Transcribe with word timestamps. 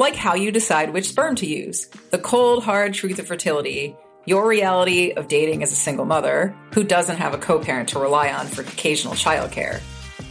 like 0.00 0.16
how 0.16 0.34
you 0.34 0.50
decide 0.50 0.94
which 0.94 1.10
sperm 1.10 1.36
to 1.36 1.46
use, 1.46 1.86
the 2.10 2.18
cold, 2.18 2.64
hard 2.64 2.94
truth 2.94 3.18
of 3.18 3.26
fertility, 3.26 3.94
your 4.24 4.48
reality 4.48 5.12
of 5.12 5.28
dating 5.28 5.62
as 5.62 5.72
a 5.72 5.76
single 5.76 6.06
mother 6.06 6.56
who 6.72 6.82
doesn't 6.82 7.18
have 7.18 7.34
a 7.34 7.38
co 7.38 7.58
parent 7.58 7.90
to 7.90 7.98
rely 7.98 8.32
on 8.32 8.46
for 8.46 8.62
occasional 8.62 9.12
childcare, 9.12 9.82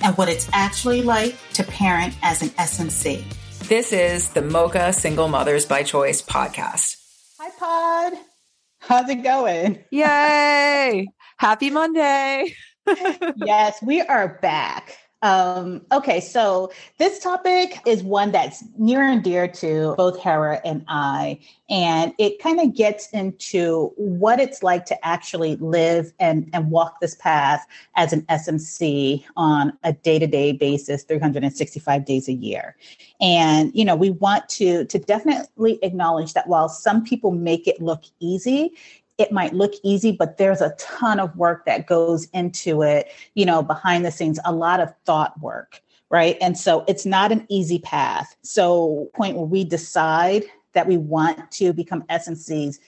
and 0.02 0.18
what 0.18 0.28
it's 0.28 0.50
actually 0.54 1.04
like 1.04 1.36
to 1.54 1.64
parent 1.64 2.16
as 2.24 2.42
an 2.42 2.50
SMC. 2.50 3.24
This 3.68 3.94
is 3.94 4.30
the 4.30 4.42
Mocha 4.42 4.92
Single 4.92 5.28
Mothers 5.28 5.68
by 5.68 5.84
Choice 5.84 6.24
podcast. 6.24 6.98
Hi, 7.40 7.52
Pod. 7.60 8.20
How's 8.80 9.08
it 9.08 9.22
going? 9.22 9.84
Yay! 9.92 11.08
Happy 11.38 11.70
Monday. 11.70 12.56
yes, 13.36 13.80
we 13.84 14.02
are 14.02 14.40
back. 14.42 14.98
Um, 15.22 15.82
okay, 15.92 16.22
so 16.22 16.72
this 16.98 17.20
topic 17.20 17.80
is 17.86 18.04
one 18.04 18.32
that's 18.32 18.64
near 18.78 19.02
and 19.02 19.22
dear 19.22 19.50
to 19.50 19.94
both 19.98 20.18
Hera 20.18 20.62
and 20.64 20.86
I, 20.88 21.40
and 21.70 22.14
it 22.18 22.42
kind 22.42 22.62
of 22.62 22.74
gets 22.74 23.10
into 23.10 23.92
what 23.98 24.40
it's 24.40 24.64
like 24.64 24.86
to 24.86 25.06
actually 25.06 25.58
live 25.58 26.14
and, 26.20 26.50
and 26.54 26.72
walk 26.72 27.02
this 27.02 27.16
path 27.16 27.68
as 27.96 28.14
an 28.14 28.22
SMC 28.24 29.26
on 29.36 29.78
a 29.84 29.92
day-to-day 29.92 30.54
basis, 30.54 31.04
365 31.04 32.06
days 32.06 32.30
a 32.30 32.34
year. 32.34 32.78
And 33.20 33.72
you 33.76 33.84
know, 33.84 33.98
we 33.98 34.12
want 34.12 34.48
to 34.50 34.86
to 34.86 35.00
definitely 35.00 35.80
acknowledge 35.84 36.34
that 36.34 36.48
while 36.48 36.70
some 36.70 37.04
people 37.04 37.32
make 37.32 37.68
it 37.68 37.82
look 37.82 38.04
easy, 38.22 38.72
it 39.20 39.32
might 39.34 39.54
look 39.54 39.74
easy, 39.84 40.14
but 40.14 40.38
there's 40.38 40.62
a 40.62 40.74
ton 40.80 41.20
of 41.20 41.36
work 41.36 41.66
that 41.66 41.86
goes 41.86 42.28
into 42.34 42.82
it, 42.82 43.12
you 43.36 43.46
know, 43.46 43.62
behind 43.62 44.06
the 44.06 44.12
scenes, 44.12 44.40
a 44.46 44.54
lot 44.54 44.80
of 44.80 44.92
thought 45.06 45.40
work, 45.42 45.82
right? 46.10 46.38
And 46.42 46.58
so 46.58 46.86
it's 46.88 47.06
not 47.06 47.32
an 47.32 47.46
easy 47.50 47.80
path. 47.80 48.36
So, 48.42 49.10
point 49.14 49.36
where 49.36 49.46
we 49.46 49.66
decide 49.66 50.46
that 50.74 50.88
we 50.88 50.98
want 50.98 51.52
to 51.52 51.74
become 51.74 52.04
SMCs, 52.04 52.80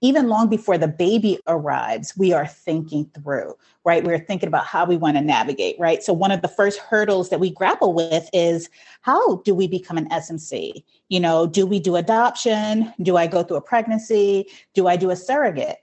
even 0.00 0.28
long 0.28 0.48
before 0.48 0.76
the 0.76 0.88
baby 0.88 1.38
arrives, 1.46 2.16
we 2.16 2.32
are 2.32 2.46
thinking 2.46 3.10
through, 3.14 3.54
right? 3.84 4.04
We're 4.04 4.18
thinking 4.18 4.46
about 4.46 4.66
how 4.66 4.84
we 4.84 4.96
want 4.96 5.16
to 5.16 5.22
navigate, 5.22 5.76
right? 5.78 6.02
So, 6.02 6.12
one 6.12 6.30
of 6.30 6.42
the 6.42 6.48
first 6.48 6.78
hurdles 6.78 7.30
that 7.30 7.40
we 7.40 7.50
grapple 7.50 7.94
with 7.94 8.28
is 8.32 8.68
how 9.00 9.36
do 9.36 9.54
we 9.54 9.66
become 9.66 9.96
an 9.96 10.08
SMC? 10.10 10.84
You 11.08 11.20
know, 11.20 11.46
do 11.46 11.66
we 11.66 11.80
do 11.80 11.96
adoption? 11.96 12.92
Do 13.00 13.16
I 13.16 13.26
go 13.26 13.42
through 13.42 13.56
a 13.56 13.62
pregnancy? 13.62 14.48
Do 14.74 14.86
I 14.86 14.96
do 14.96 15.10
a 15.10 15.16
surrogate? 15.16 15.78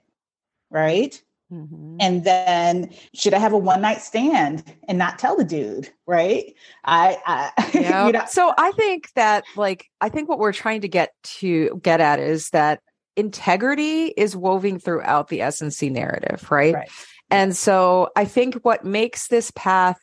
Right? 0.70 1.20
Mm-hmm. 1.52 1.96
And 2.00 2.24
then 2.24 2.94
should 3.14 3.34
I 3.34 3.38
have 3.38 3.52
a 3.52 3.58
one 3.58 3.80
night 3.80 4.00
stand 4.00 4.64
and 4.88 4.98
not 4.98 5.18
tell 5.18 5.36
the 5.36 5.44
dude? 5.44 5.90
Right. 6.06 6.54
I, 6.84 7.18
I 7.26 7.70
yeah. 7.74 8.06
you 8.06 8.12
know. 8.12 8.24
So 8.28 8.54
I 8.56 8.72
think 8.72 9.12
that 9.14 9.44
like, 9.56 9.86
I 10.00 10.08
think 10.08 10.28
what 10.28 10.38
we're 10.38 10.52
trying 10.52 10.80
to 10.82 10.88
get 10.88 11.10
to 11.24 11.80
get 11.82 12.00
at 12.00 12.18
is 12.18 12.50
that 12.50 12.80
integrity 13.16 14.06
is 14.06 14.36
woven 14.36 14.78
throughout 14.78 15.28
the 15.28 15.40
SMC 15.40 15.90
narrative, 15.90 16.50
right? 16.50 16.74
right? 16.74 16.90
And 17.30 17.56
so 17.56 18.10
I 18.16 18.24
think 18.24 18.56
what 18.56 18.84
makes 18.84 19.28
this 19.28 19.50
path 19.52 19.98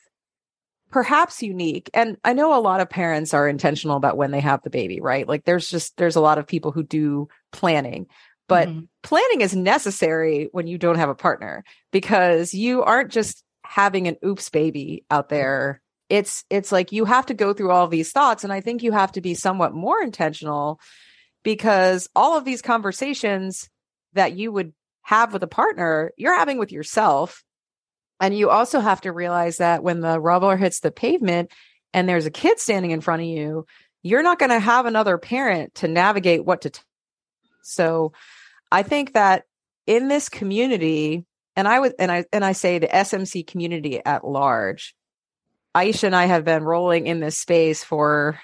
perhaps 0.89 1.41
unique 1.41 1.89
and 1.94 2.17
I 2.25 2.33
know 2.33 2.53
a 2.53 2.59
lot 2.59 2.81
of 2.81 2.89
parents 2.89 3.33
are 3.33 3.47
intentional 3.47 3.95
about 3.95 4.17
when 4.17 4.31
they 4.31 4.41
have 4.41 4.61
the 4.61 4.69
baby, 4.69 5.00
right? 5.00 5.27
Like 5.27 5.45
there's 5.45 5.69
just 5.69 5.95
there's 5.97 6.17
a 6.17 6.21
lot 6.21 6.38
of 6.38 6.47
people 6.47 6.71
who 6.71 6.83
do 6.83 7.29
planning. 7.51 8.07
But 8.47 8.67
mm-hmm. 8.67 8.81
planning 9.01 9.39
is 9.39 9.55
necessary 9.55 10.50
when 10.51 10.67
you 10.67 10.77
don't 10.77 10.97
have 10.97 11.07
a 11.07 11.16
partner 11.16 11.63
because 11.91 12.53
you 12.53 12.83
aren't 12.83 13.11
just 13.11 13.45
having 13.63 14.09
an 14.09 14.17
oops 14.25 14.50
baby 14.50 15.05
out 15.09 15.29
there 15.29 15.81
it's 16.09 16.44
it's 16.50 16.73
like 16.73 16.91
you 16.91 17.05
have 17.05 17.25
to 17.27 17.33
go 17.33 17.53
through 17.53 17.71
all 17.71 17.88
these 17.88 18.11
thoughts 18.11 18.44
and 18.44 18.51
i 18.51 18.59
think 18.59 18.83
you 18.83 18.91
have 18.91 19.13
to 19.13 19.21
be 19.21 19.33
somewhat 19.33 19.73
more 19.73 20.01
intentional 20.01 20.77
because 21.44 22.09
all 22.16 22.38
of 22.38 22.46
these 22.46 22.62
conversations 22.62 23.69
that 24.13 24.34
you 24.34 24.52
would 24.52 24.74
have 25.02 25.34
with 25.34 25.44
a 25.44 25.47
partner, 25.47 26.12
you're 26.18 26.35
having 26.35 26.57
with 26.57 26.72
yourself. 26.72 27.44
And 28.19 28.38
you 28.38 28.50
also 28.50 28.79
have 28.79 29.02
to 29.02 29.12
realize 29.12 29.57
that 29.57 29.84
when 29.84 30.01
the 30.01 30.19
rubber 30.19 30.56
hits 30.56 30.80
the 30.80 30.91
pavement 30.91 31.51
and 31.94 32.07
there's 32.07 32.28
a 32.28 32.31
kid 32.31 32.59
standing 32.59 32.91
in 32.91 33.01
front 33.01 33.24
of 33.24 33.28
you, 33.28 33.66
you're 34.03 34.24
not 34.24 34.40
going 34.40 34.51
to 34.51 34.59
have 34.59 34.85
another 34.85 35.18
parent 35.18 35.75
to 35.75 35.88
navigate 35.88 36.46
what 36.46 36.62
to. 36.62 36.69
T- 36.69 36.81
so 37.63 38.13
I 38.72 38.84
think 38.84 39.13
that 39.13 39.46
in 39.88 40.07
this 40.07 40.30
community, 40.30 41.25
and 41.56 41.68
I 41.68 41.80
would, 41.80 41.94
and 42.00 42.12
I, 42.12 42.25
and 42.31 42.46
I 42.46 42.51
say 42.51 42.80
the 42.80 42.88
SMC 42.88 43.46
community 43.46 44.03
at 44.03 44.25
large, 44.25 44.96
Aisha 45.75 46.06
and 46.06 46.16
I 46.16 46.25
have 46.25 46.46
been 46.46 46.63
rolling 46.63 47.07
in 47.07 47.19
this 47.19 47.38
space 47.38 47.84
for 47.84 48.40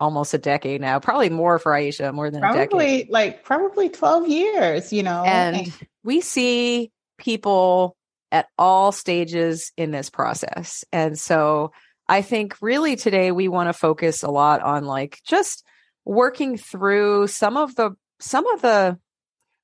almost 0.00 0.34
a 0.34 0.38
decade 0.38 0.80
now, 0.80 1.00
probably 1.00 1.30
more 1.30 1.58
for 1.58 1.72
Aisha, 1.72 2.12
more 2.12 2.30
than 2.30 2.40
probably 2.40 3.06
like 3.10 3.44
probably 3.44 3.88
12 3.88 4.28
years, 4.28 4.92
you 4.92 5.02
know. 5.02 5.24
And 5.24 5.72
we 6.04 6.20
see 6.20 6.90
people 7.18 7.96
at 8.30 8.48
all 8.58 8.92
stages 8.92 9.72
in 9.76 9.90
this 9.90 10.10
process. 10.10 10.84
And 10.92 11.18
so 11.18 11.72
I 12.08 12.22
think 12.22 12.56
really 12.60 12.96
today 12.96 13.32
we 13.32 13.48
want 13.48 13.68
to 13.68 13.72
focus 13.72 14.22
a 14.22 14.30
lot 14.30 14.62
on 14.62 14.84
like 14.84 15.20
just 15.26 15.64
working 16.04 16.56
through 16.56 17.26
some 17.26 17.56
of 17.56 17.74
the 17.74 17.90
some 18.20 18.46
of 18.48 18.62
the 18.62 18.98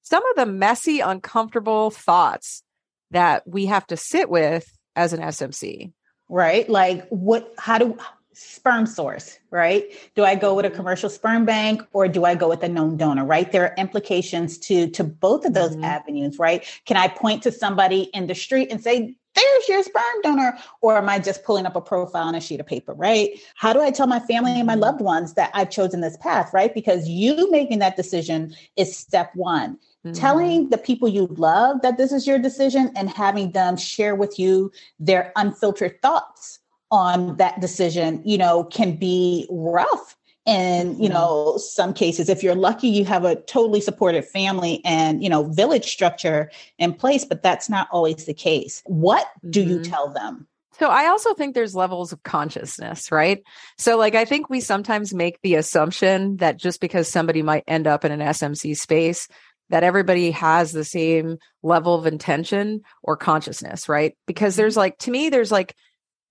some 0.02 0.24
of 0.30 0.36
the 0.36 0.46
messy 0.46 1.00
uncomfortable 1.00 1.90
thoughts 1.90 2.62
that 3.10 3.46
we 3.46 3.66
have 3.66 3.86
to 3.86 3.96
sit 3.96 4.28
with 4.28 4.66
as 4.96 5.12
an 5.12 5.20
SMC. 5.20 5.92
Right? 6.28 6.68
Like 6.68 7.06
what 7.08 7.52
how 7.58 7.78
do 7.78 7.98
sperm 8.34 8.86
source, 8.86 9.38
right? 9.50 9.84
Do 10.14 10.24
I 10.24 10.34
go 10.34 10.54
with 10.54 10.64
a 10.64 10.68
mm-hmm. 10.68 10.76
commercial 10.76 11.08
sperm 11.08 11.44
bank 11.44 11.82
or 11.92 12.08
do 12.08 12.24
I 12.24 12.34
go 12.34 12.48
with 12.48 12.62
a 12.62 12.68
known 12.68 12.96
donor, 12.96 13.24
right? 13.24 13.50
There 13.50 13.62
are 13.62 13.74
implications 13.76 14.58
to 14.58 14.88
to 14.90 15.04
both 15.04 15.44
of 15.44 15.54
those 15.54 15.72
mm-hmm. 15.72 15.84
avenues, 15.84 16.38
right? 16.38 16.64
Can 16.84 16.96
I 16.96 17.08
point 17.08 17.42
to 17.44 17.52
somebody 17.52 18.02
in 18.12 18.26
the 18.26 18.34
street 18.34 18.70
and 18.70 18.82
say, 18.82 19.16
there's 19.34 19.68
your 19.68 19.82
sperm 19.82 20.20
donor 20.22 20.56
or 20.80 20.96
am 20.96 21.08
i 21.08 21.18
just 21.18 21.42
pulling 21.42 21.66
up 21.66 21.74
a 21.74 21.80
profile 21.80 22.28
on 22.28 22.34
a 22.36 22.40
sheet 22.40 22.60
of 22.60 22.66
paper 22.66 22.94
right 22.94 23.30
how 23.56 23.72
do 23.72 23.80
i 23.80 23.90
tell 23.90 24.06
my 24.06 24.20
family 24.20 24.52
and 24.52 24.66
my 24.66 24.74
mm-hmm. 24.74 24.82
loved 24.82 25.00
ones 25.00 25.34
that 25.34 25.50
i've 25.54 25.70
chosen 25.70 26.00
this 26.00 26.16
path 26.18 26.52
right 26.54 26.72
because 26.72 27.08
you 27.08 27.50
making 27.50 27.80
that 27.80 27.96
decision 27.96 28.54
is 28.76 28.96
step 28.96 29.30
one 29.34 29.76
mm-hmm. 30.06 30.12
telling 30.12 30.70
the 30.70 30.78
people 30.78 31.08
you 31.08 31.26
love 31.32 31.82
that 31.82 31.98
this 31.98 32.12
is 32.12 32.28
your 32.28 32.38
decision 32.38 32.92
and 32.94 33.10
having 33.10 33.50
them 33.50 33.76
share 33.76 34.14
with 34.14 34.38
you 34.38 34.70
their 35.00 35.32
unfiltered 35.34 36.00
thoughts 36.00 36.60
on 36.90 37.36
that 37.36 37.60
decision, 37.60 38.22
you 38.24 38.38
know, 38.38 38.64
can 38.64 38.96
be 38.96 39.46
rough. 39.50 40.16
And, 40.46 40.98
you 40.98 41.04
mm-hmm. 41.04 41.14
know, 41.14 41.56
some 41.56 41.94
cases, 41.94 42.28
if 42.28 42.42
you're 42.42 42.54
lucky, 42.54 42.88
you 42.88 43.06
have 43.06 43.24
a 43.24 43.36
totally 43.36 43.80
supportive 43.80 44.28
family 44.28 44.82
and, 44.84 45.22
you 45.22 45.30
know, 45.30 45.44
village 45.44 45.86
structure 45.86 46.50
in 46.78 46.92
place, 46.92 47.24
but 47.24 47.42
that's 47.42 47.70
not 47.70 47.88
always 47.90 48.26
the 48.26 48.34
case. 48.34 48.82
What 48.84 49.26
do 49.48 49.62
mm-hmm. 49.62 49.70
you 49.70 49.82
tell 49.82 50.10
them? 50.10 50.46
So 50.78 50.88
I 50.88 51.06
also 51.06 51.34
think 51.34 51.54
there's 51.54 51.74
levels 51.74 52.12
of 52.12 52.22
consciousness, 52.24 53.12
right? 53.12 53.42
So 53.78 53.96
like 53.96 54.14
I 54.14 54.24
think 54.24 54.50
we 54.50 54.60
sometimes 54.60 55.14
make 55.14 55.40
the 55.40 55.54
assumption 55.54 56.36
that 56.38 56.56
just 56.56 56.80
because 56.80 57.08
somebody 57.08 57.42
might 57.42 57.64
end 57.66 57.86
up 57.86 58.04
in 58.04 58.12
an 58.12 58.20
SMC 58.20 58.76
space 58.76 59.28
that 59.70 59.84
everybody 59.84 60.32
has 60.32 60.72
the 60.72 60.84
same 60.84 61.38
level 61.62 61.94
of 61.94 62.06
intention 62.06 62.82
or 63.02 63.16
consciousness, 63.16 63.88
right? 63.88 64.16
Because 64.26 64.56
there's 64.56 64.74
mm-hmm. 64.74 64.80
like 64.80 64.98
to 64.98 65.10
me 65.10 65.28
there's 65.28 65.52
like 65.52 65.76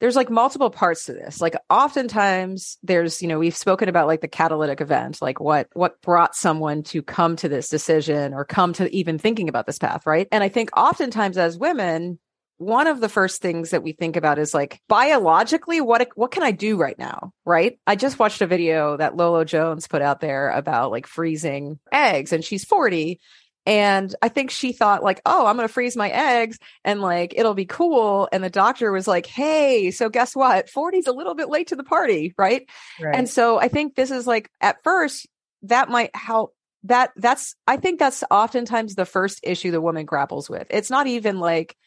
there's 0.03 0.17
like 0.17 0.29
multiple 0.29 0.69
parts 0.69 1.05
to 1.05 1.13
this. 1.13 1.39
Like 1.39 1.55
oftentimes 1.69 2.77
there's, 2.83 3.21
you 3.21 3.29
know, 3.29 3.39
we've 3.39 3.55
spoken 3.55 3.87
about 3.87 4.05
like 4.05 4.19
the 4.19 4.27
catalytic 4.27 4.81
event, 4.81 5.21
like 5.21 5.39
what 5.39 5.69
what 5.71 6.01
brought 6.01 6.35
someone 6.35 6.83
to 6.83 7.01
come 7.01 7.37
to 7.37 7.47
this 7.47 7.69
decision 7.69 8.33
or 8.33 8.43
come 8.43 8.73
to 8.73 8.93
even 8.93 9.17
thinking 9.17 9.47
about 9.47 9.65
this 9.65 9.79
path, 9.79 10.05
right? 10.05 10.27
And 10.29 10.43
I 10.43 10.49
think 10.49 10.71
oftentimes 10.75 11.37
as 11.37 11.57
women, 11.57 12.19
one 12.57 12.87
of 12.87 12.99
the 12.99 13.07
first 13.07 13.41
things 13.41 13.69
that 13.69 13.81
we 13.81 13.93
think 13.93 14.17
about 14.17 14.39
is 14.39 14.53
like 14.53 14.81
biologically 14.89 15.79
what 15.79 16.09
what 16.15 16.31
can 16.31 16.43
I 16.43 16.51
do 16.51 16.75
right 16.75 16.99
now, 16.99 17.31
right? 17.45 17.79
I 17.87 17.95
just 17.95 18.19
watched 18.19 18.41
a 18.41 18.45
video 18.45 18.97
that 18.97 19.15
Lolo 19.15 19.45
Jones 19.45 19.87
put 19.87 20.01
out 20.01 20.19
there 20.19 20.49
about 20.49 20.91
like 20.91 21.07
freezing 21.07 21.79
eggs 21.93 22.33
and 22.33 22.43
she's 22.43 22.65
40 22.65 23.21
and 23.65 24.13
I 24.21 24.27
think 24.27 24.51
she 24.51 24.73
thought 24.73 25.03
like, 25.03 25.21
oh, 25.25 25.45
I'm 25.45 25.55
going 25.55 25.67
to 25.67 25.73
freeze 25.73 25.95
my 25.95 26.09
eggs 26.09 26.59
and 26.83 27.01
like 27.01 27.33
it'll 27.35 27.53
be 27.53 27.65
cool. 27.65 28.27
And 28.31 28.43
the 28.43 28.49
doctor 28.49 28.91
was 28.91 29.07
like, 29.07 29.25
hey, 29.25 29.91
so 29.91 30.09
guess 30.09 30.35
what? 30.35 30.67
40's 30.67 31.07
a 31.07 31.13
little 31.13 31.35
bit 31.35 31.49
late 31.49 31.67
to 31.67 31.75
the 31.75 31.83
party, 31.83 32.33
right? 32.37 32.67
right? 33.01 33.15
And 33.15 33.29
so 33.29 33.59
I 33.59 33.69
think 33.69 33.95
this 33.95 34.11
is 34.11 34.27
like 34.27 34.49
at 34.59 34.83
first 34.83 35.27
that 35.63 35.89
might 35.89 36.13
help 36.15 36.53
that 36.83 37.11
that's 37.15 37.55
I 37.65 37.77
think 37.77 37.99
that's 37.99 38.23
oftentimes 38.29 38.95
the 38.95 39.05
first 39.05 39.39
issue 39.43 39.71
the 39.71 39.81
woman 39.81 40.05
grapples 40.05 40.49
with. 40.49 40.67
It's 40.69 40.89
not 40.89 41.07
even 41.07 41.39
like 41.39 41.77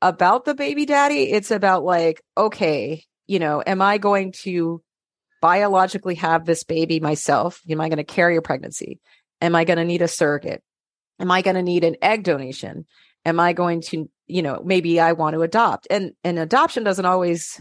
about 0.00 0.46
the 0.46 0.54
baby 0.54 0.86
daddy, 0.86 1.30
it's 1.30 1.50
about 1.50 1.84
like 1.84 2.22
okay, 2.38 3.04
you 3.26 3.38
know, 3.38 3.62
am 3.64 3.82
I 3.82 3.98
going 3.98 4.32
to 4.42 4.82
biologically 5.42 6.14
have 6.14 6.46
this 6.46 6.64
baby 6.64 7.00
myself? 7.00 7.60
Am 7.68 7.82
I 7.82 7.90
going 7.90 7.98
to 7.98 8.04
carry 8.04 8.38
a 8.38 8.42
pregnancy? 8.42 9.00
Am 9.42 9.54
I 9.54 9.64
going 9.64 9.76
to 9.76 9.84
need 9.84 10.00
a 10.00 10.08
surrogate? 10.08 10.62
Am 11.18 11.30
I 11.30 11.42
going 11.42 11.56
to 11.56 11.62
need 11.62 11.84
an 11.84 11.96
egg 12.02 12.24
donation? 12.24 12.86
Am 13.24 13.38
I 13.38 13.52
going 13.52 13.80
to, 13.82 14.10
you 14.26 14.42
know, 14.42 14.62
maybe 14.64 14.98
I 14.98 15.12
want 15.12 15.34
to 15.34 15.42
adopt? 15.42 15.86
And 15.90 16.12
and 16.24 16.38
adoption 16.38 16.84
doesn't 16.84 17.04
always 17.04 17.60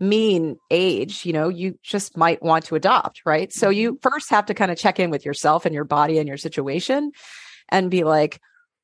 mean 0.00 0.56
age, 0.70 1.26
you 1.26 1.32
know, 1.32 1.48
you 1.48 1.78
just 1.82 2.16
might 2.16 2.42
want 2.42 2.64
to 2.66 2.76
adopt, 2.76 3.22
right? 3.26 3.52
So 3.52 3.68
you 3.68 3.94
mm-hmm. 3.94 4.08
first 4.08 4.30
have 4.30 4.46
to 4.46 4.54
kind 4.54 4.70
of 4.70 4.78
check 4.78 5.00
in 5.00 5.10
with 5.10 5.24
yourself 5.24 5.66
and 5.66 5.74
your 5.74 5.84
body 5.84 6.18
and 6.18 6.28
your 6.28 6.36
situation 6.36 7.12
and 7.68 7.90
be 7.90 8.04
like, 8.04 8.40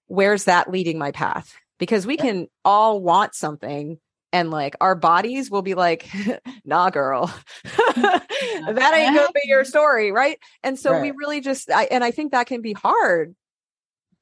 where's 0.06 0.44
that 0.44 0.70
leading 0.70 0.99
my 0.99 1.12
path? 1.12 1.55
Because 1.79 2.06
we 2.06 2.17
can 2.17 2.49
all 2.64 3.00
want 3.00 3.35
something 3.35 3.99
and 4.32 4.50
like 4.50 4.75
our 4.81 4.96
bodies 4.96 5.50
will 5.50 5.62
be 5.62 5.75
like, 5.75 6.08
nah, 6.64 6.91
girl, 6.91 7.32
that 7.94 8.93
ain't 8.94 9.17
gonna 9.17 9.29
be 9.32 9.43
your 9.44 9.64
story, 9.64 10.11
right? 10.11 10.38
And 10.64 10.79
so 10.79 10.93
right. 10.93 11.02
we 11.02 11.11
really 11.12 11.41
just, 11.41 11.70
I, 11.70 11.85
and 11.85 12.02
I 12.02 12.11
think 12.11 12.32
that 12.32 12.49
can 12.49 12.61
be 12.61 12.73
hard. 12.73 13.35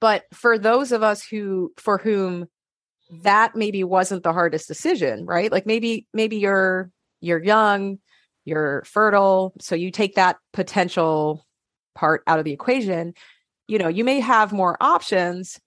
But 0.02 0.24
for 0.34 0.58
those 0.58 0.90
of 0.90 1.04
us 1.04 1.24
who, 1.24 1.72
for 1.76 1.96
whom 1.96 2.48
that 3.22 3.54
maybe 3.54 3.84
wasn't 3.84 4.24
the 4.24 4.32
hardest 4.32 4.66
decision, 4.66 5.26
right? 5.26 5.52
Like 5.52 5.64
maybe 5.64 6.08
maybe 6.12 6.38
you're 6.38 6.90
you're 7.20 7.42
young, 7.42 7.98
you're 8.44 8.82
fertile, 8.84 9.54
so 9.60 9.76
you 9.76 9.92
take 9.92 10.16
that 10.16 10.38
potential 10.52 11.46
part 11.94 12.24
out 12.26 12.40
of 12.40 12.44
the 12.44 12.52
equation. 12.52 13.14
You 13.68 13.78
know, 13.78 13.86
you 13.86 14.02
may 14.02 14.18
have 14.18 14.52
more 14.52 14.76
options 14.80 15.60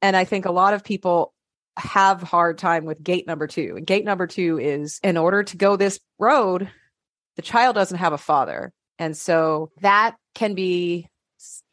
and 0.00 0.16
I 0.16 0.24
think 0.24 0.46
a 0.46 0.52
lot 0.52 0.72
of 0.72 0.82
people 0.82 1.34
have 1.76 2.22
hard 2.22 2.56
time 2.56 2.86
with 2.86 3.04
gate 3.04 3.26
number 3.26 3.46
2. 3.46 3.74
And 3.76 3.86
gate 3.86 4.06
number 4.06 4.26
2 4.26 4.58
is 4.58 5.00
in 5.02 5.18
order 5.18 5.42
to 5.42 5.56
go 5.58 5.76
this 5.76 6.00
road, 6.18 6.70
the 7.36 7.42
child 7.42 7.74
doesn't 7.74 7.98
have 7.98 8.14
a 8.14 8.18
father. 8.18 8.72
And 8.98 9.14
so 9.14 9.70
that 9.82 10.16
can 10.34 10.54
be 10.54 11.10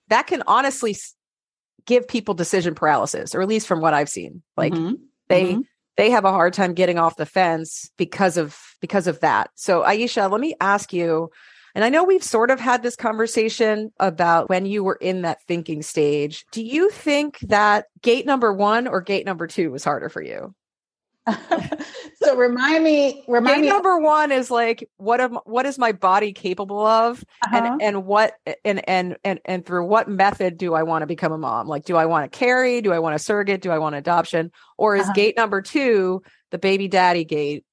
that 0.10 0.28
can 0.28 0.44
honestly 0.48 0.98
give 1.86 2.08
people 2.08 2.34
decision 2.34 2.76
paralysis 2.76 3.36
or 3.36 3.42
at 3.42 3.48
least 3.48 3.68
from 3.68 3.82
what 3.82 3.94
I've 3.94 4.10
seen. 4.10 4.42
Like 4.58 4.74
mm-hmm 4.74 4.94
they 5.30 5.54
mm-hmm. 5.54 5.62
they 5.96 6.10
have 6.10 6.26
a 6.26 6.32
hard 6.32 6.54
time 6.54 6.74
getting 6.74 6.98
off 6.98 7.16
the 7.16 7.26
fence 7.26 7.90
because 7.98 8.36
of 8.36 8.58
because 8.82 9.08
of 9.08 9.22
that. 9.22 9.52
So 9.56 9.84
Aisha, 9.84 10.30
let 10.30 10.42
me 10.42 10.56
ask 10.60 10.92
you 10.92 11.30
and 11.76 11.86
I 11.86 11.90
know 11.90 12.04
we've 12.04 12.24
sort 12.24 12.52
of 12.52 12.60
had 12.60 12.82
this 12.82 12.96
conversation 12.96 13.92
about 14.00 14.50
when 14.50 14.66
you 14.66 14.84
were 14.84 14.98
in 15.00 15.22
that 15.22 15.42
thinking 15.48 15.84
stage. 15.84 16.44
Do 16.52 16.64
you 16.64 16.90
think 16.90 17.40
that 17.42 17.86
gate 18.02 18.26
number 18.26 18.52
1 18.52 18.88
or 18.88 19.02
gate 19.02 19.26
number 19.26 19.46
2 19.46 19.70
was 19.70 19.84
harder 19.84 20.10
for 20.10 20.22
you? 20.22 20.56
so 22.16 22.36
remind 22.36 22.84
me 22.84 23.24
remind 23.28 23.58
Gate 23.58 23.62
me 23.62 23.70
number 23.70 24.00
one 24.00 24.32
is 24.32 24.50
like 24.50 24.90
what 24.98 25.22
am 25.22 25.36
what 25.46 25.66
is 25.66 25.78
my 25.78 25.92
body 25.92 26.34
capable 26.34 26.86
of? 26.86 27.24
Uh-huh. 27.46 27.58
and 27.58 27.82
and 27.82 28.06
what 28.06 28.34
and 28.66 28.88
and 28.88 29.18
and 29.24 29.40
and 29.46 29.66
through 29.66 29.86
what 29.86 30.08
method 30.08 30.58
do 30.58 30.74
i 30.74 30.84
want 30.84 31.04
to 31.04 31.08
become 31.08 31.32
a 31.32 31.38
mom? 31.38 31.68
Like 31.68 31.86
do 31.86 31.96
i 31.96 32.06
want 32.06 32.32
to 32.32 32.38
carry? 32.38 32.82
Do 32.82 32.94
i 32.94 33.00
want 33.00 33.16
a 33.16 33.20
surrogate? 33.20 33.62
Do 33.62 33.72
i 33.72 33.78
want 33.78 33.96
adoption? 33.96 34.52
Or 34.78 34.96
is 34.96 35.04
uh-huh. 35.04 35.14
gate 35.14 35.38
number 35.38 35.62
two 35.62 36.22
the 36.52 36.58
baby 36.58 36.88
daddy 36.88 37.26
gate 37.26 37.64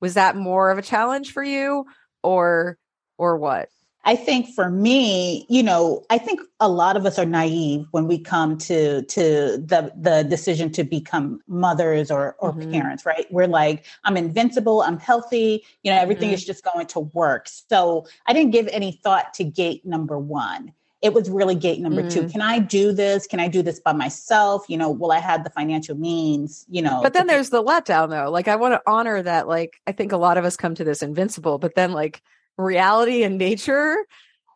was 0.00 0.14
that 0.14 0.36
more 0.36 0.70
of 0.70 0.78
a 0.78 0.82
challenge 0.82 1.32
for 1.32 1.42
you 1.42 1.84
or 2.22 2.78
or 3.18 3.36
what 3.36 3.68
I 4.04 4.16
think 4.16 4.48
for 4.54 4.70
me, 4.70 5.46
you 5.48 5.62
know, 5.62 6.04
I 6.08 6.16
think 6.16 6.40
a 6.58 6.68
lot 6.68 6.96
of 6.96 7.04
us 7.04 7.18
are 7.18 7.26
naive 7.26 7.86
when 7.90 8.06
we 8.06 8.18
come 8.18 8.56
to 8.58 9.02
to 9.02 9.22
the 9.58 9.92
the 9.94 10.24
decision 10.24 10.72
to 10.72 10.84
become 10.84 11.40
mothers 11.46 12.10
or 12.10 12.34
or 12.38 12.52
mm-hmm. 12.52 12.72
parents, 12.72 13.04
right? 13.04 13.26
We're 13.30 13.46
like, 13.46 13.84
I'm 14.04 14.16
invincible, 14.16 14.82
I'm 14.82 14.98
healthy, 14.98 15.64
you 15.82 15.92
know, 15.92 15.98
everything 15.98 16.28
mm-hmm. 16.28 16.34
is 16.34 16.44
just 16.46 16.64
going 16.64 16.86
to 16.86 17.00
work. 17.00 17.48
So 17.48 18.06
I 18.26 18.32
didn't 18.32 18.52
give 18.52 18.68
any 18.68 18.92
thought 19.04 19.34
to 19.34 19.44
gate 19.44 19.84
number 19.84 20.18
one. 20.18 20.72
It 21.02 21.14
was 21.14 21.30
really 21.30 21.54
gate 21.54 21.80
number 21.80 22.02
mm-hmm. 22.02 22.26
two. 22.26 22.28
Can 22.28 22.42
I 22.42 22.58
do 22.58 22.92
this? 22.92 23.26
Can 23.26 23.40
I 23.40 23.48
do 23.48 23.62
this 23.62 23.80
by 23.80 23.92
myself? 23.92 24.64
You 24.68 24.76
know, 24.76 24.90
will 24.90 25.12
I 25.12 25.18
have 25.18 25.44
the 25.44 25.50
financial 25.50 25.96
means? 25.96 26.64
You 26.70 26.82
know, 26.82 27.00
but 27.02 27.12
then 27.12 27.26
there's 27.26 27.50
the 27.50 27.62
letdown 27.62 28.08
though. 28.08 28.30
Like 28.30 28.48
I 28.48 28.56
want 28.56 28.74
to 28.74 28.82
honor 28.86 29.22
that. 29.22 29.46
Like 29.46 29.80
I 29.86 29.92
think 29.92 30.12
a 30.12 30.18
lot 30.18 30.38
of 30.38 30.44
us 30.46 30.56
come 30.56 30.74
to 30.74 30.84
this 30.84 31.02
invincible, 31.02 31.58
but 31.58 31.74
then 31.74 31.92
like 31.92 32.22
reality 32.56 33.22
and 33.22 33.38
nature 33.38 34.04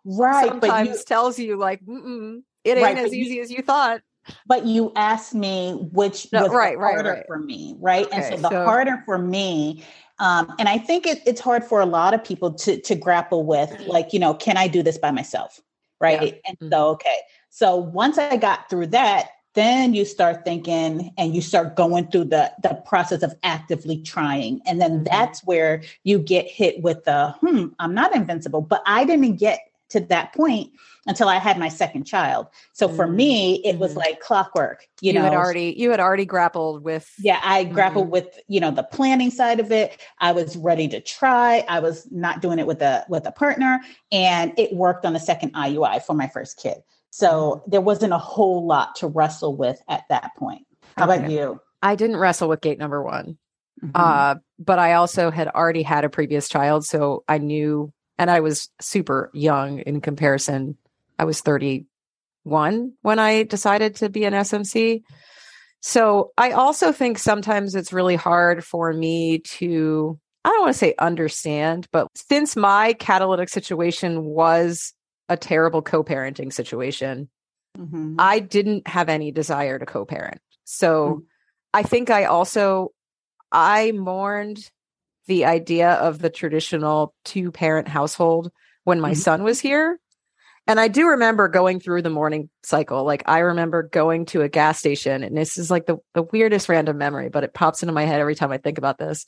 right 0.04 0.48
sometimes 0.48 0.88
you, 0.90 1.04
tells 1.06 1.38
you 1.38 1.56
like 1.56 1.80
it 1.86 2.76
ain't 2.76 2.82
right, 2.82 2.98
as 2.98 3.12
easy 3.12 3.36
you, 3.36 3.42
as 3.42 3.50
you 3.50 3.62
thought 3.62 4.00
but 4.46 4.64
you 4.64 4.92
asked 4.96 5.34
me 5.34 5.72
which 5.92 6.30
no, 6.32 6.42
was 6.42 6.52
right, 6.52 6.76
harder 6.76 7.08
right, 7.08 7.16
right. 7.18 7.26
for 7.26 7.38
me 7.38 7.76
right 7.80 8.06
okay, 8.06 8.16
and 8.16 8.24
so 8.36 8.42
the 8.42 8.50
so, 8.50 8.64
harder 8.64 9.02
for 9.06 9.18
me 9.18 9.82
um, 10.18 10.52
and 10.58 10.68
i 10.68 10.78
think 10.78 11.06
it, 11.06 11.20
it's 11.26 11.40
hard 11.40 11.64
for 11.64 11.80
a 11.80 11.86
lot 11.86 12.14
of 12.14 12.22
people 12.22 12.52
to 12.52 12.80
to 12.80 12.94
grapple 12.94 13.44
with 13.44 13.74
like 13.86 14.12
you 14.12 14.18
know 14.18 14.34
can 14.34 14.56
i 14.56 14.68
do 14.68 14.82
this 14.82 14.98
by 14.98 15.10
myself 15.10 15.60
right 16.00 16.22
yeah. 16.22 16.38
and 16.46 16.58
mm-hmm. 16.58 16.72
so 16.72 16.88
okay 16.88 17.18
so 17.50 17.76
once 17.76 18.18
i 18.18 18.36
got 18.36 18.68
through 18.68 18.86
that 18.86 19.28
then 19.54 19.94
you 19.94 20.04
start 20.04 20.44
thinking 20.44 21.12
and 21.16 21.34
you 21.34 21.40
start 21.40 21.76
going 21.76 22.06
through 22.08 22.24
the 22.24 22.52
the 22.62 22.74
process 22.86 23.22
of 23.22 23.34
actively 23.42 24.00
trying 24.02 24.60
and 24.66 24.80
then 24.80 24.96
mm-hmm. 24.96 25.04
that's 25.04 25.44
where 25.44 25.82
you 26.02 26.18
get 26.18 26.46
hit 26.46 26.82
with 26.82 27.02
the 27.04 27.30
hmm 27.40 27.66
i'm 27.78 27.94
not 27.94 28.14
invincible 28.14 28.60
but 28.60 28.82
i 28.86 29.04
didn't 29.04 29.36
get 29.36 29.60
to 29.88 30.00
that 30.00 30.32
point 30.34 30.70
until 31.06 31.28
i 31.28 31.36
had 31.36 31.58
my 31.58 31.68
second 31.68 32.04
child 32.04 32.46
so 32.72 32.88
for 32.88 33.06
mm-hmm. 33.06 33.16
me 33.16 33.54
it 33.64 33.78
was 33.78 33.90
mm-hmm. 33.92 34.00
like 34.00 34.20
clockwork 34.20 34.88
you, 35.00 35.08
you 35.08 35.12
know 35.12 35.22
had 35.22 35.34
already 35.34 35.74
you 35.76 35.90
had 35.90 36.00
already 36.00 36.24
grappled 36.24 36.82
with 36.82 37.12
yeah 37.18 37.40
i 37.44 37.62
grappled 37.64 38.06
mm-hmm. 38.06 38.12
with 38.12 38.40
you 38.48 38.58
know 38.58 38.70
the 38.70 38.82
planning 38.82 39.30
side 39.30 39.60
of 39.60 39.70
it 39.70 40.00
i 40.18 40.32
was 40.32 40.56
ready 40.56 40.88
to 40.88 41.00
try 41.00 41.64
i 41.68 41.78
was 41.78 42.10
not 42.10 42.40
doing 42.40 42.58
it 42.58 42.66
with 42.66 42.82
a 42.82 43.04
with 43.08 43.26
a 43.26 43.32
partner 43.32 43.80
and 44.10 44.52
it 44.58 44.72
worked 44.72 45.04
on 45.04 45.12
the 45.12 45.20
second 45.20 45.52
iui 45.52 46.02
for 46.02 46.14
my 46.14 46.26
first 46.26 46.60
kid 46.60 46.82
so 47.14 47.28
mm-hmm. 47.28 47.70
there 47.70 47.80
wasn't 47.80 48.12
a 48.12 48.18
whole 48.18 48.66
lot 48.66 48.96
to 48.96 49.06
wrestle 49.06 49.56
with 49.56 49.80
at 49.88 50.02
that 50.08 50.32
point. 50.36 50.66
How 50.96 51.08
okay. 51.08 51.18
about 51.18 51.30
you? 51.30 51.60
I 51.80 51.94
didn't 51.94 52.16
wrestle 52.16 52.48
with 52.48 52.60
gate 52.60 52.80
number 52.80 53.00
one. 53.04 53.38
Mm-hmm. 53.80 53.92
Uh, 53.94 54.34
but 54.58 54.80
I 54.80 54.94
also 54.94 55.30
had 55.30 55.46
already 55.46 55.84
had 55.84 56.04
a 56.04 56.08
previous 56.08 56.48
child. 56.48 56.84
So 56.84 57.22
I 57.28 57.38
knew, 57.38 57.92
and 58.18 58.32
I 58.32 58.40
was 58.40 58.68
super 58.80 59.30
young 59.32 59.78
in 59.78 60.00
comparison. 60.00 60.76
I 61.16 61.24
was 61.24 61.40
31 61.40 61.86
when 63.02 63.18
I 63.20 63.44
decided 63.44 63.94
to 63.96 64.08
be 64.08 64.24
an 64.24 64.32
SMC. 64.32 65.02
So 65.82 66.32
I 66.36 66.50
also 66.50 66.90
think 66.90 67.18
sometimes 67.18 67.76
it's 67.76 67.92
really 67.92 68.16
hard 68.16 68.64
for 68.64 68.92
me 68.92 69.38
to, 69.38 70.18
I 70.44 70.48
don't 70.48 70.62
want 70.62 70.72
to 70.72 70.78
say 70.78 70.96
understand, 70.98 71.86
but 71.92 72.08
since 72.16 72.56
my 72.56 72.94
catalytic 72.94 73.50
situation 73.50 74.24
was 74.24 74.94
a 75.28 75.36
terrible 75.36 75.82
co-parenting 75.82 76.52
situation. 76.52 77.28
Mm-hmm. 77.78 78.16
I 78.18 78.38
didn't 78.40 78.86
have 78.86 79.08
any 79.08 79.32
desire 79.32 79.78
to 79.78 79.86
co-parent. 79.86 80.40
So 80.64 81.08
mm-hmm. 81.08 81.20
I 81.72 81.82
think 81.82 82.10
I 82.10 82.24
also 82.24 82.92
I 83.50 83.92
mourned 83.92 84.70
the 85.26 85.46
idea 85.46 85.92
of 85.92 86.18
the 86.18 86.30
traditional 86.30 87.14
two-parent 87.24 87.88
household 87.88 88.50
when 88.84 89.00
my 89.00 89.12
mm-hmm. 89.12 89.20
son 89.20 89.42
was 89.42 89.60
here. 89.60 89.98
And 90.66 90.80
I 90.80 90.88
do 90.88 91.08
remember 91.08 91.48
going 91.48 91.78
through 91.78 92.02
the 92.02 92.10
mourning 92.10 92.48
cycle. 92.62 93.04
Like 93.04 93.22
I 93.26 93.40
remember 93.40 93.82
going 93.82 94.26
to 94.26 94.42
a 94.42 94.48
gas 94.48 94.78
station 94.78 95.22
and 95.22 95.36
this 95.36 95.58
is 95.58 95.70
like 95.70 95.86
the, 95.86 95.98
the 96.14 96.22
weirdest 96.22 96.68
random 96.68 96.96
memory, 96.96 97.28
but 97.28 97.44
it 97.44 97.54
pops 97.54 97.82
into 97.82 97.92
my 97.92 98.04
head 98.04 98.20
every 98.20 98.34
time 98.34 98.50
I 98.50 98.58
think 98.58 98.78
about 98.78 98.98
this 98.98 99.26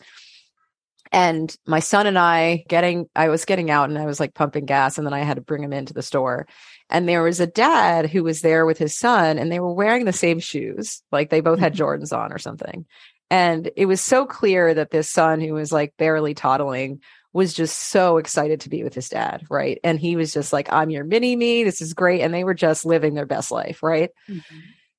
and 1.13 1.55
my 1.67 1.81
son 1.81 2.07
and 2.07 2.19
I 2.19 2.65
getting, 2.69 3.09
I 3.15 3.29
was 3.29 3.45
getting 3.45 3.71
out 3.71 3.89
and 3.89 3.99
I 3.99 4.07
was 4.07 4.21
like 4.21 4.35
pumping 4.35 4.67
gas 4.67 4.99
and 4.99 5.07
then 5.07 5.15
I 5.15 5.21
had 5.21 5.37
to 5.37 5.41
bring 5.41 5.63
him 5.63 5.73
into 5.73 5.95
the 5.95 6.03
store. 6.03 6.47
And 6.89 7.09
there 7.09 7.23
was 7.23 7.41
a 7.41 7.47
dad 7.47 8.11
who 8.11 8.23
was 8.23 8.41
there 8.41 8.67
with 8.67 8.79
his 8.79 8.97
son 8.97 9.39
and 9.39 9.51
they 9.51 9.61
were 9.61 9.73
wearing 9.73 10.05
the 10.05 10.13
same 10.13 10.39
shoes. 10.39 11.03
Like 11.11 11.31
they 11.31 11.41
both 11.41 11.59
had 11.59 11.75
mm-hmm. 11.75 11.83
Jordans 11.83 12.17
on 12.17 12.33
or 12.33 12.39
something. 12.39 12.87
And 13.31 13.71
it 13.77 13.87
was 13.87 14.01
so 14.01 14.25
clear 14.25 14.73
that 14.73 14.91
this 14.91 15.11
son 15.11 15.41
who 15.41 15.55
was 15.55 15.73
like 15.73 15.95
barely 15.97 16.35
toddling 16.35 17.01
was 17.33 17.53
just 17.53 17.77
so 17.91 18.17
excited 18.19 18.61
to 18.61 18.69
be 18.69 18.83
with 18.85 18.95
his 18.95 19.09
dad. 19.09 19.45
Right. 19.51 19.79
And 19.85 19.99
he 19.99 20.17
was 20.17 20.33
just 20.33 20.53
like, 20.53 20.73
I'm 20.73 20.91
your 20.91 21.05
mini 21.05 21.37
me. 21.37 21.65
This 21.65 21.81
is 21.81 21.93
great. 21.93 22.23
And 22.23 22.33
they 22.33 22.45
were 22.45 22.55
just 22.55 22.87
living 22.87 23.15
their 23.15 23.27
best 23.27 23.51
life. 23.51 23.83
Right. 23.83 24.11
Mm-hmm. 24.29 24.59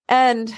And 0.10 0.54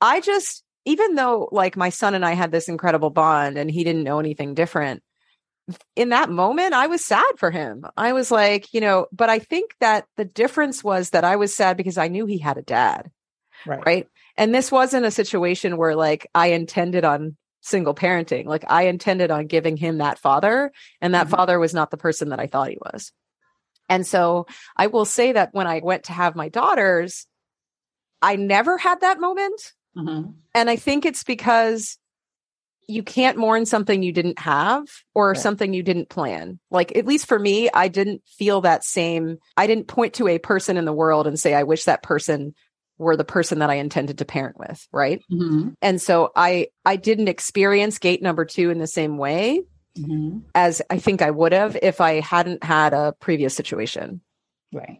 I 0.00 0.20
just, 0.20 0.62
even 0.88 1.16
though 1.16 1.50
like 1.52 1.76
my 1.76 1.90
son 1.90 2.14
and 2.14 2.24
I 2.24 2.32
had 2.32 2.50
this 2.50 2.66
incredible 2.66 3.10
bond 3.10 3.58
and 3.58 3.70
he 3.70 3.84
didn't 3.84 4.04
know 4.04 4.20
anything 4.20 4.54
different, 4.54 5.02
in 5.94 6.08
that 6.08 6.30
moment, 6.30 6.72
I 6.72 6.86
was 6.86 7.04
sad 7.04 7.30
for 7.36 7.50
him. 7.50 7.84
I 7.94 8.14
was 8.14 8.30
like, 8.30 8.72
you 8.72 8.80
know, 8.80 9.06
but 9.12 9.28
I 9.28 9.38
think 9.38 9.74
that 9.80 10.06
the 10.16 10.24
difference 10.24 10.82
was 10.82 11.10
that 11.10 11.24
I 11.24 11.36
was 11.36 11.54
sad 11.54 11.76
because 11.76 11.98
I 11.98 12.08
knew 12.08 12.24
he 12.24 12.38
had 12.38 12.56
a 12.56 12.62
dad. 12.62 13.10
Right. 13.66 13.84
Right. 13.84 14.08
And 14.38 14.54
this 14.54 14.72
wasn't 14.72 15.04
a 15.04 15.10
situation 15.10 15.76
where 15.76 15.94
like 15.94 16.26
I 16.34 16.48
intended 16.52 17.04
on 17.04 17.36
single 17.60 17.94
parenting. 17.94 18.46
Like 18.46 18.64
I 18.66 18.84
intended 18.84 19.30
on 19.30 19.46
giving 19.46 19.76
him 19.76 19.98
that 19.98 20.18
father, 20.18 20.72
and 21.02 21.12
that 21.12 21.26
mm-hmm. 21.26 21.36
father 21.36 21.58
was 21.58 21.74
not 21.74 21.90
the 21.90 21.98
person 21.98 22.30
that 22.30 22.40
I 22.40 22.46
thought 22.46 22.70
he 22.70 22.78
was. 22.80 23.12
And 23.90 24.06
so 24.06 24.46
I 24.74 24.86
will 24.86 25.04
say 25.04 25.32
that 25.32 25.50
when 25.52 25.66
I 25.66 25.82
went 25.82 26.04
to 26.04 26.12
have 26.14 26.34
my 26.34 26.48
daughters, 26.48 27.26
I 28.22 28.36
never 28.36 28.78
had 28.78 29.02
that 29.02 29.20
moment. 29.20 29.74
Mm-hmm. 29.98 30.30
And 30.54 30.70
I 30.70 30.76
think 30.76 31.04
it's 31.04 31.24
because 31.24 31.98
you 32.86 33.02
can't 33.02 33.36
mourn 33.36 33.66
something 33.66 34.02
you 34.02 34.12
didn't 34.12 34.38
have 34.38 34.86
or 35.14 35.30
right. 35.30 35.36
something 35.36 35.74
you 35.74 35.82
didn't 35.82 36.08
plan. 36.08 36.58
Like, 36.70 36.96
at 36.96 37.04
least 37.04 37.26
for 37.26 37.38
me, 37.38 37.68
I 37.72 37.88
didn't 37.88 38.22
feel 38.26 38.62
that 38.62 38.82
same. 38.82 39.38
I 39.56 39.66
didn't 39.66 39.88
point 39.88 40.14
to 40.14 40.28
a 40.28 40.38
person 40.38 40.78
in 40.78 40.86
the 40.86 40.92
world 40.92 41.26
and 41.26 41.38
say, 41.38 41.54
I 41.54 41.64
wish 41.64 41.84
that 41.84 42.02
person 42.02 42.54
were 42.96 43.16
the 43.16 43.24
person 43.24 43.58
that 43.58 43.70
I 43.70 43.74
intended 43.74 44.18
to 44.18 44.24
parent 44.24 44.58
with. 44.58 44.88
Right. 44.90 45.20
Mm-hmm. 45.30 45.70
And 45.82 46.00
so 46.00 46.30
I, 46.34 46.68
I 46.84 46.96
didn't 46.96 47.28
experience 47.28 47.98
gate 47.98 48.22
number 48.22 48.44
two 48.44 48.70
in 48.70 48.78
the 48.78 48.86
same 48.86 49.18
way 49.18 49.60
mm-hmm. 49.96 50.38
as 50.54 50.80
I 50.90 50.98
think 50.98 51.22
I 51.22 51.30
would 51.30 51.52
have 51.52 51.76
if 51.80 52.00
I 52.00 52.20
hadn't 52.20 52.64
had 52.64 52.94
a 52.94 53.14
previous 53.20 53.54
situation. 53.54 54.22
Right. 54.72 54.98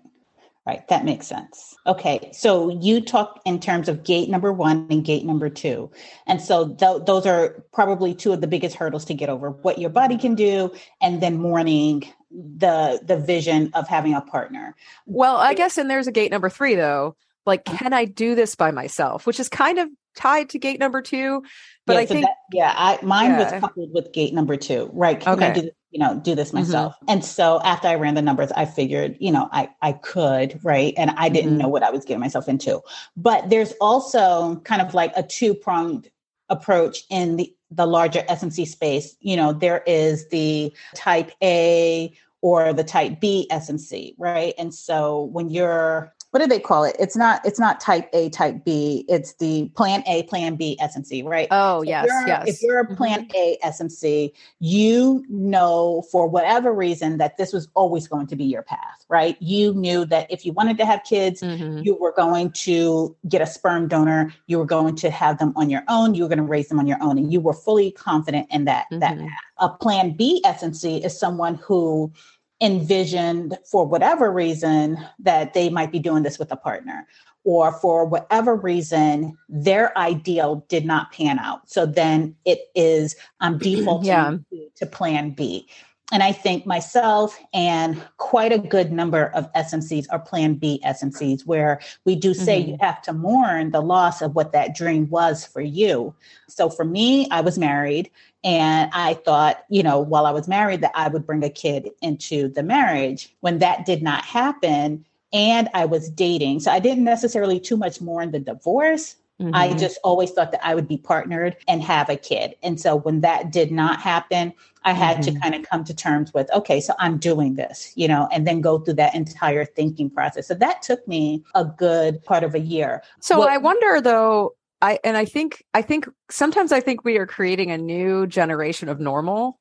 Right. 0.69 0.87
That 0.89 1.07
makes 1.07 1.27
sense. 1.27 1.75
Okay. 1.87 2.29
So 2.35 2.69
you 2.69 3.01
talk 3.01 3.41
in 3.47 3.59
terms 3.59 3.89
of 3.89 4.05
gate 4.05 4.29
number 4.29 4.53
one 4.53 4.87
and 4.91 5.03
gate 5.03 5.25
number 5.25 5.49
two. 5.49 5.91
And 6.27 6.43
so 6.43 6.75
th- 6.75 7.07
those 7.07 7.25
are 7.25 7.65
probably 7.73 8.15
two 8.15 8.35
of 8.35 8.43
the 8.43 8.47
biggest 8.47 8.77
hurdles 8.77 9.07
to 9.07 9.15
get 9.15 9.31
over 9.31 9.49
what 9.49 9.79
your 9.79 9.89
body 9.89 10.19
can 10.19 10.35
do 10.35 10.71
and 11.01 11.23
then 11.23 11.39
mourning 11.39 12.05
the 12.31 13.01
the 13.03 13.17
vision 13.17 13.71
of 13.73 13.89
having 13.89 14.13
a 14.13 14.21
partner. 14.21 14.77
Well, 15.07 15.39
I 15.39 15.55
guess 15.55 15.79
and 15.79 15.91
there's 15.91 16.07
a 16.07 16.13
gate 16.13 16.31
number 16.31 16.51
3 16.51 16.75
though. 16.75 17.17
Like 17.47 17.65
can 17.65 17.95
I 17.95 18.05
do 18.05 18.35
this 18.35 18.55
by 18.55 18.71
myself? 18.71 19.27
Which 19.27 19.41
is 19.41 19.49
kind 19.49 19.79
of 19.79 19.89
tied 20.17 20.51
to 20.51 20.59
gate 20.59 20.81
number 20.81 21.01
2, 21.01 21.43
but 21.87 21.95
yeah, 21.95 21.99
I 21.99 22.05
so 22.05 22.13
think 22.13 22.27
that, 22.27 22.35
yeah, 22.53 22.75
I 22.77 22.99
mine 23.03 23.31
yeah. 23.31 23.53
was 23.53 23.61
coupled 23.63 23.95
with 23.95 24.13
gate 24.13 24.35
number 24.35 24.59
2. 24.59 24.91
Right? 24.93 25.19
Can 25.19 25.33
okay. 25.33 25.47
I 25.47 25.55
do 25.55 25.63
this 25.63 25.71
you 25.91 25.99
know, 25.99 26.21
do 26.23 26.35
this 26.35 26.49
mm-hmm. 26.49 26.59
myself. 26.59 26.95
Mm-hmm. 26.97 27.11
And 27.11 27.25
so 27.25 27.61
after 27.65 27.89
I 27.89 27.95
ran 27.95 28.15
the 28.15 28.23
numbers, 28.23 28.53
I 28.53 28.65
figured, 28.67 29.17
you 29.21 29.33
know, 29.33 29.49
I, 29.53 29.71
I 29.83 29.93
could, 29.93 30.61
right. 30.63 30.95
And 30.97 31.11
I 31.11 31.29
didn't 31.29 31.51
mm-hmm. 31.51 31.59
know 31.59 31.69
what 31.69 31.83
I 31.83 31.91
was 31.91 32.05
getting 32.05 32.21
myself 32.21 32.49
into. 32.49 32.81
But 33.17 33.51
there's 33.51 33.73
also 33.81 34.57
kind 34.65 34.83
of 34.83 34.95
like 34.95 35.13
a 35.17 35.23
two 35.23 35.55
pronged 35.55 36.11
approach 36.49 37.05
in 37.11 37.37
the, 37.37 37.55
the 37.71 37.87
larger 37.87 38.21
SMC 38.23 38.67
space. 38.67 39.17
You 39.21 39.37
know, 39.37 39.53
there 39.53 39.83
is 39.87 40.29
the 40.29 40.73
type 40.95 41.33
A 41.43 42.13
or 42.41 42.73
the 42.73 42.85
type 42.85 43.21
B 43.21 43.49
SMC, 43.51 44.15
right? 44.19 44.55
And 44.59 44.75
so 44.75 45.25
when 45.25 45.51
you're 45.51 46.15
what 46.31 46.41
do 46.41 46.47
they 46.47 46.61
call 46.61 46.85
it? 46.85 46.95
It's 46.99 47.17
not 47.17 47.45
it's 47.47 47.59
not 47.59 47.81
type 47.81 48.09
A, 48.13 48.29
type 48.29 48.65
B. 48.65 49.07
It's 49.09 49.35
the 49.35 49.71
plan 49.75 50.03
A, 50.07 50.25
plan 50.25 50.57
B 50.57 50.79
SMC, 50.81 51.25
right? 51.25 51.49
Oh, 51.51 51.83
so 51.83 51.89
yes, 51.89 52.05
if 52.05 52.27
yes. 52.27 52.49
If 52.49 52.63
you're 52.63 52.81
a 52.81 52.97
plan 52.97 53.27
mm-hmm. 53.27 53.37
A 53.37 53.59
SMC, 53.65 54.33
you 54.61 55.25
know 55.31 56.05
for 56.13 56.29
whatever 56.29 56.73
reason 56.73 57.17
that 57.19 57.39
this 57.39 57.53
was 57.53 57.69
always 57.75 58.07
going 58.07 58.27
to 58.27 58.37
be 58.37 58.45
your 58.45 58.63
path, 58.63 59.07
right? 59.09 59.37
You 59.41 59.73
knew 59.73 60.05
that 60.07 60.31
if 60.31 60.45
you 60.45 60.53
wanted 60.53 60.77
to 60.79 60.85
have 60.85 61.03
kids, 61.05 61.41
mm-hmm. 61.41 61.79
you 61.79 61.95
were 61.95 62.13
going 62.13 62.53
to 62.53 63.17
get 63.27 63.41
a 63.41 63.47
sperm 63.47 63.89
donor, 63.89 64.35
you 64.47 64.59
were 64.59 64.67
going 64.67 64.97
to 64.97 65.11
have 65.11 65.39
them 65.39 65.55
on 65.57 65.71
your 65.71 65.83
own, 65.89 66.15
you 66.15 66.25
were 66.25 66.29
going 66.29 66.39
to 66.39 66.45
raise 66.45 66.69
them 66.69 66.79
on 66.79 66.87
your 66.87 66.99
own, 67.01 67.17
and 67.17 67.33
you 67.33 67.41
were 67.41 67.55
fully 67.55 67.91
confident 67.93 68.47
in 68.51 68.67
that 68.67 68.85
mm-hmm. 68.93 69.01
that 69.01 69.19
path. 69.19 69.31
A 69.61 69.71
plan 69.71 70.13
B 70.13 70.43
SMC 70.45 71.05
is 71.05 71.19
someone 71.19 71.55
who 71.55 72.13
envisioned 72.61 73.57
for 73.71 73.87
whatever 73.87 74.33
reason 74.33 74.99
that 75.19 75.55
they 75.55 75.69
might 75.69 75.93
be 75.93 75.99
doing 75.99 76.23
this 76.23 76.39
with 76.39 76.51
a 76.51 76.57
partner 76.57 77.07
or 77.45 77.73
for 77.73 78.05
whatever 78.05 78.57
reason 78.57 79.37
their 79.49 79.97
ideal 79.97 80.65
did 80.69 80.85
not 80.85 81.13
pan 81.13 81.39
out 81.39 81.69
so 81.71 81.87
then 81.87 82.35
it 82.45 82.59
is 82.75 83.15
i'm 83.41 83.59
defaulting 83.59 84.09
yeah. 84.09 84.37
to, 84.51 84.69
to 84.75 84.87
plan 84.87 85.31
b 85.31 85.69
and 86.11 86.23
I 86.23 86.33
think 86.33 86.65
myself 86.65 87.39
and 87.53 88.03
quite 88.17 88.53
a 88.53 88.59
good 88.59 88.93
number 88.93 89.27
of 89.35 89.53
SMCs 89.53 90.07
are 90.11 90.19
Plan 90.19 90.55
B 90.55 90.81
SMCs, 90.85 91.47
where 91.47 91.81
we 92.05 92.17
do 92.17 92.33
say 92.33 92.61
mm-hmm. 92.61 92.71
you 92.71 92.77
have 92.81 93.03
to 93.03 93.13
mourn 93.13 93.73
the 93.73 93.83
loss 93.83 94.23
of 94.23 94.35
what 94.35 94.53
that 94.53 94.75
dream 94.75 95.09
was 95.11 95.45
for 95.45 95.61
you. 95.61 96.15
So 96.49 96.71
for 96.71 96.85
me, 96.85 97.29
I 97.31 97.43
was 97.43 97.59
married 97.59 98.11
and 98.43 98.91
I 98.95 99.15
thought, 99.15 99.65
you 99.69 99.83
know, 99.83 100.01
while 100.01 100.25
I 100.25 100.31
was 100.31 100.49
married, 100.49 100.81
that 100.81 100.93
I 100.95 101.09
would 101.09 101.27
bring 101.27 101.45
a 101.45 101.51
kid 101.51 101.91
into 102.01 102.49
the 102.49 102.63
marriage. 102.63 103.35
When 103.41 103.59
that 103.59 103.85
did 103.85 104.03
not 104.03 104.25
happen, 104.25 105.05
and 105.31 105.69
I 105.75 105.85
was 105.85 106.09
dating. 106.09 106.61
So 106.61 106.71
I 106.71 106.79
didn't 106.79 107.05
necessarily 107.05 107.61
too 107.61 107.77
much 107.77 108.01
mourn 108.01 108.31
the 108.31 108.39
divorce, 108.39 109.17
Mm-hmm. 109.41 109.55
I 109.55 109.73
just 109.75 109.99
always 110.03 110.33
thought 110.33 110.51
that 110.51 110.67
I 110.67 110.75
would 110.75 110.89
be 110.89 110.99
partnered 110.99 111.57
and 111.69 111.81
have 111.83 112.09
a 112.09 112.17
kid. 112.17 112.57
And 112.63 112.81
so 112.81 112.97
when 112.97 113.21
that 113.21 113.53
did 113.53 113.71
not 113.71 114.01
happen, 114.01 114.53
I 114.89 114.93
had 114.93 115.19
mm-hmm. 115.19 115.35
to 115.35 115.41
kind 115.41 115.55
of 115.55 115.69
come 115.69 115.85
to 115.85 115.95
terms 115.95 116.33
with, 116.33 116.51
okay, 116.51 116.81
so 116.81 116.95
I'm 116.99 117.19
doing 117.19 117.57
this, 117.57 117.93
you 117.95 118.09
know, 118.09 118.27
and 118.33 118.47
then 118.47 118.63
go 118.63 118.79
through 118.79 118.95
that 118.95 119.15
entire 119.15 119.67
thinking 119.67 120.09
process. 120.09 120.49
So 120.49 120.55
that 120.55 120.81
took 120.81 121.07
me 121.07 121.45
a 121.55 121.67
good 121.67 122.25
part 122.25 122.43
of 122.43 122.55
a 122.55 122.59
year. 122.59 123.03
So 123.21 123.39
what, 123.39 123.51
I 123.51 123.59
wonder 123.59 124.01
though, 124.01 124.55
I 124.81 124.99
and 125.05 125.17
I 125.17 125.27
think 125.27 125.63
I 125.75 125.83
think 125.83 126.09
sometimes 126.31 126.73
I 126.73 126.81
think 126.81 127.05
we 127.05 127.19
are 127.19 127.27
creating 127.27 127.71
a 127.71 127.77
new 127.77 128.27
generation 128.27 128.89
of 128.89 128.99
normal 128.99 129.59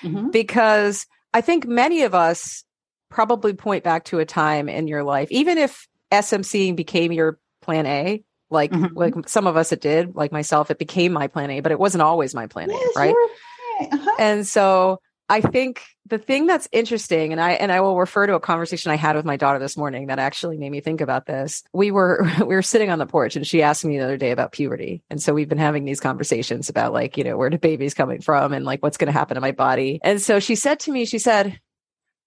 mm-hmm. 0.00 0.30
because 0.30 1.06
I 1.34 1.42
think 1.42 1.66
many 1.66 2.02
of 2.02 2.14
us 2.14 2.64
probably 3.10 3.52
point 3.52 3.84
back 3.84 4.04
to 4.06 4.20
a 4.20 4.24
time 4.24 4.68
in 4.68 4.86
your 4.86 5.02
life, 5.02 5.28
even 5.30 5.58
if 5.58 5.86
SMC 6.10 6.74
became 6.74 7.12
your 7.12 7.38
plan 7.60 7.84
A, 7.84 8.24
like 8.48 8.70
mm-hmm. 8.70 8.96
like 8.96 9.28
some 9.28 9.46
of 9.46 9.56
us 9.56 9.72
it 9.72 9.82
did, 9.82 10.14
like 10.14 10.32
myself, 10.32 10.70
it 10.70 10.78
became 10.78 11.12
my 11.12 11.26
plan 11.26 11.50
A, 11.50 11.60
but 11.60 11.72
it 11.72 11.78
wasn't 11.78 12.02
always 12.02 12.34
my 12.34 12.46
plan 12.46 12.70
yes, 12.70 12.96
A, 12.96 12.98
right? 12.98 13.14
Uh-huh. 13.92 14.16
And 14.18 14.46
so 14.46 15.00
I 15.30 15.40
think 15.40 15.82
the 16.06 16.18
thing 16.18 16.46
that's 16.46 16.68
interesting, 16.72 17.30
and 17.30 17.40
I 17.40 17.52
and 17.52 17.70
I 17.70 17.80
will 17.80 17.96
refer 17.96 18.26
to 18.26 18.34
a 18.34 18.40
conversation 18.40 18.90
I 18.90 18.96
had 18.96 19.14
with 19.14 19.24
my 19.24 19.36
daughter 19.36 19.60
this 19.60 19.76
morning 19.76 20.08
that 20.08 20.18
actually 20.18 20.58
made 20.58 20.70
me 20.70 20.80
think 20.80 21.00
about 21.00 21.26
this. 21.26 21.62
We 21.72 21.92
were 21.92 22.28
we 22.40 22.56
were 22.56 22.62
sitting 22.62 22.90
on 22.90 22.98
the 22.98 23.06
porch, 23.06 23.36
and 23.36 23.46
she 23.46 23.62
asked 23.62 23.84
me 23.84 23.96
the 23.96 24.04
other 24.04 24.16
day 24.16 24.32
about 24.32 24.50
puberty, 24.50 25.04
and 25.08 25.22
so 25.22 25.32
we've 25.32 25.48
been 25.48 25.56
having 25.56 25.84
these 25.84 26.00
conversations 26.00 26.68
about 26.68 26.92
like 26.92 27.16
you 27.16 27.22
know 27.22 27.36
where 27.36 27.48
do 27.48 27.58
babies 27.58 27.94
coming 27.94 28.20
from 28.20 28.52
and 28.52 28.64
like 28.64 28.82
what's 28.82 28.96
going 28.96 29.06
to 29.06 29.16
happen 29.16 29.36
to 29.36 29.40
my 29.40 29.52
body. 29.52 30.00
And 30.02 30.20
so 30.20 30.40
she 30.40 30.56
said 30.56 30.80
to 30.80 30.90
me, 30.90 31.04
she 31.04 31.20
said, 31.20 31.60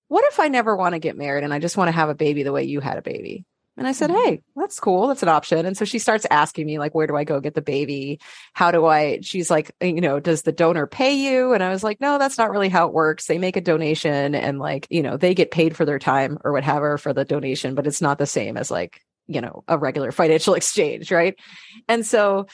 "What 0.07 0.23
if 0.31 0.39
I 0.39 0.47
never 0.47 0.73
want 0.73 0.93
to 0.93 0.99
get 0.99 1.17
married 1.17 1.43
and 1.43 1.53
I 1.53 1.59
just 1.59 1.75
want 1.75 1.89
to 1.89 1.93
have 1.93 2.07
a 2.07 2.15
baby 2.15 2.43
the 2.43 2.53
way 2.53 2.63
you 2.63 2.79
had 2.79 2.97
a 2.97 3.01
baby?" 3.01 3.45
And 3.75 3.87
I 3.87 3.91
said, 3.91 4.09
mm-hmm. 4.09 4.29
Hey, 4.29 4.41
that's 4.55 4.79
cool. 4.79 5.07
That's 5.07 5.23
an 5.23 5.29
option. 5.29 5.65
And 5.65 5.75
so 5.75 5.85
she 5.85 5.97
starts 5.97 6.27
asking 6.29 6.65
me, 6.65 6.77
like, 6.77 6.93
where 6.93 7.07
do 7.07 7.15
I 7.15 7.23
go 7.23 7.39
get 7.39 7.55
the 7.55 7.61
baby? 7.61 8.19
How 8.53 8.71
do 8.71 8.85
I? 8.85 9.19
She's 9.21 9.49
like, 9.49 9.71
you 9.81 10.01
know, 10.01 10.19
does 10.19 10.43
the 10.43 10.51
donor 10.51 10.85
pay 10.85 11.13
you? 11.13 11.53
And 11.53 11.63
I 11.63 11.69
was 11.69 11.83
like, 11.83 11.99
no, 11.99 12.17
that's 12.19 12.37
not 12.37 12.51
really 12.51 12.69
how 12.69 12.87
it 12.87 12.93
works. 12.93 13.25
They 13.25 13.39
make 13.39 13.57
a 13.57 13.61
donation 13.61 14.35
and, 14.35 14.59
like, 14.59 14.87
you 14.89 15.01
know, 15.01 15.17
they 15.17 15.33
get 15.33 15.51
paid 15.51 15.75
for 15.75 15.85
their 15.85 15.99
time 15.99 16.37
or 16.43 16.51
whatever 16.51 16.97
for 16.97 17.13
the 17.13 17.25
donation, 17.25 17.73
but 17.73 17.87
it's 17.87 18.01
not 18.01 18.19
the 18.19 18.27
same 18.27 18.57
as, 18.57 18.69
like, 18.69 19.01
you 19.27 19.41
know, 19.41 19.63
a 19.67 19.77
regular 19.77 20.11
financial 20.23 20.53
exchange. 20.53 21.11
Right. 21.11 21.35
And 21.87 22.05
so 22.05 22.47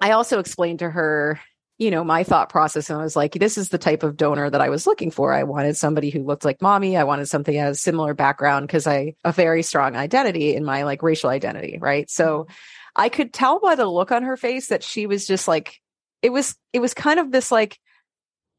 I 0.00 0.12
also 0.12 0.38
explained 0.38 0.78
to 0.80 0.90
her, 0.90 1.40
you 1.78 1.90
know, 1.90 2.02
my 2.02 2.24
thought 2.24 2.48
process. 2.48 2.88
And 2.88 2.98
I 2.98 3.02
was 3.02 3.16
like, 3.16 3.32
this 3.32 3.58
is 3.58 3.68
the 3.68 3.78
type 3.78 4.02
of 4.02 4.16
donor 4.16 4.48
that 4.48 4.60
I 4.60 4.70
was 4.70 4.86
looking 4.86 5.10
for. 5.10 5.32
I 5.32 5.42
wanted 5.42 5.76
somebody 5.76 6.10
who 6.10 6.24
looked 6.24 6.44
like 6.44 6.62
mommy. 6.62 6.96
I 6.96 7.04
wanted 7.04 7.26
something 7.26 7.54
that 7.54 7.60
has 7.60 7.80
similar 7.80 8.14
background 8.14 8.66
because 8.66 8.86
I 8.86 9.14
a 9.24 9.32
very 9.32 9.62
strong 9.62 9.94
identity 9.94 10.54
in 10.54 10.64
my 10.64 10.84
like 10.84 11.02
racial 11.02 11.28
identity. 11.28 11.78
Right. 11.80 12.08
So 12.08 12.46
I 12.94 13.10
could 13.10 13.32
tell 13.32 13.60
by 13.60 13.74
the 13.74 13.86
look 13.86 14.10
on 14.10 14.22
her 14.22 14.38
face 14.38 14.68
that 14.68 14.82
she 14.82 15.06
was 15.06 15.26
just 15.26 15.46
like, 15.46 15.80
it 16.22 16.30
was, 16.30 16.56
it 16.72 16.80
was 16.80 16.94
kind 16.94 17.20
of 17.20 17.30
this 17.30 17.52
like, 17.52 17.78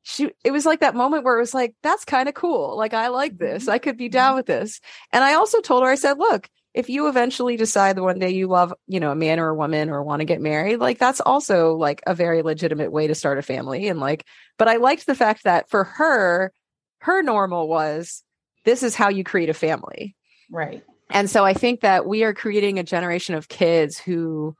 she, 0.03 0.31
it 0.43 0.51
was 0.51 0.65
like 0.65 0.81
that 0.81 0.95
moment 0.95 1.24
where 1.24 1.36
it 1.36 1.41
was 1.41 1.55
like, 1.55 1.74
that's 1.81 2.05
kind 2.05 2.29
of 2.29 2.36
cool. 2.36 2.77
Like, 2.77 2.93
I 2.93 3.07
like 3.07 3.38
this. 3.38 3.63
Mm-hmm. 3.63 3.71
I 3.71 3.79
could 3.79 3.97
be 3.97 4.09
down 4.09 4.36
with 4.36 4.45
this. 4.45 4.79
And 5.12 5.24
I 5.24 5.33
also 5.33 5.59
told 5.59 5.83
her, 5.83 5.89
I 5.89 5.95
said, 5.95 6.19
look, 6.19 6.47
if 6.77 6.89
you 6.89 7.07
eventually 7.07 7.57
decide 7.57 7.98
that 7.98 8.03
one 8.03 8.19
day 8.19 8.29
you 8.29 8.46
love, 8.46 8.72
you 8.86 9.00
know, 9.00 9.10
a 9.10 9.15
man 9.15 9.39
or 9.39 9.50
a 9.50 9.55
woman 9.55 9.89
or 9.89 10.03
want 10.03 10.19
to 10.19 10.25
get 10.25 10.39
married, 10.39 10.77
like 10.77 11.00
that's 11.00 11.19
also 11.19 11.74
like 11.74 12.03
a 12.05 12.13
very 12.13 12.43
legitimate 12.43 12.91
way 12.91 13.07
to 13.07 13.15
start 13.15 13.39
a 13.39 13.41
family. 13.41 13.88
And 13.88 14.00
like, 14.00 14.25
but 14.60 14.67
I 14.67 14.75
liked 14.75 15.07
the 15.07 15.15
fact 15.15 15.46
that 15.46 15.72
for 15.72 15.84
her, 15.84 16.53
her 17.00 17.24
normal 17.24 17.67
was 17.67 18.22
this 18.63 18.84
is 18.84 18.93
how 18.93 19.10
you 19.10 19.24
create 19.24 19.50
a 19.50 19.55
family. 19.55 20.15
Right. 20.51 20.84
And 21.10 21.27
so 21.31 21.43
I 21.43 21.55
think 21.55 21.81
that 21.81 22.05
we 22.05 22.24
are 22.24 22.36
creating 22.36 22.77
a 22.77 22.84
generation 22.84 23.34
of 23.34 23.50
kids 23.50 23.98
who 23.98 24.55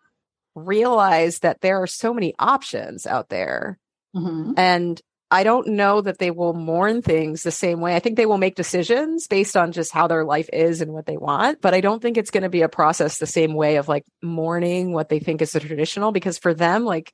realize 0.56 1.40
that 1.40 1.62
there 1.62 1.84
are 1.84 1.88
so 1.88 2.16
many 2.16 2.34
options 2.40 3.06
out 3.06 3.30
there. 3.30 3.78
Mm-hmm. 4.16 4.54
And 4.58 5.00
I 5.30 5.44
don't 5.44 5.68
know 5.68 6.00
that 6.02 6.20
they 6.20 6.32
will 6.32 6.54
mourn 6.54 7.02
things 7.02 7.44
the 7.44 7.52
same 7.52 7.82
way. 7.82 7.96
I 7.96 8.00
think 8.00 8.16
they 8.16 8.26
will 8.26 8.38
make 8.38 8.56
decisions 8.56 9.28
based 9.28 9.58
on 9.58 9.74
just 9.74 9.92
how 9.92 10.08
their 10.08 10.24
life 10.24 10.50
is 10.54 10.80
and 10.80 10.94
what 10.94 11.06
they 11.06 11.18
want, 11.18 11.62
but 11.62 11.74
I 11.74 11.82
don't 11.82 12.02
think 12.02 12.18
it's 12.18 12.32
going 12.32 12.44
to 12.44 12.50
be 12.50 12.62
a 12.62 12.70
process 12.70 13.18
the 13.18 13.26
same 13.26 13.54
way 13.54 13.76
of 13.76 13.90
like 13.90 14.06
mourning 14.22 14.94
what 14.94 15.10
they 15.10 15.20
think 15.20 15.42
is 15.42 15.52
the 15.52 15.60
traditional 15.60 16.14
because 16.14 16.38
for 16.38 16.54
them 16.54 16.86
like 16.86 17.14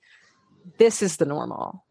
this 0.78 1.02
is 1.02 1.18
the 1.18 1.26
normal. 1.26 1.84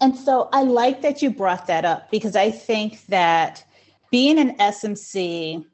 And 0.00 0.16
so 0.16 0.48
I 0.52 0.62
like 0.62 1.02
that 1.02 1.22
you 1.22 1.30
brought 1.30 1.68
that 1.68 1.84
up 1.84 2.10
because 2.10 2.34
I 2.34 2.50
think 2.50 3.06
that 3.06 3.64
being 4.10 4.38
an 4.38 4.56
SMC 4.56 5.64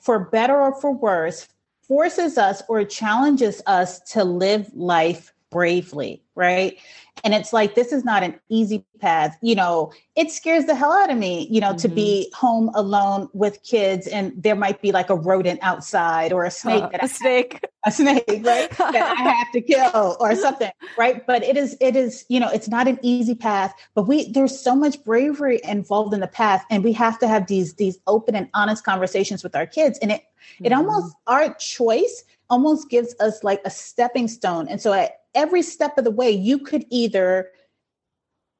for 0.00 0.18
better 0.18 0.56
or 0.60 0.80
for 0.80 0.92
worse 0.92 1.48
forces 1.82 2.38
us 2.38 2.62
or 2.68 2.84
challenges 2.84 3.62
us 3.66 4.00
to 4.00 4.24
live 4.24 4.70
life 4.74 5.32
bravely, 5.50 6.22
right? 6.34 6.78
And 7.24 7.34
it's 7.34 7.52
like, 7.52 7.74
this 7.74 7.92
is 7.92 8.04
not 8.04 8.22
an 8.22 8.38
easy 8.48 8.84
path. 9.00 9.36
You 9.42 9.54
know, 9.54 9.92
it 10.14 10.30
scares 10.30 10.66
the 10.66 10.74
hell 10.74 10.92
out 10.92 11.10
of 11.10 11.18
me, 11.18 11.48
you 11.50 11.60
know, 11.60 11.68
mm-hmm. 11.70 11.78
to 11.78 11.88
be 11.88 12.30
mm-hmm. 12.32 12.46
home 12.46 12.70
alone 12.74 13.28
with 13.32 13.62
kids 13.62 14.06
and 14.06 14.32
there 14.36 14.54
might 14.54 14.80
be 14.80 14.92
like 14.92 15.10
a 15.10 15.16
rodent 15.16 15.60
outside 15.62 16.32
or 16.32 16.44
a 16.44 16.50
snake. 16.52 16.84
Uh, 16.84 16.88
that 16.90 17.00
a 17.00 17.04
I 17.04 17.08
snake. 17.08 17.60
a 17.86 17.90
snake, 17.90 18.24
right? 18.28 18.70
that 18.70 19.16
I 19.18 19.22
have 19.32 19.52
to 19.52 19.60
kill 19.60 20.16
or 20.20 20.34
something, 20.36 20.70
right? 20.96 21.26
But 21.26 21.42
it 21.42 21.56
is, 21.56 21.76
it 21.80 21.96
is, 21.96 22.24
you 22.28 22.38
know, 22.38 22.48
it's 22.50 22.68
not 22.68 22.86
an 22.86 22.98
easy 23.02 23.34
path, 23.34 23.74
but 23.94 24.02
we, 24.02 24.30
there's 24.30 24.58
so 24.58 24.76
much 24.76 25.02
bravery 25.04 25.60
involved 25.64 26.14
in 26.14 26.20
the 26.20 26.28
path 26.28 26.64
and 26.70 26.84
we 26.84 26.92
have 26.92 27.18
to 27.20 27.28
have 27.28 27.46
these, 27.46 27.74
these 27.74 27.98
open 28.06 28.34
and 28.34 28.48
honest 28.54 28.84
conversations 28.84 29.42
with 29.42 29.56
our 29.56 29.66
kids. 29.66 29.98
And 30.00 30.12
it, 30.12 30.20
mm-hmm. 30.20 30.66
it 30.66 30.72
almost, 30.72 31.16
our 31.26 31.54
choice 31.54 32.24
almost 32.50 32.88
gives 32.88 33.14
us 33.20 33.44
like 33.44 33.60
a 33.64 33.70
stepping 33.70 34.28
stone. 34.28 34.68
And 34.68 34.80
so 34.80 34.92
at 34.92 35.18
every 35.38 35.62
step 35.62 35.96
of 35.96 36.04
the 36.04 36.10
way, 36.10 36.30
you 36.30 36.58
could 36.58 36.84
either 36.90 37.50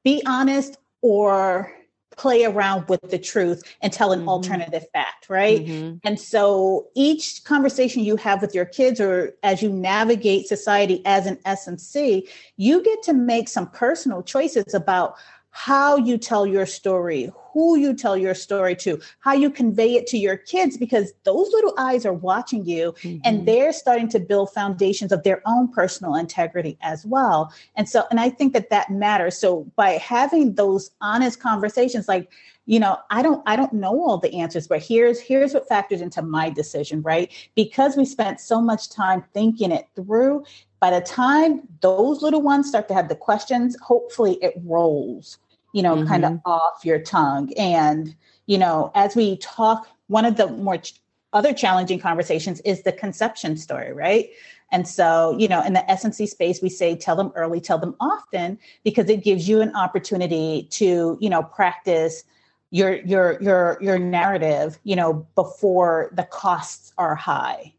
be 0.05 0.23
honest 0.25 0.77
or 1.01 1.71
play 2.17 2.43
around 2.43 2.87
with 2.89 3.01
the 3.09 3.19
truth 3.19 3.63
and 3.81 3.93
tell 3.93 4.11
an 4.11 4.19
mm-hmm. 4.19 4.29
alternative 4.29 4.85
fact, 4.93 5.29
right? 5.29 5.65
Mm-hmm. 5.65 5.97
And 6.03 6.19
so 6.19 6.87
each 6.95 7.43
conversation 7.43 8.03
you 8.03 8.15
have 8.15 8.41
with 8.41 8.55
your 8.55 8.65
kids 8.65 8.99
or 8.99 9.35
as 9.43 9.61
you 9.61 9.69
navigate 9.69 10.47
society 10.47 11.01
as 11.05 11.27
an 11.27 11.35
SMC, 11.45 12.27
you 12.57 12.83
get 12.83 13.03
to 13.03 13.13
make 13.13 13.47
some 13.47 13.69
personal 13.69 14.23
choices 14.23 14.73
about 14.73 15.15
how 15.51 15.97
you 15.97 16.17
tell 16.17 16.45
your 16.45 16.65
story, 16.65 17.31
who 17.53 17.77
you 17.77 17.93
tell 17.93 18.15
your 18.15 18.35
story 18.35 18.75
to, 18.75 18.99
how 19.19 19.33
you 19.33 19.49
convey 19.49 19.95
it 19.95 20.07
to 20.07 20.17
your 20.17 20.37
kids, 20.37 20.77
because 20.77 21.11
those 21.23 21.49
little 21.51 21.73
eyes 21.77 22.05
are 22.05 22.13
watching 22.13 22.65
you 22.65 22.93
mm-hmm. 23.01 23.17
and 23.23 23.47
they're 23.47 23.73
starting 23.73 24.07
to 24.09 24.19
build 24.19 24.53
foundations 24.53 25.11
of 25.11 25.23
their 25.23 25.41
own 25.45 25.67
personal 25.71 26.15
integrity 26.15 26.77
as 26.81 27.05
well. 27.05 27.51
And 27.75 27.89
so, 27.89 28.03
and 28.11 28.19
I 28.19 28.29
think 28.29 28.53
that 28.53 28.69
that 28.69 28.89
matters. 28.89 29.37
So 29.37 29.69
by 29.75 29.91
having 29.91 30.55
those 30.55 30.91
honest 31.01 31.39
conversations, 31.39 32.07
like, 32.07 32.29
you 32.69 32.79
know 32.79 32.99
i 33.09 33.23
don't 33.23 33.41
i 33.47 33.55
don't 33.55 33.73
know 33.73 33.99
all 34.03 34.19
the 34.19 34.31
answers 34.35 34.67
but 34.67 34.79
here's 34.79 35.19
here's 35.19 35.55
what 35.55 35.67
factors 35.67 36.01
into 36.01 36.21
my 36.21 36.51
decision 36.51 37.01
right 37.01 37.31
because 37.55 37.97
we 37.97 38.05
spent 38.05 38.39
so 38.39 38.61
much 38.61 38.91
time 38.91 39.23
thinking 39.33 39.71
it 39.71 39.87
through 39.95 40.43
by 40.79 40.89
the 40.91 41.01
time 41.01 41.67
those 41.81 42.21
little 42.21 42.41
ones 42.41 42.67
start 42.67 42.87
to 42.87 42.93
have 42.93 43.09
the 43.09 43.15
questions, 43.15 43.77
hopefully 43.81 44.37
it 44.41 44.53
rolls, 44.63 45.37
you 45.73 45.81
know, 45.81 45.95
mm-hmm. 45.95 46.07
kind 46.07 46.25
of 46.25 46.39
off 46.45 46.83
your 46.83 46.99
tongue. 46.99 47.51
And, 47.57 48.15
you 48.45 48.57
know, 48.57 48.91
as 48.95 49.15
we 49.15 49.37
talk, 49.37 49.87
one 50.07 50.25
of 50.25 50.37
the 50.37 50.47
more 50.47 50.77
ch- 50.77 50.99
other 51.33 51.53
challenging 51.53 51.99
conversations 51.99 52.59
is 52.61 52.83
the 52.83 52.91
conception 52.91 53.57
story, 53.57 53.93
right? 53.93 54.29
And 54.71 54.87
so, 54.87 55.35
you 55.37 55.47
know, 55.47 55.63
in 55.63 55.73
the 55.73 55.83
SMC 55.89 56.27
space, 56.27 56.61
we 56.61 56.69
say 56.69 56.95
tell 56.95 57.15
them 57.15 57.31
early, 57.35 57.59
tell 57.59 57.77
them 57.77 57.95
often, 57.99 58.57
because 58.83 59.09
it 59.09 59.23
gives 59.23 59.49
you 59.49 59.61
an 59.61 59.75
opportunity 59.75 60.67
to, 60.71 61.17
you 61.19 61.29
know, 61.29 61.43
practice 61.43 62.23
your 62.71 62.97
your 62.97 63.41
your 63.41 63.79
your 63.81 63.97
narrative, 63.97 64.77
you 64.83 64.95
know, 64.95 65.27
before 65.35 66.11
the 66.13 66.23
costs 66.23 66.93
are 66.97 67.15
high. 67.15 67.73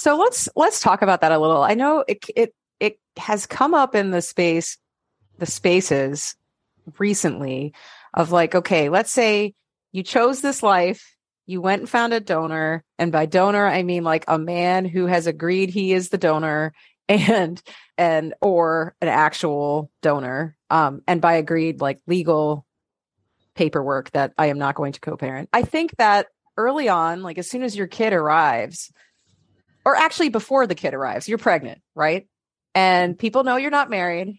So 0.00 0.16
let's 0.16 0.48
let's 0.56 0.80
talk 0.80 1.02
about 1.02 1.20
that 1.20 1.30
a 1.30 1.38
little. 1.38 1.62
I 1.62 1.74
know 1.74 2.02
it 2.08 2.24
it 2.34 2.54
it 2.80 2.98
has 3.18 3.44
come 3.44 3.74
up 3.74 3.94
in 3.94 4.12
the 4.12 4.22
space 4.22 4.78
the 5.36 5.44
spaces 5.44 6.36
recently 6.98 7.74
of 8.14 8.32
like 8.32 8.54
okay, 8.54 8.88
let's 8.88 9.12
say 9.12 9.52
you 9.92 10.02
chose 10.02 10.40
this 10.40 10.62
life, 10.62 11.14
you 11.44 11.60
went 11.60 11.82
and 11.82 11.88
found 11.90 12.14
a 12.14 12.20
donor, 12.20 12.82
and 12.98 13.12
by 13.12 13.26
donor 13.26 13.66
I 13.66 13.82
mean 13.82 14.02
like 14.02 14.24
a 14.26 14.38
man 14.38 14.86
who 14.86 15.04
has 15.04 15.26
agreed 15.26 15.68
he 15.68 15.92
is 15.92 16.08
the 16.08 16.16
donor 16.16 16.72
and 17.10 17.62
and 17.98 18.32
or 18.40 18.94
an 19.02 19.08
actual 19.08 19.90
donor 20.00 20.56
um 20.70 21.02
and 21.06 21.20
by 21.20 21.34
agreed 21.34 21.82
like 21.82 22.00
legal 22.06 22.64
paperwork 23.54 24.12
that 24.12 24.32
I 24.38 24.46
am 24.46 24.56
not 24.56 24.76
going 24.76 24.92
to 24.92 25.00
co-parent. 25.00 25.50
I 25.52 25.60
think 25.60 25.94
that 25.98 26.28
early 26.56 26.88
on 26.88 27.22
like 27.22 27.36
as 27.36 27.50
soon 27.50 27.62
as 27.62 27.76
your 27.76 27.86
kid 27.86 28.14
arrives 28.14 28.90
or 29.90 29.96
actually 29.96 30.28
before 30.28 30.66
the 30.68 30.74
kid 30.76 30.94
arrives, 30.94 31.28
you're 31.28 31.38
pregnant, 31.38 31.80
right? 31.96 32.28
And 32.76 33.18
people 33.18 33.42
know 33.42 33.56
you're 33.56 33.70
not 33.70 33.90
married. 33.90 34.38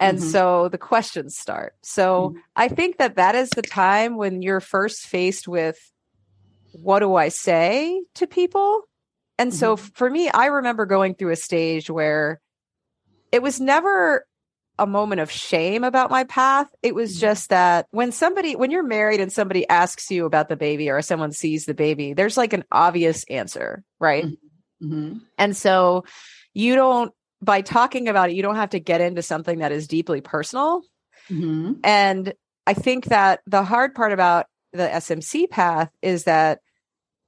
And 0.00 0.18
mm-hmm. 0.18 0.28
so 0.28 0.68
the 0.68 0.78
questions 0.78 1.36
start. 1.36 1.74
So 1.82 2.30
mm-hmm. 2.30 2.38
I 2.56 2.68
think 2.68 2.98
that 2.98 3.16
that 3.16 3.36
is 3.36 3.50
the 3.50 3.62
time 3.62 4.16
when 4.16 4.42
you're 4.42 4.60
first 4.60 5.06
faced 5.06 5.46
with 5.46 5.78
what 6.72 6.98
do 6.98 7.14
I 7.14 7.28
say 7.28 8.02
to 8.16 8.26
people? 8.26 8.82
And 9.38 9.50
mm-hmm. 9.50 9.58
so 9.58 9.76
for 9.76 10.10
me, 10.10 10.28
I 10.28 10.46
remember 10.46 10.84
going 10.84 11.14
through 11.14 11.30
a 11.30 11.36
stage 11.36 11.88
where 11.88 12.40
it 13.30 13.40
was 13.40 13.60
never 13.60 14.26
a 14.80 14.86
moment 14.86 15.20
of 15.20 15.30
shame 15.30 15.84
about 15.84 16.10
my 16.10 16.24
path. 16.24 16.68
It 16.82 16.94
was 16.94 17.12
mm-hmm. 17.12 17.20
just 17.20 17.50
that 17.50 17.86
when 17.90 18.10
somebody, 18.10 18.56
when 18.56 18.72
you're 18.72 18.82
married 18.82 19.20
and 19.20 19.32
somebody 19.32 19.68
asks 19.68 20.10
you 20.10 20.26
about 20.26 20.48
the 20.48 20.56
baby 20.56 20.90
or 20.90 21.02
someone 21.02 21.32
sees 21.32 21.66
the 21.66 21.74
baby, 21.74 22.14
there's 22.14 22.36
like 22.36 22.52
an 22.52 22.64
obvious 22.72 23.24
answer, 23.28 23.84
right? 24.00 24.24
Mm-hmm. 24.82 25.18
And 25.36 25.56
so 25.56 26.04
you 26.54 26.74
don't, 26.74 27.12
by 27.40 27.60
talking 27.60 28.08
about 28.08 28.30
it, 28.30 28.36
you 28.36 28.42
don't 28.42 28.56
have 28.56 28.70
to 28.70 28.80
get 28.80 29.00
into 29.00 29.22
something 29.22 29.58
that 29.58 29.72
is 29.72 29.88
deeply 29.88 30.20
personal. 30.20 30.82
Mm-hmm. 31.30 31.74
And 31.84 32.34
I 32.66 32.74
think 32.74 33.06
that 33.06 33.40
the 33.46 33.62
hard 33.62 33.94
part 33.94 34.12
about 34.12 34.46
the 34.72 34.88
SMC 34.88 35.48
path 35.48 35.90
is 36.02 36.24
that 36.24 36.60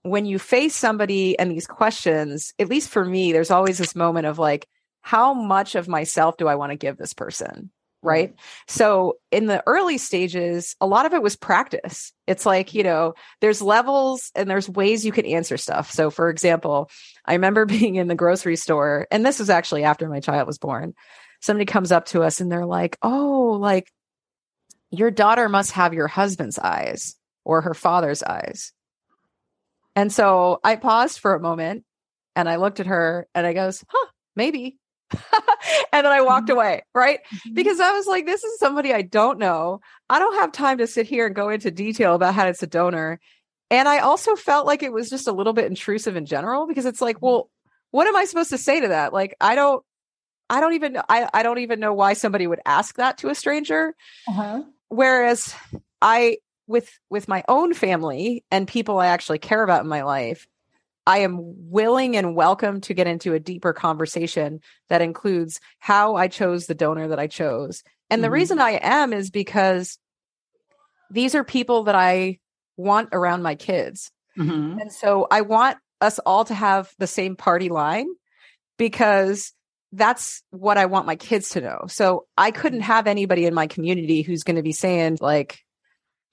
when 0.03 0.27
you 0.27 0.39
face 0.39 0.75
somebody 0.75 1.39
and 1.39 1.51
these 1.51 1.67
questions, 1.67 2.55
at 2.59 2.69
least 2.69 2.89
for 2.89 3.05
me, 3.05 3.33
there's 3.33 3.51
always 3.51 3.79
this 3.79 3.95
moment 3.95 4.27
of 4.27 4.39
like, 4.39 4.67
how 5.03 5.33
much 5.33 5.75
of 5.75 5.89
myself 5.89 6.37
do 6.37 6.47
I 6.49 6.57
want 6.57 6.73
to 6.73 6.77
give 6.77 6.97
this 6.97 7.15
person? 7.15 7.71
Mm-hmm. 8.01 8.09
right? 8.09 8.35
So 8.67 9.19
in 9.31 9.47
the 9.47 9.63
early 9.67 9.99
stages, 9.99 10.75
a 10.81 10.87
lot 10.87 11.05
of 11.05 11.13
it 11.13 11.23
was 11.23 11.37
practice. 11.37 12.13
It's 12.27 12.47
like, 12.47 12.73
you 12.73 12.83
know, 12.83 13.15
there's 13.41 13.61
levels 13.61 14.31
and 14.35 14.49
there's 14.49 14.69
ways 14.69 15.05
you 15.05 15.13
can 15.13 15.27
answer 15.27 15.59
stuff. 15.59 15.91
So 15.91 16.11
for 16.11 16.31
example, 16.31 16.91
I 17.27 17.35
remember 17.35 17.67
being 17.67 17.97
in 17.97 18.09
the 18.09 18.15
grocery 18.15 18.57
store, 18.57 19.07
and 19.11 19.25
this 19.25 19.39
was 19.39 19.51
actually 19.51 19.85
after 19.85 20.09
my 20.09 20.21
child 20.21 20.47
was 20.47 20.59
born. 20.59 20.95
Somebody 21.43 21.67
comes 21.67 21.93
up 21.93 22.07
to 22.07 22.23
us 22.23 22.41
and 22.41 22.51
they're 22.51 22.67
like, 22.67 22.97
oh, 23.03 23.59
like 23.61 23.91
your 24.91 25.11
daughter 25.11 25.49
must 25.49 25.73
have 25.73 25.95
your 25.95 26.09
husband's 26.09 26.59
eyes 26.59 27.17
or 27.45 27.61
her 27.63 27.75
father's 27.75 28.23
eyes. 28.23 28.73
And 29.95 30.13
so 30.13 30.61
I 30.65 30.77
paused 30.77 31.19
for 31.19 31.35
a 31.35 31.41
moment 31.41 31.85
and 32.35 32.49
I 32.49 32.57
looked 32.57 32.81
at 32.81 32.87
her 32.87 33.27
and 33.35 33.47
I 33.47 33.53
goes, 33.53 33.85
huh, 33.89 34.07
maybe. 34.37 34.79
and 35.93 36.05
then 36.05 36.13
I 36.13 36.21
walked 36.21 36.49
mm-hmm. 36.49 36.57
away, 36.57 36.83
right? 36.95 37.21
Mm-hmm. 37.35 37.55
Because 37.55 37.81
I 37.81 37.93
was 37.93 38.07
like, 38.07 38.27
this 38.27 38.45
is 38.45 38.59
somebody 38.59 38.93
I 38.93 39.03
don't 39.03 39.39
know. 39.39 39.81
I 40.09 40.19
don't 40.19 40.37
have 40.37 40.53
time 40.53 40.79
to 40.79 40.87
sit 40.87 41.07
here 41.07 41.27
and 41.27 41.35
go 41.35 41.49
into 41.49 41.71
detail 41.71 42.15
about 42.15 42.35
how 42.35 42.47
it's 42.47 42.63
a 42.63 42.67
donor. 42.67 43.21
And 43.71 43.89
I 43.89 43.99
also 43.99 44.35
felt 44.35 44.67
like 44.67 44.83
it 44.83 44.93
was 44.93 45.09
just 45.09 45.29
a 45.29 45.33
little 45.33 45.53
bit 45.53 45.67
intrusive 45.67 46.17
in 46.17 46.27
general 46.27 46.67
because 46.67 46.87
it's 46.87 47.01
like, 47.01 47.23
well, 47.23 47.51
what 47.93 48.07
am 48.07 48.17
I 48.17 48.25
supposed 48.25 48.51
to 48.51 48.59
say 48.59 48.81
to 48.81 48.89
that? 48.89 49.13
Like, 49.13 49.37
I 49.41 49.55
don't, 49.55 49.85
I 50.49 50.61
don't 50.61 50.75
even, 50.75 50.99
I, 51.09 51.29
I 51.33 51.43
don't 51.43 51.59
even 51.59 51.79
know 51.79 51.93
why 51.93 52.15
somebody 52.15 52.47
would 52.47 52.61
ask 52.67 52.97
that 52.97 53.19
to 53.19 53.29
a 53.29 53.35
stranger. 53.35 53.95
Uh-huh. 54.29 54.63
Whereas 54.89 55.55
I, 56.03 56.39
with, 56.67 56.91
with 57.11 57.29
my 57.29 57.45
own 57.47 57.75
family 57.75 58.45
and 58.51 58.67
people 58.67 58.99
I 58.99 59.07
actually 59.07 59.39
care 59.39 59.63
about 59.63 59.83
in 59.83 59.89
my 59.89 60.03
life, 60.03 60.49
I 61.07 61.19
am 61.19 61.39
willing 61.71 62.17
and 62.17 62.37
welcome 62.37 62.81
to 62.83 62.95
get 62.95 63.07
into 63.07 63.35
a 63.35 63.41
deeper 63.41 63.73
conversation 63.73 64.61
that 64.89 65.03
includes 65.03 65.61
how 65.79 66.17
I 66.17 66.29
chose 66.29 66.67
the 66.67 66.75
donor 66.75 67.09
that 67.09 67.19
I 67.19 67.27
chose. 67.27 67.83
And 68.11 68.19
mm-hmm. 68.19 68.23
the 68.23 68.31
reason 68.31 68.61
I 68.61 68.79
am 68.83 69.13
is 69.13 69.31
because 69.31 69.99
these 71.11 71.35
are 71.35 71.45
people 71.45 71.85
that 71.85 71.95
I 71.95 72.39
want 72.77 73.11
around 73.13 73.43
my 73.43 73.55
kids. 73.55 74.11
Mm-hmm. 74.39 74.79
And 74.79 74.93
so 74.93 75.27
I 75.31 75.41
want 75.41 75.79
us 76.01 76.19
all 76.21 76.45
to 76.45 76.55
have 76.55 76.93
the 76.99 77.07
same 77.07 77.37
party 77.37 77.69
line 77.69 78.07
because 78.79 79.53
that's 79.93 80.43
what 80.51 80.79
I 80.79 80.87
want 80.87 81.07
my 81.07 81.17
kids 81.17 81.51
to 81.51 81.61
know. 81.61 81.85
So 81.89 82.27
I 82.39 82.53
couldn't 82.53 82.83
have 82.83 83.07
anybody 83.07 83.47
in 83.47 83.55
my 83.55 83.67
community 83.67 84.23
who's 84.23 84.45
going 84.45 84.57
to 84.57 84.63
be 84.63 84.73
saying 84.73 85.19
like, 85.21 85.59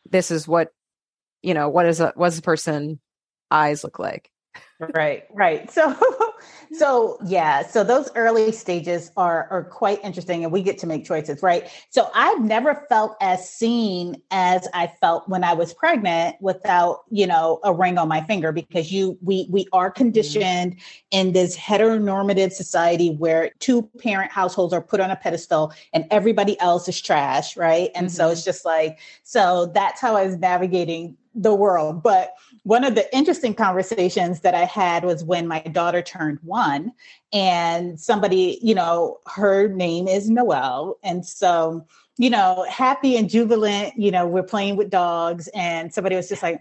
this 0.09 0.31
is 0.31 0.47
what, 0.47 0.69
you 1.41 1.53
know, 1.53 1.69
what 1.69 1.85
is 1.87 1.99
a, 1.99 2.13
what 2.15 2.27
does 2.29 2.37
a 2.37 2.43
person 2.43 2.99
eyes 3.49 3.83
look 3.83 3.99
like? 3.99 4.29
Right 4.93 5.23
right 5.33 5.71
so 5.77 5.95
so 6.73 7.17
yeah 7.25 7.65
so 7.65 7.83
those 7.83 8.09
early 8.15 8.51
stages 8.51 9.11
are 9.17 9.47
are 9.49 9.63
quite 9.63 10.03
interesting 10.03 10.43
and 10.43 10.53
we 10.53 10.61
get 10.61 10.77
to 10.77 10.85
make 10.85 11.05
choices 11.05 11.41
right 11.41 11.69
so 11.89 12.09
i've 12.13 12.41
never 12.41 12.85
felt 12.89 13.15
as 13.21 13.49
seen 13.49 14.21
as 14.31 14.67
i 14.73 14.87
felt 14.87 15.27
when 15.27 15.43
i 15.43 15.53
was 15.53 15.73
pregnant 15.73 16.35
without 16.41 17.03
you 17.09 17.25
know 17.25 17.59
a 17.63 17.73
ring 17.73 17.97
on 17.97 18.07
my 18.07 18.21
finger 18.21 18.51
because 18.51 18.91
you 18.91 19.17
we 19.21 19.47
we 19.49 19.67
are 19.73 19.89
mm-hmm. 19.89 19.97
conditioned 19.97 20.73
mm-hmm. 20.73 20.79
in 21.11 21.33
this 21.33 21.57
heteronormative 21.57 22.51
society 22.51 23.15
where 23.15 23.51
two 23.59 23.83
parent 23.99 24.31
households 24.31 24.73
are 24.73 24.81
put 24.81 24.99
on 24.99 25.09
a 25.09 25.15
pedestal 25.15 25.73
and 25.93 26.05
everybody 26.11 26.59
else 26.59 26.87
is 26.87 27.01
trash 27.01 27.57
right 27.57 27.89
and 27.95 28.07
mm-hmm. 28.07 28.15
so 28.15 28.29
it's 28.29 28.43
just 28.43 28.63
like 28.63 28.99
so 29.23 29.71
that's 29.73 29.99
how 29.99 30.15
i 30.15 30.25
was 30.25 30.37
navigating 30.37 31.17
the 31.33 31.53
world 31.53 32.01
but 32.01 32.33
one 32.67 32.83
of 32.83 32.95
the 32.95 33.15
interesting 33.15 33.53
conversations 33.53 34.41
that 34.41 34.53
I 34.53 34.65
had 34.65 35.05
was 35.05 35.23
when 35.23 35.47
my 35.47 35.61
daughter 35.61 36.01
turned 36.01 36.39
one, 36.43 36.91
and 37.31 37.97
somebody, 37.97 38.59
you 38.61 38.75
know, 38.75 39.19
her 39.25 39.69
name 39.69 40.09
is 40.09 40.29
Noelle. 40.29 40.97
And 41.01 41.25
so, 41.25 41.85
you 42.17 42.29
know, 42.29 42.65
happy 42.69 43.15
and 43.15 43.29
jubilant, 43.29 43.93
you 43.97 44.11
know, 44.11 44.27
we're 44.27 44.43
playing 44.43 44.75
with 44.75 44.89
dogs, 44.89 45.47
and 45.55 45.93
somebody 45.93 46.17
was 46.17 46.27
just 46.27 46.43
like, 46.43 46.59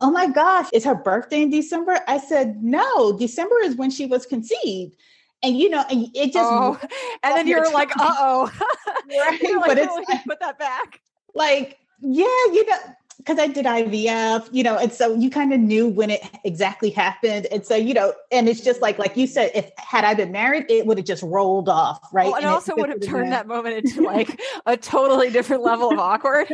Oh 0.00 0.10
my 0.10 0.28
gosh, 0.28 0.66
is 0.72 0.84
her 0.84 0.96
birthday 0.96 1.42
in 1.42 1.50
December? 1.50 2.00
I 2.08 2.18
said, 2.18 2.60
No, 2.60 3.16
December 3.16 3.60
is 3.62 3.76
when 3.76 3.92
she 3.92 4.06
was 4.06 4.26
conceived 4.26 4.96
and 5.44 5.56
you 5.56 5.70
know, 5.70 5.84
and 5.88 6.08
it 6.16 6.32
just 6.32 6.50
oh, 6.50 6.80
and 7.22 7.36
then 7.36 7.46
you're 7.46 7.72
like, 7.72 7.90
uh 7.96 8.14
oh, 8.18 8.52
right? 9.08 9.40
like, 9.40 9.66
but 9.66 9.78
it's 9.78 10.08
like, 10.08 10.24
put 10.24 10.40
that 10.40 10.58
back. 10.58 11.00
Like, 11.34 11.78
yeah, 12.00 12.24
you 12.24 12.66
know, 12.66 12.76
because 13.18 13.38
I 13.38 13.48
did 13.48 13.66
IVF, 13.66 14.48
you 14.52 14.62
know, 14.62 14.78
and 14.78 14.92
so 14.92 15.14
you 15.14 15.28
kind 15.28 15.52
of 15.52 15.58
knew 15.58 15.88
when 15.88 16.08
it 16.08 16.22
exactly 16.44 16.88
happened. 16.88 17.46
And 17.46 17.66
so, 17.66 17.74
you 17.74 17.92
know, 17.92 18.14
and 18.30 18.48
it's 18.48 18.60
just 18.60 18.80
like, 18.80 18.98
like 18.98 19.16
you 19.16 19.26
said, 19.26 19.50
if 19.54 19.70
had 19.76 20.04
I 20.04 20.14
been 20.14 20.30
married, 20.30 20.66
it 20.68 20.86
would 20.86 20.98
have 20.98 21.06
just 21.06 21.24
rolled 21.24 21.68
off, 21.68 22.00
right? 22.12 22.26
Well, 22.26 22.36
and, 22.36 22.44
and 22.44 22.54
also 22.54 22.76
would 22.76 22.88
have 22.88 23.00
turned 23.02 23.32
that 23.32 23.48
moment 23.48 23.84
into 23.84 24.02
like 24.02 24.40
a 24.66 24.76
totally 24.76 25.30
different 25.30 25.64
level 25.64 25.92
of 25.92 25.98
awkward. 25.98 26.48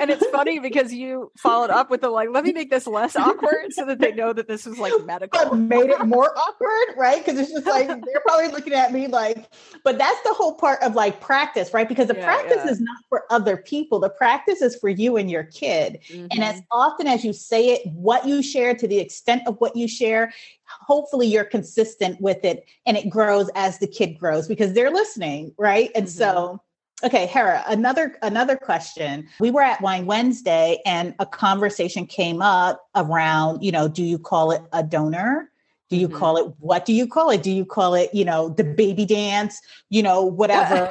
And 0.00 0.10
it's 0.10 0.26
funny 0.26 0.58
because 0.58 0.92
you 0.92 1.30
followed 1.36 1.70
up 1.70 1.88
with 1.88 2.00
the 2.00 2.10
like, 2.10 2.30
let 2.30 2.44
me 2.44 2.52
make 2.52 2.68
this 2.68 2.88
less 2.88 3.14
awkward 3.14 3.72
so 3.72 3.86
that 3.86 4.00
they 4.00 4.12
know 4.12 4.32
that 4.32 4.48
this 4.48 4.66
was 4.66 4.78
like 4.78 4.92
medical. 5.06 5.38
But 5.38 5.54
made 5.54 5.90
it 5.90 6.04
more 6.04 6.36
awkward, 6.36 6.96
right? 6.96 7.24
Because 7.24 7.40
it's 7.40 7.52
just 7.52 7.66
like 7.66 7.86
they're 7.86 8.22
probably 8.26 8.48
looking 8.48 8.74
at 8.74 8.92
me 8.92 9.06
like, 9.06 9.48
but 9.84 9.98
that's 9.98 10.20
the 10.24 10.34
whole 10.34 10.54
part 10.54 10.82
of 10.82 10.96
like 10.96 11.20
practice, 11.20 11.72
right? 11.72 11.88
Because 11.88 12.08
the 12.08 12.16
yeah, 12.16 12.24
practice 12.24 12.62
yeah. 12.64 12.72
is 12.72 12.80
not 12.80 12.98
for 13.08 13.24
other 13.30 13.56
people. 13.56 14.00
The 14.00 14.10
practice 14.10 14.60
is 14.62 14.76
for 14.76 14.88
you 14.88 15.16
and 15.16 15.30
your 15.30 15.44
kid. 15.44 16.00
Mm-hmm. 16.10 16.26
And 16.30 16.44
as 16.44 16.62
often 16.70 17.06
as 17.06 17.24
you 17.24 17.32
say 17.32 17.70
it, 17.70 17.86
what 17.86 18.26
you 18.26 18.42
share 18.42 18.74
to 18.74 18.88
the 18.88 18.98
extent 18.98 19.42
of 19.46 19.56
what 19.58 19.76
you 19.76 19.88
share, 19.88 20.32
hopefully 20.64 21.26
you're 21.26 21.44
consistent 21.44 22.20
with 22.20 22.44
it 22.44 22.64
and 22.86 22.96
it 22.96 23.08
grows 23.08 23.50
as 23.54 23.78
the 23.78 23.86
kid 23.86 24.18
grows 24.18 24.48
because 24.48 24.72
they're 24.72 24.90
listening, 24.90 25.54
right? 25.58 25.90
And 25.94 26.06
mm-hmm. 26.06 26.18
so 26.18 26.60
Okay, 27.04 27.26
Hera, 27.26 27.62
another 27.68 28.16
another 28.22 28.56
question. 28.56 29.28
We 29.38 29.52
were 29.52 29.62
at 29.62 29.80
Wine 29.80 30.06
Wednesday 30.06 30.80
and 30.84 31.14
a 31.20 31.26
conversation 31.26 32.06
came 32.06 32.42
up 32.42 32.88
around, 32.96 33.62
you 33.62 33.70
know, 33.70 33.86
do 33.86 34.02
you 34.02 34.18
call 34.18 34.50
it 34.50 34.62
a 34.72 34.82
donor? 34.82 35.48
Do 35.90 35.96
you 35.96 36.08
mm-hmm. 36.08 36.18
call 36.18 36.36
it 36.36 36.54
what 36.58 36.84
do 36.84 36.92
you 36.92 37.06
call 37.06 37.30
it? 37.30 37.42
Do 37.42 37.50
you 37.50 37.64
call 37.64 37.94
it, 37.94 38.10
you 38.12 38.24
know, 38.24 38.50
the 38.50 38.64
baby 38.64 39.06
dance, 39.06 39.60
you 39.88 40.02
know, 40.02 40.24
whatever? 40.24 40.90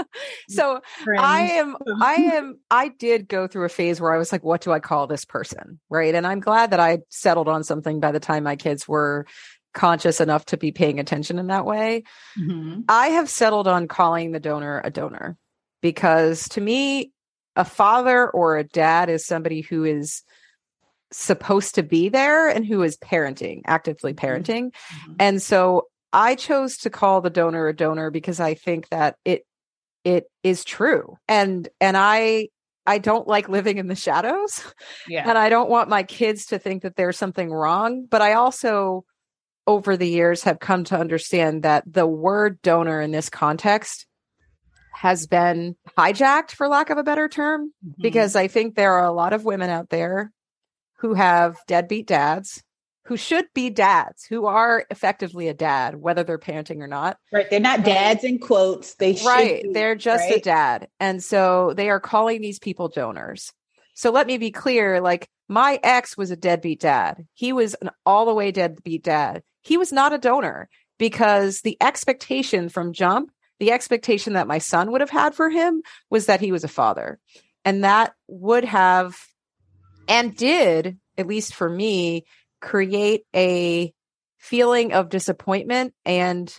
so 0.48 0.80
I 1.18 1.40
am 1.52 1.76
I 2.00 2.14
am 2.34 2.58
I 2.70 2.88
did 2.88 3.28
go 3.28 3.46
through 3.46 3.64
a 3.64 3.70
phase 3.70 4.00
where 4.00 4.12
I 4.12 4.18
was 4.18 4.30
like, 4.30 4.44
what 4.44 4.60
do 4.60 4.72
I 4.72 4.80
call 4.80 5.06
this 5.06 5.24
person? 5.24 5.80
Right. 5.88 6.14
And 6.14 6.26
I'm 6.26 6.40
glad 6.40 6.70
that 6.70 6.80
I 6.80 7.00
settled 7.08 7.48
on 7.48 7.64
something 7.64 8.00
by 8.00 8.12
the 8.12 8.20
time 8.20 8.44
my 8.44 8.56
kids 8.56 8.86
were 8.86 9.26
conscious 9.74 10.20
enough 10.20 10.44
to 10.46 10.56
be 10.56 10.72
paying 10.72 10.98
attention 10.98 11.38
in 11.38 11.48
that 11.48 11.64
way. 11.64 12.04
Mm-hmm. 12.38 12.82
I 12.88 13.08
have 13.08 13.28
settled 13.28 13.68
on 13.68 13.88
calling 13.88 14.32
the 14.32 14.40
donor 14.40 14.80
a 14.84 14.90
donor 14.90 15.36
because 15.82 16.48
to 16.50 16.60
me, 16.60 17.12
a 17.56 17.64
father 17.64 18.30
or 18.30 18.56
a 18.56 18.64
dad 18.64 19.10
is 19.10 19.26
somebody 19.26 19.62
who 19.62 19.84
is 19.84 20.22
supposed 21.10 21.74
to 21.76 21.82
be 21.82 22.08
there 22.08 22.48
and 22.48 22.66
who 22.66 22.82
is 22.82 22.96
parenting, 22.98 23.62
actively 23.66 24.14
mm-hmm. 24.14 24.26
parenting. 24.26 24.62
Mm-hmm. 24.72 25.12
And 25.18 25.42
so 25.42 25.88
I 26.12 26.34
chose 26.34 26.78
to 26.78 26.90
call 26.90 27.20
the 27.20 27.30
donor 27.30 27.68
a 27.68 27.76
donor 27.76 28.10
because 28.10 28.40
I 28.40 28.54
think 28.54 28.88
that 28.90 29.16
it 29.24 29.44
it 30.04 30.30
is 30.42 30.64
true. 30.64 31.16
And 31.28 31.68
and 31.80 31.96
I 31.96 32.48
I 32.86 32.98
don't 32.98 33.28
like 33.28 33.50
living 33.50 33.76
in 33.76 33.86
the 33.86 33.94
shadows. 33.94 34.64
Yeah. 35.06 35.28
And 35.28 35.36
I 35.38 35.48
don't 35.48 35.70
want 35.70 35.90
my 35.90 36.02
kids 36.02 36.46
to 36.46 36.58
think 36.58 36.82
that 36.82 36.96
there's 36.96 37.16
something 37.16 37.50
wrong, 37.50 38.06
but 38.10 38.22
I 38.22 38.34
also 38.34 39.04
over 39.66 39.96
the 39.96 40.08
years 40.08 40.44
have 40.44 40.58
come 40.58 40.84
to 40.84 40.98
understand 40.98 41.62
that 41.62 41.84
the 41.86 42.06
word 42.06 42.60
donor 42.62 43.00
in 43.02 43.10
this 43.10 43.28
context 43.28 44.06
has 44.94 45.26
been 45.26 45.76
hijacked 45.96 46.50
for 46.52 46.68
lack 46.68 46.90
of 46.90 46.98
a 46.98 47.02
better 47.02 47.28
term 47.28 47.72
mm-hmm. 47.86 48.02
because 48.02 48.34
I 48.34 48.48
think 48.48 48.74
there 48.74 48.94
are 48.94 49.04
a 49.04 49.12
lot 49.12 49.32
of 49.32 49.44
women 49.44 49.70
out 49.70 49.90
there 49.90 50.32
who 50.98 51.14
have 51.14 51.56
deadbeat 51.66 52.06
dads 52.06 52.62
who 53.08 53.16
should 53.16 53.46
be 53.54 53.70
dads, 53.70 54.26
who 54.26 54.44
are 54.44 54.84
effectively 54.90 55.48
a 55.48 55.54
dad, 55.54 55.96
whether 55.96 56.24
they're 56.24 56.38
parenting 56.38 56.82
or 56.82 56.86
not. 56.86 57.16
Right. 57.32 57.48
They're 57.48 57.58
not 57.58 57.82
dads 57.82 58.22
in 58.22 58.38
quotes. 58.38 58.96
They 58.96 59.18
right. 59.24 59.62
Be, 59.62 59.72
they're 59.72 59.94
just 59.94 60.28
right? 60.28 60.36
a 60.36 60.40
dad. 60.40 60.88
And 61.00 61.24
so 61.24 61.72
they 61.74 61.88
are 61.88 62.00
calling 62.00 62.42
these 62.42 62.58
people 62.58 62.88
donors. 62.88 63.50
So 63.94 64.10
let 64.10 64.26
me 64.26 64.36
be 64.36 64.50
clear 64.50 65.00
like 65.00 65.26
my 65.48 65.80
ex 65.82 66.18
was 66.18 66.30
a 66.30 66.36
deadbeat 66.36 66.80
dad. 66.80 67.26
He 67.32 67.54
was 67.54 67.72
an 67.80 67.88
all 68.04 68.26
the 68.26 68.34
way 68.34 68.52
deadbeat 68.52 69.04
dad. 69.04 69.42
He 69.62 69.78
was 69.78 69.90
not 69.90 70.12
a 70.12 70.18
donor 70.18 70.68
because 70.98 71.62
the 71.62 71.78
expectation 71.80 72.68
from 72.68 72.92
jump, 72.92 73.30
the 73.58 73.72
expectation 73.72 74.34
that 74.34 74.46
my 74.46 74.58
son 74.58 74.92
would 74.92 75.00
have 75.00 75.08
had 75.08 75.34
for 75.34 75.48
him 75.48 75.80
was 76.10 76.26
that 76.26 76.42
he 76.42 76.52
was 76.52 76.62
a 76.62 76.68
father. 76.68 77.18
And 77.64 77.84
that 77.84 78.12
would 78.26 78.66
have 78.66 79.16
and 80.08 80.34
did, 80.34 80.98
at 81.16 81.26
least 81.26 81.54
for 81.54 81.68
me, 81.68 82.24
create 82.60 83.22
a 83.34 83.92
feeling 84.38 84.92
of 84.92 85.08
disappointment 85.08 85.94
and 86.04 86.54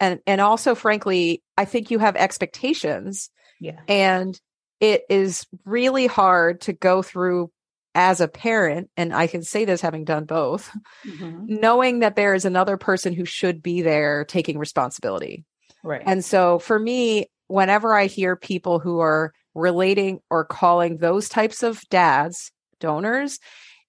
and 0.00 0.20
and 0.26 0.40
also 0.40 0.74
frankly 0.74 1.42
i 1.58 1.64
think 1.64 1.90
you 1.90 1.98
have 1.98 2.16
expectations 2.16 3.30
yeah. 3.60 3.80
and 3.86 4.40
it 4.80 5.02
is 5.08 5.46
really 5.64 6.06
hard 6.06 6.62
to 6.62 6.72
go 6.72 7.02
through 7.02 7.50
as 7.94 8.22
a 8.22 8.28
parent 8.28 8.90
and 8.96 9.14
i 9.14 9.26
can 9.26 9.42
say 9.42 9.66
this 9.66 9.82
having 9.82 10.04
done 10.04 10.24
both 10.24 10.70
mm-hmm. 11.06 11.44
knowing 11.46 11.98
that 11.98 12.16
there 12.16 12.34
is 12.34 12.46
another 12.46 12.78
person 12.78 13.12
who 13.12 13.26
should 13.26 13.62
be 13.62 13.82
there 13.82 14.24
taking 14.24 14.58
responsibility. 14.58 15.44
Right. 15.84 16.02
And 16.04 16.24
so 16.24 16.58
for 16.58 16.78
me 16.78 17.26
whenever 17.48 17.94
i 17.94 18.06
hear 18.06 18.36
people 18.36 18.78
who 18.78 19.00
are 19.00 19.34
relating 19.54 20.20
or 20.30 20.46
calling 20.46 20.96
those 20.96 21.28
types 21.28 21.62
of 21.62 21.82
dads 21.90 22.50
donors, 22.82 23.38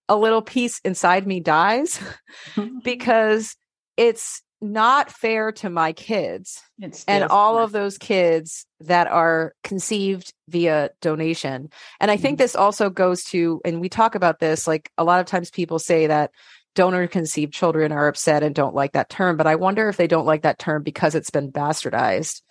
a 0.08 0.15
little 0.15 0.41
piece 0.41 0.79
inside 0.86 1.27
me 1.27 1.39
dies 1.39 1.99
because 2.84 3.56
it's 3.97 4.41
not 4.62 5.12
fair 5.12 5.51
to 5.51 5.69
my 5.69 5.91
kids 5.91 6.62
and 7.06 7.25
all 7.25 7.58
of 7.58 7.73
those 7.73 7.97
kids 7.97 8.65
that 8.79 9.08
are 9.08 9.53
conceived 9.63 10.34
via 10.47 10.89
donation. 11.01 11.69
And 11.99 12.10
I 12.10 12.15
think 12.15 12.38
mm-hmm. 12.38 12.43
this 12.43 12.56
also 12.56 12.89
goes 12.89 13.25
to, 13.25 13.60
and 13.65 13.82
we 13.82 13.89
talk 13.89 14.15
about 14.15 14.39
this, 14.39 14.65
like 14.65 14.89
a 14.97 15.03
lot 15.03 15.19
of 15.19 15.25
times 15.25 15.51
people 15.51 15.79
say 15.79 16.08
that 16.08 16.32
donor 16.75 17.08
conceived 17.08 17.53
children 17.53 17.91
are 17.91 18.08
upset 18.08 18.41
and 18.41 18.56
don't 18.56 18.73
like 18.73 18.93
that 18.93 19.10
term, 19.10 19.36
but 19.36 19.47
I 19.47 19.56
wonder 19.56 19.89
if 19.89 19.97
they 19.97 20.08
don't 20.08 20.25
like 20.25 20.43
that 20.43 20.60
term 20.60 20.82
because 20.82 21.13
it's 21.13 21.29
been 21.29 21.51
bastardized 21.51 22.41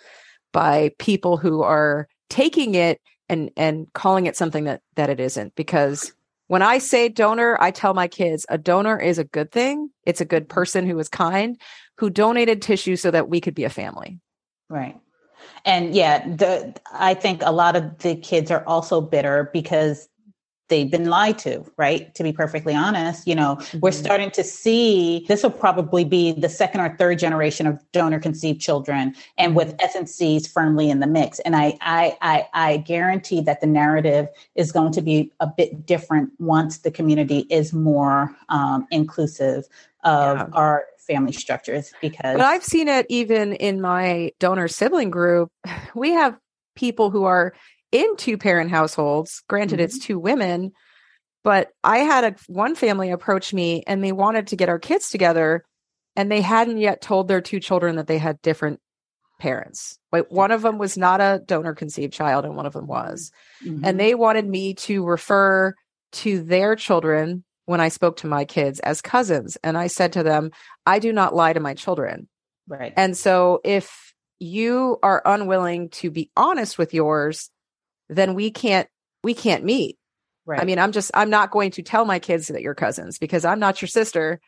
by 0.53 0.93
people 0.99 1.39
who 1.39 1.63
are 1.63 2.09
taking 2.29 2.75
it 2.75 3.01
and 3.29 3.51
and 3.57 3.87
calling 3.95 4.27
it 4.27 4.37
something 4.37 4.65
that 4.65 4.83
that 4.97 5.11
it 5.11 5.19
isn't 5.19 5.55
because 5.55 6.13
when 6.53 6.61
I 6.61 6.77
say 6.77 7.09
donor, 7.09 7.57
I 7.63 7.71
tell 7.71 7.95
my 7.95 8.09
kids 8.09 8.45
a 8.51 8.59
donor 8.59 9.01
is 9.01 9.17
a 9.19 9.25
good 9.25 9.51
thing. 9.51 9.89
It's 10.05 10.21
a 10.21 10.27
good 10.27 10.43
mm-hmm. 10.43 10.55
person 10.55 10.87
who 10.87 10.99
is 10.99 11.09
kind, 11.09 11.59
who 11.97 12.11
donated 12.11 12.61
tissue 12.61 12.97
so 12.97 13.11
that 13.11 13.31
we 13.31 13.41
could 13.41 13.55
be 13.55 13.65
a 13.65 13.71
family. 13.71 14.19
Right. 14.69 15.01
And 15.65 15.95
yeah, 15.95 16.19
the 16.29 16.79
I 16.93 17.15
think 17.15 17.41
a 17.43 17.53
lot 17.53 17.75
of 17.75 17.97
the 18.01 18.17
kids 18.17 18.51
are 18.51 18.63
also 18.67 19.01
bitter 19.01 19.49
because 19.55 20.11
they've 20.73 20.91
been 20.91 21.11
lied 21.11 21.39
to, 21.39 21.65
right? 21.77 22.15
To 22.15 22.23
be 22.23 22.33
perfectly 22.33 22.75
honest, 22.75 23.29
you 23.29 23.35
know, 23.35 23.57
mm-hmm. 23.57 23.81
we're 23.81 23.93
starting 23.93 24.31
to 24.31 24.43
see 24.43 25.27
this 25.29 25.43
will 25.43 25.51
probably 25.51 26.05
be 26.05 26.33
the 26.33 26.49
second 26.49 26.81
or 26.81 26.97
third 26.97 27.19
generation 27.19 27.67
of 27.67 27.79
donor 27.93 28.19
conceived 28.19 28.61
children 28.61 29.15
and 29.37 29.55
with. 29.55 29.77
SMCs 29.83 30.51
firmly 30.51 30.91
in 30.91 31.01
the 31.01 31.07
mix. 31.07 31.39
And 31.41 31.57
I, 31.57 31.77
I, 31.81 32.17
I, 32.23 32.49
I 32.55 32.77
guarantee 32.79 33.41
that 33.43 33.61
the 33.61 33.67
narrative 33.67 34.29
is 34.55 34.73
going 34.73 34.93
to 34.93 35.03
be 35.03 35.33
a 35.41 35.47
bit 35.47 35.85
different 35.87 36.31
once 36.39 36.79
the 36.79 36.91
community 36.91 37.41
is 37.51 37.73
more 37.73 38.35
um, 38.49 38.87
inclusive 38.91 39.65
of 40.05 40.39
yeah. 40.39 40.47
our 40.53 40.85
family 40.99 41.33
structures 41.33 41.93
because 42.01 42.37
but 42.37 42.47
I've 42.47 42.63
seen 42.63 42.87
it 42.87 43.07
even 43.09 43.55
in 43.55 43.81
my 43.81 44.31
donor 44.39 44.69
sibling 44.69 45.11
group. 45.11 45.51
We 45.95 46.13
have 46.13 46.39
people 46.75 47.11
who 47.11 47.25
are 47.25 47.53
in 47.93 48.17
two 48.17 48.39
parent 48.39 48.71
households. 48.71 49.43
Granted, 49.49 49.77
mm-hmm. 49.77 49.85
it's 49.85 49.99
two 49.99 50.19
women, 50.19 50.73
but 51.45 51.69
I 51.85 51.99
had 51.99 52.25
a 52.25 52.35
one 52.49 52.75
family 52.75 53.11
approach 53.11 53.55
me 53.55 53.85
and 53.87 54.03
they 54.03 54.13
wanted 54.13 54.49
to 54.49 54.57
get 54.57 54.69
our 54.69 54.79
kids 54.79 55.11
together 55.11 55.65
and 56.17 56.31
they 56.31 56.41
hadn't 56.41 56.79
yet 56.79 57.01
told 57.01 57.29
their 57.29 57.41
two 57.41 57.61
children 57.61 57.97
that 57.97 58.07
they 58.07 58.19
had 58.19 58.41
different 58.43 58.81
parents. 59.39 59.99
Like 60.11 60.31
one 60.31 60.51
of 60.51 60.63
them 60.63 60.79
was 60.79 60.97
not 60.97 61.21
a 61.21 61.43
donor 61.45 61.75
conceived 61.75 62.13
child 62.13 62.45
and 62.45 62.57
one 62.57 62.67
of 62.67 62.73
them 62.73 62.87
was. 62.87 63.33
Mm-hmm. 63.65 63.85
And 63.85 63.99
they 63.99 64.15
wanted 64.15 64.47
me 64.47 64.75
to 64.75 65.05
refer 65.05 65.75
to 66.13 66.43
their 66.43 66.77
children 66.77 67.45
when 67.65 67.81
I 67.81 67.89
spoke 67.89 68.19
to 68.19 68.27
my 68.27 68.45
kids 68.45 68.81
as 68.81 69.01
cousins. 69.01 69.57
And 69.65 69.77
I 69.79 69.87
said 69.87 70.13
to 70.15 70.23
them, 70.23 70.51
I 70.87 70.99
do 70.99 71.13
not 71.13 71.35
lie 71.35 71.53
to 71.53 71.61
my 71.61 71.75
children. 71.75 72.29
Right. 72.69 72.93
And 72.97 73.17
so 73.17 73.61
if 73.65 74.15
you 74.39 74.99
are 75.03 75.23
unwilling 75.25 75.89
to 75.91 76.11
be 76.11 76.31
honest 76.37 76.79
with 76.79 76.95
yours, 76.95 77.51
then 78.17 78.35
we 78.35 78.51
can't 78.51 78.89
we 79.25 79.35
can't 79.35 79.65
meet 79.65 79.99
Right. 80.45 80.61
I 80.61 80.65
mean, 80.65 80.79
I'm 80.79 80.93
just 80.93 81.11
I'm 81.15 81.31
not 81.31 81.51
going 81.51 81.71
to 81.73 81.83
tell 81.83 82.05
my 82.05 82.19
kids 82.19 82.49
that 82.49 82.63
you're 82.63 82.75
cousins 82.75 83.19
because 83.19 83.45
I'm 83.45 83.61
not 83.61 83.81
your 83.81 83.89
sister 83.89 84.41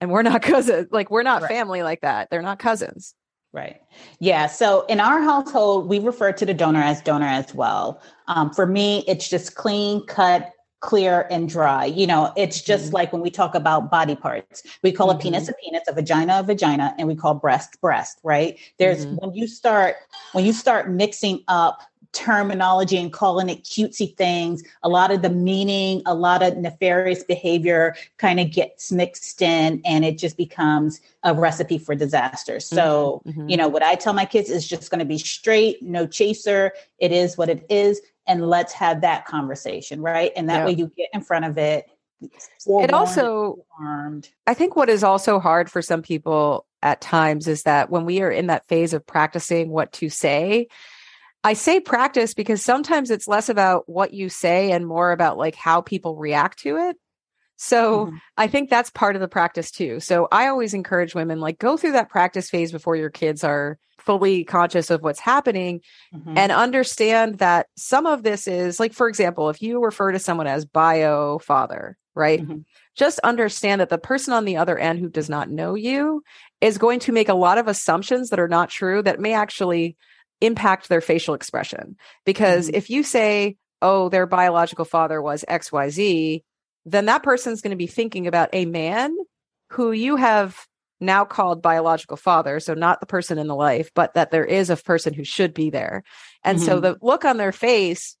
and 0.00 0.10
we're 0.10 0.22
not 0.22 0.42
cousins. 0.42 0.88
Like 0.90 1.10
we're 1.10 1.22
not 1.22 1.42
right. 1.42 1.50
family 1.50 1.82
like 1.82 2.02
that. 2.02 2.28
They're 2.30 2.42
not 2.42 2.58
cousins. 2.58 3.14
Right. 3.52 3.80
Yeah. 4.20 4.46
So 4.46 4.84
in 4.86 5.00
our 5.00 5.22
household, 5.22 5.88
we 5.88 6.00
refer 6.00 6.32
to 6.32 6.44
the 6.44 6.52
donor 6.52 6.82
as 6.82 7.00
donor 7.00 7.26
as 7.26 7.54
well. 7.54 8.02
Um, 8.26 8.52
for 8.52 8.66
me, 8.66 9.04
it's 9.08 9.26
just 9.26 9.54
clean 9.54 10.04
cut, 10.04 10.52
clear, 10.80 11.26
and 11.30 11.48
dry. 11.48 11.86
You 11.86 12.06
know, 12.06 12.30
it's 12.36 12.60
just 12.60 12.86
mm-hmm. 12.86 12.96
like 12.96 13.12
when 13.14 13.22
we 13.22 13.30
talk 13.30 13.54
about 13.54 13.90
body 13.90 14.16
parts, 14.16 14.64
we 14.82 14.92
call 14.92 15.08
mm-hmm. 15.08 15.18
a 15.18 15.22
penis 15.22 15.48
a 15.48 15.54
penis, 15.64 15.82
a 15.88 15.94
vagina 15.94 16.40
a 16.40 16.42
vagina, 16.42 16.94
and 16.98 17.08
we 17.08 17.16
call 17.16 17.34
breast 17.34 17.80
breast. 17.80 18.20
Right. 18.22 18.58
There's 18.78 19.06
mm-hmm. 19.06 19.16
when 19.16 19.34
you 19.34 19.46
start 19.46 19.96
when 20.32 20.44
you 20.44 20.52
start 20.52 20.90
mixing 20.90 21.42
up 21.48 21.80
terminology 22.12 22.96
and 22.96 23.12
calling 23.12 23.48
it 23.48 23.64
cutesy 23.64 24.16
things, 24.16 24.62
a 24.82 24.88
lot 24.88 25.10
of 25.10 25.22
the 25.22 25.30
meaning, 25.30 26.02
a 26.06 26.14
lot 26.14 26.42
of 26.42 26.56
nefarious 26.56 27.22
behavior 27.22 27.94
kind 28.16 28.40
of 28.40 28.50
gets 28.50 28.90
mixed 28.90 29.42
in 29.42 29.80
and 29.84 30.04
it 30.04 30.18
just 30.18 30.36
becomes 30.36 31.00
a 31.22 31.34
recipe 31.34 31.78
for 31.78 31.94
disaster. 31.94 32.60
So, 32.60 33.22
mm-hmm, 33.26 33.40
mm-hmm. 33.40 33.48
you 33.50 33.56
know, 33.56 33.68
what 33.68 33.82
I 33.82 33.94
tell 33.94 34.14
my 34.14 34.24
kids 34.24 34.48
is 34.50 34.66
just 34.66 34.90
going 34.90 35.00
to 35.00 35.04
be 35.04 35.18
straight, 35.18 35.82
no 35.82 36.06
chaser. 36.06 36.72
It 36.98 37.12
is 37.12 37.36
what 37.36 37.48
it 37.48 37.66
is. 37.68 38.00
And 38.26 38.48
let's 38.48 38.72
have 38.74 39.00
that 39.02 39.26
conversation, 39.26 40.02
right? 40.02 40.32
And 40.36 40.48
that 40.50 40.66
way 40.66 40.72
you 40.72 40.90
get 40.96 41.08
in 41.12 41.22
front 41.22 41.46
of 41.46 41.56
it. 41.56 41.88
It 42.20 42.92
also, 42.92 43.64
armed. 43.80 44.28
I 44.46 44.52
think 44.52 44.76
what 44.76 44.88
is 44.88 45.04
also 45.04 45.38
hard 45.38 45.70
for 45.70 45.80
some 45.80 46.02
people 46.02 46.66
at 46.82 47.00
times 47.00 47.48
is 47.48 47.62
that 47.62 47.90
when 47.90 48.04
we 48.04 48.20
are 48.22 48.30
in 48.30 48.48
that 48.48 48.66
phase 48.66 48.92
of 48.92 49.06
practicing 49.06 49.70
what 49.70 49.92
to 49.92 50.08
say, 50.08 50.68
I 51.44 51.52
say 51.52 51.80
practice 51.80 52.34
because 52.34 52.62
sometimes 52.62 53.10
it's 53.10 53.28
less 53.28 53.48
about 53.48 53.88
what 53.88 54.12
you 54.12 54.28
say 54.28 54.72
and 54.72 54.86
more 54.86 55.12
about 55.12 55.38
like 55.38 55.54
how 55.54 55.80
people 55.80 56.16
react 56.16 56.58
to 56.60 56.76
it. 56.76 56.96
So 57.56 58.06
mm-hmm. 58.06 58.16
I 58.36 58.46
think 58.46 58.70
that's 58.70 58.90
part 58.90 59.16
of 59.16 59.20
the 59.20 59.28
practice 59.28 59.70
too. 59.70 60.00
So 60.00 60.28
I 60.30 60.46
always 60.46 60.74
encourage 60.74 61.14
women 61.14 61.40
like 61.40 61.58
go 61.58 61.76
through 61.76 61.92
that 61.92 62.08
practice 62.08 62.50
phase 62.50 62.70
before 62.70 62.96
your 62.96 63.10
kids 63.10 63.42
are 63.42 63.78
fully 63.98 64.44
conscious 64.44 64.90
of 64.90 65.02
what's 65.02 65.20
happening 65.20 65.80
mm-hmm. 66.14 66.38
and 66.38 66.52
understand 66.52 67.38
that 67.38 67.66
some 67.76 68.06
of 68.06 68.22
this 68.22 68.46
is 68.46 68.78
like 68.80 68.92
for 68.92 69.08
example, 69.08 69.50
if 69.50 69.60
you 69.60 69.82
refer 69.82 70.12
to 70.12 70.18
someone 70.18 70.46
as 70.46 70.64
bio 70.64 71.38
father, 71.40 71.96
right? 72.14 72.40
Mm-hmm. 72.40 72.58
Just 72.96 73.18
understand 73.20 73.80
that 73.80 73.90
the 73.90 73.98
person 73.98 74.32
on 74.32 74.44
the 74.44 74.56
other 74.56 74.78
end 74.78 74.98
who 74.98 75.08
does 75.08 75.28
not 75.28 75.50
know 75.50 75.74
you 75.74 76.22
is 76.60 76.78
going 76.78 77.00
to 77.00 77.12
make 77.12 77.28
a 77.28 77.34
lot 77.34 77.58
of 77.58 77.68
assumptions 77.68 78.30
that 78.30 78.40
are 78.40 78.48
not 78.48 78.70
true 78.70 79.02
that 79.02 79.20
may 79.20 79.34
actually 79.34 79.96
impact 80.40 80.88
their 80.88 81.00
facial 81.00 81.34
expression. 81.34 81.96
Because 82.24 82.66
mm-hmm. 82.66 82.76
if 82.76 82.90
you 82.90 83.02
say, 83.02 83.56
oh, 83.82 84.08
their 84.08 84.26
biological 84.26 84.84
father 84.84 85.20
was 85.20 85.44
XYZ, 85.48 86.42
then 86.84 87.06
that 87.06 87.22
person's 87.22 87.60
going 87.60 87.70
to 87.70 87.76
be 87.76 87.86
thinking 87.86 88.26
about 88.26 88.50
a 88.52 88.64
man 88.64 89.16
who 89.70 89.92
you 89.92 90.16
have 90.16 90.56
now 91.00 91.24
called 91.24 91.62
biological 91.62 92.16
father. 92.16 92.60
So 92.60 92.74
not 92.74 93.00
the 93.00 93.06
person 93.06 93.38
in 93.38 93.46
the 93.46 93.54
life, 93.54 93.90
but 93.94 94.14
that 94.14 94.30
there 94.30 94.44
is 94.44 94.70
a 94.70 94.76
person 94.76 95.14
who 95.14 95.24
should 95.24 95.54
be 95.54 95.70
there. 95.70 96.02
And 96.42 96.58
mm-hmm. 96.58 96.66
so 96.66 96.80
the 96.80 96.96
look 97.02 97.24
on 97.24 97.36
their 97.36 97.52
face, 97.52 98.16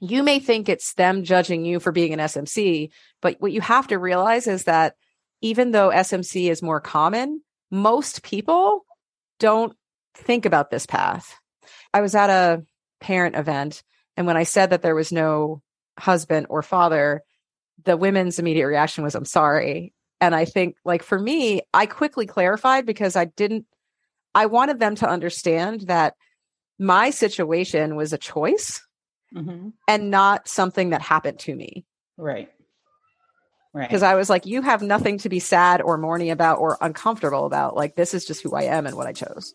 you 0.00 0.22
may 0.22 0.38
think 0.38 0.68
it's 0.68 0.94
them 0.94 1.24
judging 1.24 1.64
you 1.64 1.80
for 1.80 1.92
being 1.92 2.12
an 2.12 2.18
SMC, 2.18 2.90
but 3.22 3.36
what 3.38 3.52
you 3.52 3.60
have 3.60 3.86
to 3.88 3.98
realize 3.98 4.46
is 4.46 4.64
that 4.64 4.94
even 5.40 5.70
though 5.70 5.90
SMC 5.90 6.50
is 6.50 6.62
more 6.62 6.80
common, 6.80 7.42
most 7.70 8.22
people 8.22 8.84
don't 9.38 9.74
think 10.14 10.44
about 10.44 10.70
this 10.70 10.86
path. 10.86 11.38
I 11.92 12.00
was 12.00 12.14
at 12.14 12.30
a 12.30 12.62
parent 13.00 13.36
event, 13.36 13.82
and 14.16 14.26
when 14.26 14.36
I 14.36 14.44
said 14.44 14.70
that 14.70 14.82
there 14.82 14.94
was 14.94 15.12
no 15.12 15.62
husband 15.98 16.46
or 16.50 16.62
father, 16.62 17.22
the 17.84 17.96
women's 17.96 18.38
immediate 18.38 18.66
reaction 18.66 19.04
was, 19.04 19.14
I'm 19.14 19.24
sorry. 19.24 19.92
And 20.20 20.34
I 20.34 20.44
think, 20.44 20.76
like, 20.84 21.02
for 21.02 21.18
me, 21.18 21.62
I 21.72 21.86
quickly 21.86 22.26
clarified 22.26 22.84
because 22.84 23.16
I 23.16 23.24
didn't, 23.24 23.66
I 24.34 24.46
wanted 24.46 24.78
them 24.78 24.94
to 24.96 25.08
understand 25.08 25.82
that 25.82 26.14
my 26.78 27.10
situation 27.10 27.96
was 27.96 28.12
a 28.12 28.18
choice 28.18 28.82
mm-hmm. 29.34 29.70
and 29.88 30.10
not 30.10 30.46
something 30.48 30.90
that 30.90 31.02
happened 31.02 31.38
to 31.40 31.54
me. 31.54 31.84
Right. 32.16 32.50
Right. 33.72 33.88
Because 33.88 34.02
I 34.02 34.14
was 34.16 34.28
like, 34.28 34.46
you 34.46 34.62
have 34.62 34.82
nothing 34.82 35.18
to 35.18 35.28
be 35.28 35.38
sad 35.38 35.80
or 35.80 35.96
mourning 35.96 36.30
about 36.30 36.58
or 36.58 36.76
uncomfortable 36.80 37.46
about. 37.46 37.76
Like, 37.76 37.94
this 37.94 38.14
is 38.14 38.24
just 38.24 38.42
who 38.42 38.54
I 38.54 38.64
am 38.64 38.86
and 38.86 38.96
what 38.96 39.06
I 39.06 39.12
chose 39.12 39.54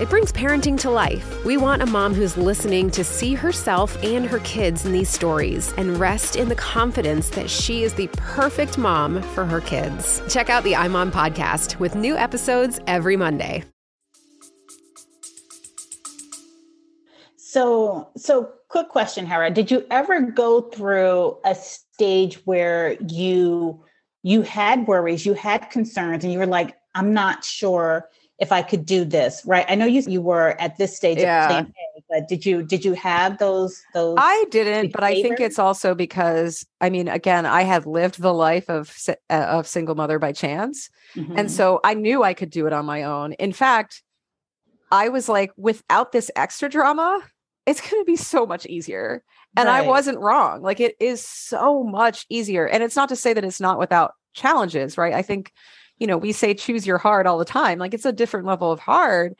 it 0.00 0.08
brings 0.08 0.30
parenting 0.30 0.78
to 0.80 0.90
life. 0.90 1.44
We 1.44 1.56
want 1.56 1.82
a 1.82 1.86
mom 1.86 2.14
who's 2.14 2.36
listening 2.36 2.90
to 2.92 3.02
see 3.02 3.34
herself 3.34 4.00
and 4.04 4.24
her 4.24 4.38
kids 4.40 4.86
in 4.86 4.92
these 4.92 5.08
stories 5.08 5.72
and 5.76 5.98
rest 5.98 6.36
in 6.36 6.48
the 6.48 6.54
confidence 6.54 7.30
that 7.30 7.50
she 7.50 7.82
is 7.82 7.94
the 7.94 8.08
perfect 8.12 8.78
mom 8.78 9.22
for 9.22 9.44
her 9.44 9.60
kids. 9.60 10.22
Check 10.28 10.50
out 10.50 10.62
the 10.62 10.74
iMom 10.74 11.10
podcast 11.10 11.80
with 11.80 11.96
new 11.96 12.16
episodes 12.16 12.78
every 12.86 13.16
Monday. 13.16 13.64
So, 17.36 18.10
so 18.16 18.52
quick 18.68 18.90
question, 18.90 19.26
Hera. 19.26 19.50
Did 19.50 19.70
you 19.70 19.84
ever 19.90 20.20
go 20.20 20.60
through 20.60 21.38
a 21.44 21.54
stage 21.54 22.36
where 22.44 22.96
you 23.08 23.84
you 24.22 24.42
had 24.42 24.86
worries, 24.86 25.24
you 25.24 25.34
had 25.34 25.70
concerns, 25.70 26.22
and 26.22 26.32
you 26.32 26.38
were 26.38 26.46
like, 26.46 26.76
I'm 26.94 27.14
not 27.14 27.44
sure 27.44 28.08
if 28.38 28.52
I 28.52 28.62
could 28.62 28.86
do 28.86 29.04
this, 29.04 29.42
right? 29.44 29.66
I 29.68 29.74
know 29.74 29.86
you 29.86 30.02
you 30.06 30.22
were 30.22 30.60
at 30.60 30.78
this 30.78 30.96
stage 30.96 31.18
yeah. 31.18 31.60
of 31.60 31.66
but 32.08 32.26
did 32.26 32.46
you 32.46 32.62
did 32.62 32.84
you 32.84 32.94
have 32.94 33.38
those 33.38 33.82
those 33.92 34.16
I 34.18 34.46
didn't, 34.50 34.92
but 34.92 35.04
I 35.04 35.20
think 35.20 35.40
it's 35.40 35.58
also 35.58 35.94
because 35.94 36.66
I 36.80 36.88
mean 36.88 37.08
again, 37.08 37.44
I 37.44 37.62
had 37.62 37.84
lived 37.84 38.20
the 38.20 38.32
life 38.32 38.70
of 38.70 38.96
uh, 39.08 39.12
of 39.28 39.66
single 39.66 39.94
mother 39.94 40.18
by 40.18 40.32
chance. 40.32 40.88
Mm-hmm. 41.14 41.38
And 41.38 41.50
so 41.50 41.80
I 41.84 41.94
knew 41.94 42.22
I 42.22 42.34
could 42.34 42.50
do 42.50 42.66
it 42.66 42.72
on 42.72 42.86
my 42.86 43.02
own. 43.02 43.32
In 43.34 43.52
fact, 43.52 44.02
I 44.90 45.10
was 45.10 45.28
like 45.28 45.52
without 45.56 46.12
this 46.12 46.30
extra 46.34 46.68
drama, 46.68 47.20
it's 47.66 47.80
going 47.80 48.00
to 48.00 48.06
be 48.06 48.16
so 48.16 48.46
much 48.46 48.64
easier. 48.66 49.22
And 49.56 49.66
right. 49.66 49.84
I 49.84 49.86
wasn't 49.86 50.18
wrong. 50.18 50.62
Like 50.62 50.80
it 50.80 50.94
is 51.00 51.26
so 51.26 51.82
much 51.82 52.24
easier. 52.28 52.66
And 52.66 52.82
it's 52.82 52.96
not 52.96 53.08
to 53.10 53.16
say 53.16 53.32
that 53.32 53.44
it's 53.44 53.60
not 53.60 53.78
without 53.78 54.12
challenges, 54.32 54.96
right? 54.96 55.12
I 55.12 55.22
think 55.22 55.52
you 55.98 56.06
know, 56.06 56.16
we 56.16 56.32
say 56.32 56.54
choose 56.54 56.86
your 56.86 56.98
hard 56.98 57.26
all 57.26 57.38
the 57.38 57.44
time. 57.44 57.78
Like 57.78 57.94
it's 57.94 58.04
a 58.04 58.12
different 58.12 58.46
level 58.46 58.70
of 58.70 58.80
hard. 58.80 59.34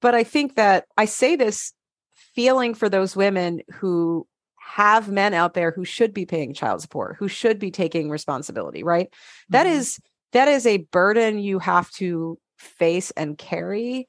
But 0.00 0.14
I 0.14 0.24
think 0.24 0.56
that 0.56 0.86
I 0.96 1.04
say 1.04 1.36
this 1.36 1.72
feeling 2.34 2.74
for 2.74 2.88
those 2.88 3.16
women 3.16 3.62
who 3.74 4.26
have 4.56 5.08
men 5.08 5.34
out 5.34 5.54
there 5.54 5.70
who 5.70 5.84
should 5.84 6.14
be 6.14 6.26
paying 6.26 6.54
child 6.54 6.80
support, 6.80 7.16
who 7.18 7.28
should 7.28 7.58
be 7.58 7.70
taking 7.70 8.10
responsibility, 8.10 8.82
right? 8.82 9.10
Mm-hmm. 9.10 9.52
That 9.52 9.66
is 9.66 9.98
that 10.32 10.48
is 10.48 10.66
a 10.66 10.78
burden 10.78 11.38
you 11.38 11.58
have 11.58 11.90
to 11.92 12.38
face 12.58 13.10
and 13.12 13.38
carry 13.38 14.06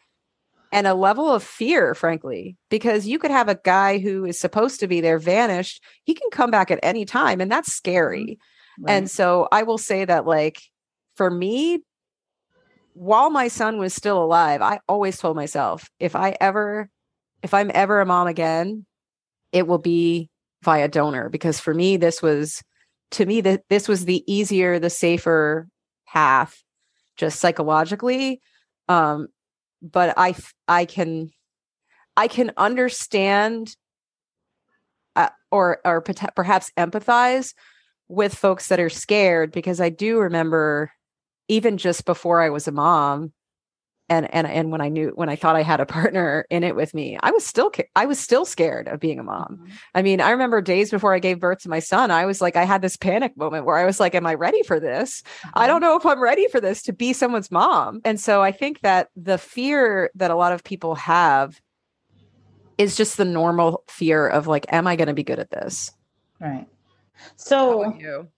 and 0.71 0.85
a 0.85 0.93
level 0.93 1.29
of 1.29 1.43
fear 1.43 1.95
frankly 1.95 2.57
because 2.69 3.07
you 3.07 3.19
could 3.19 3.31
have 3.31 3.47
a 3.47 3.59
guy 3.63 3.99
who 3.99 4.25
is 4.25 4.39
supposed 4.39 4.79
to 4.79 4.88
be 4.88 5.01
there 5.01 5.19
vanished 5.19 5.83
he 6.03 6.13
can 6.13 6.29
come 6.31 6.51
back 6.51 6.71
at 6.71 6.79
any 6.81 7.05
time 7.05 7.39
and 7.41 7.51
that's 7.51 7.71
scary 7.71 8.39
mm-hmm. 8.79 8.85
right. 8.85 8.93
and 8.93 9.09
so 9.09 9.47
i 9.51 9.63
will 9.63 9.77
say 9.77 10.03
that 10.03 10.25
like 10.25 10.62
for 11.15 11.29
me 11.29 11.79
while 12.99 13.29
my 13.29 13.47
son 13.47 13.77
was 13.77 13.93
still 13.93 14.21
alive, 14.21 14.62
I 14.62 14.81
always 14.89 15.17
told 15.17 15.38
myself 15.38 15.89
if 16.01 16.17
I 16.17 16.35
ever, 16.41 16.89
if 17.41 17.53
I'm 17.53 17.71
ever 17.73 18.01
a 18.01 18.05
mom 18.05 18.27
again, 18.27 18.85
it 19.53 19.67
will 19.67 19.77
be 19.77 20.29
via 20.63 20.89
donor 20.89 21.29
because 21.29 21.62
for 21.62 21.73
me, 21.73 21.95
this 21.95 22.21
was, 22.21 22.62
to 23.12 23.25
me, 23.25 23.39
that 23.39 23.62
this 23.69 23.88
was 23.88 24.03
the 24.03 24.21
easier, 24.29 24.79
the 24.79 24.89
safer 24.89 25.69
path, 26.09 26.62
just 27.15 27.39
psychologically. 27.39 28.41
Um, 28.89 29.29
but 29.81 30.13
I, 30.17 30.35
I 30.67 30.83
can, 30.83 31.29
I 32.17 32.27
can 32.27 32.51
understand, 32.57 33.77
uh, 35.15 35.29
or 35.51 35.79
or 35.85 36.01
perhaps 36.01 36.69
empathize 36.77 37.53
with 38.09 38.35
folks 38.35 38.67
that 38.67 38.81
are 38.81 38.89
scared 38.89 39.53
because 39.53 39.79
I 39.79 39.88
do 39.88 40.19
remember 40.19 40.91
even 41.49 41.77
just 41.77 42.05
before 42.05 42.41
I 42.41 42.49
was 42.49 42.67
a 42.67 42.71
mom, 42.71 43.33
and 44.09 44.33
and 44.33 44.47
and 44.47 44.71
when 44.71 44.81
I 44.81 44.89
knew 44.89 45.12
when 45.15 45.29
I 45.29 45.35
thought 45.35 45.55
I 45.55 45.62
had 45.62 45.79
a 45.79 45.85
partner 45.99 46.45
in 46.49 46.63
it 46.63 46.75
with 46.75 46.93
me, 46.93 47.17
I 47.21 47.31
was 47.31 47.45
still 47.45 47.71
I 47.95 48.05
was 48.05 48.19
still 48.19 48.45
scared 48.45 48.88
of 48.88 48.99
being 48.99 49.19
a 49.19 49.23
mom. 49.23 49.59
Mm-hmm. 49.62 49.73
I 49.95 50.01
mean, 50.01 50.21
I 50.21 50.31
remember 50.31 50.62
days 50.62 50.91
before 50.91 51.13
I 51.13 51.19
gave 51.19 51.39
birth 51.39 51.59
to 51.59 51.69
my 51.69 51.79
son, 51.79 52.12
I 52.12 52.25
was 52.25 52.41
like, 52.41 52.55
I 52.55 52.63
had 52.63 52.81
this 52.81 52.97
panic 52.97 53.35
moment 53.38 53.65
where 53.65 53.77
I 53.77 53.85
was 53.85 53.99
like, 53.99 54.15
Am 54.15 54.25
I 54.25 54.33
ready 54.33 54.63
for 54.63 54.79
this? 54.79 55.21
Mm-hmm. 55.21 55.59
I 55.59 55.67
don't 55.67 55.81
know 55.81 55.95
if 55.95 56.05
I'm 56.05 56.21
ready 56.21 56.47
for 56.47 56.59
this 56.59 56.81
to 56.83 56.93
be 56.93 57.13
someone's 57.13 57.51
mom. 57.51 58.01
And 58.05 58.19
so 58.19 58.41
I 58.41 58.51
think 58.51 58.81
that 58.81 59.09
the 59.15 59.38
fear 59.38 60.09
that 60.15 60.31
a 60.31 60.35
lot 60.35 60.53
of 60.53 60.63
people 60.63 60.95
have 60.95 61.59
is 62.77 62.95
just 62.95 63.17
the 63.17 63.25
normal 63.25 63.83
fear 63.88 64.27
of 64.27 64.47
like, 64.47 64.65
Am 64.71 64.88
I 64.88 64.95
going 64.95 65.07
to 65.07 65.13
be 65.13 65.23
good 65.23 65.39
at 65.39 65.51
this? 65.51 65.91
Right. 66.39 66.67
So 67.35 67.93
you? 67.97 68.29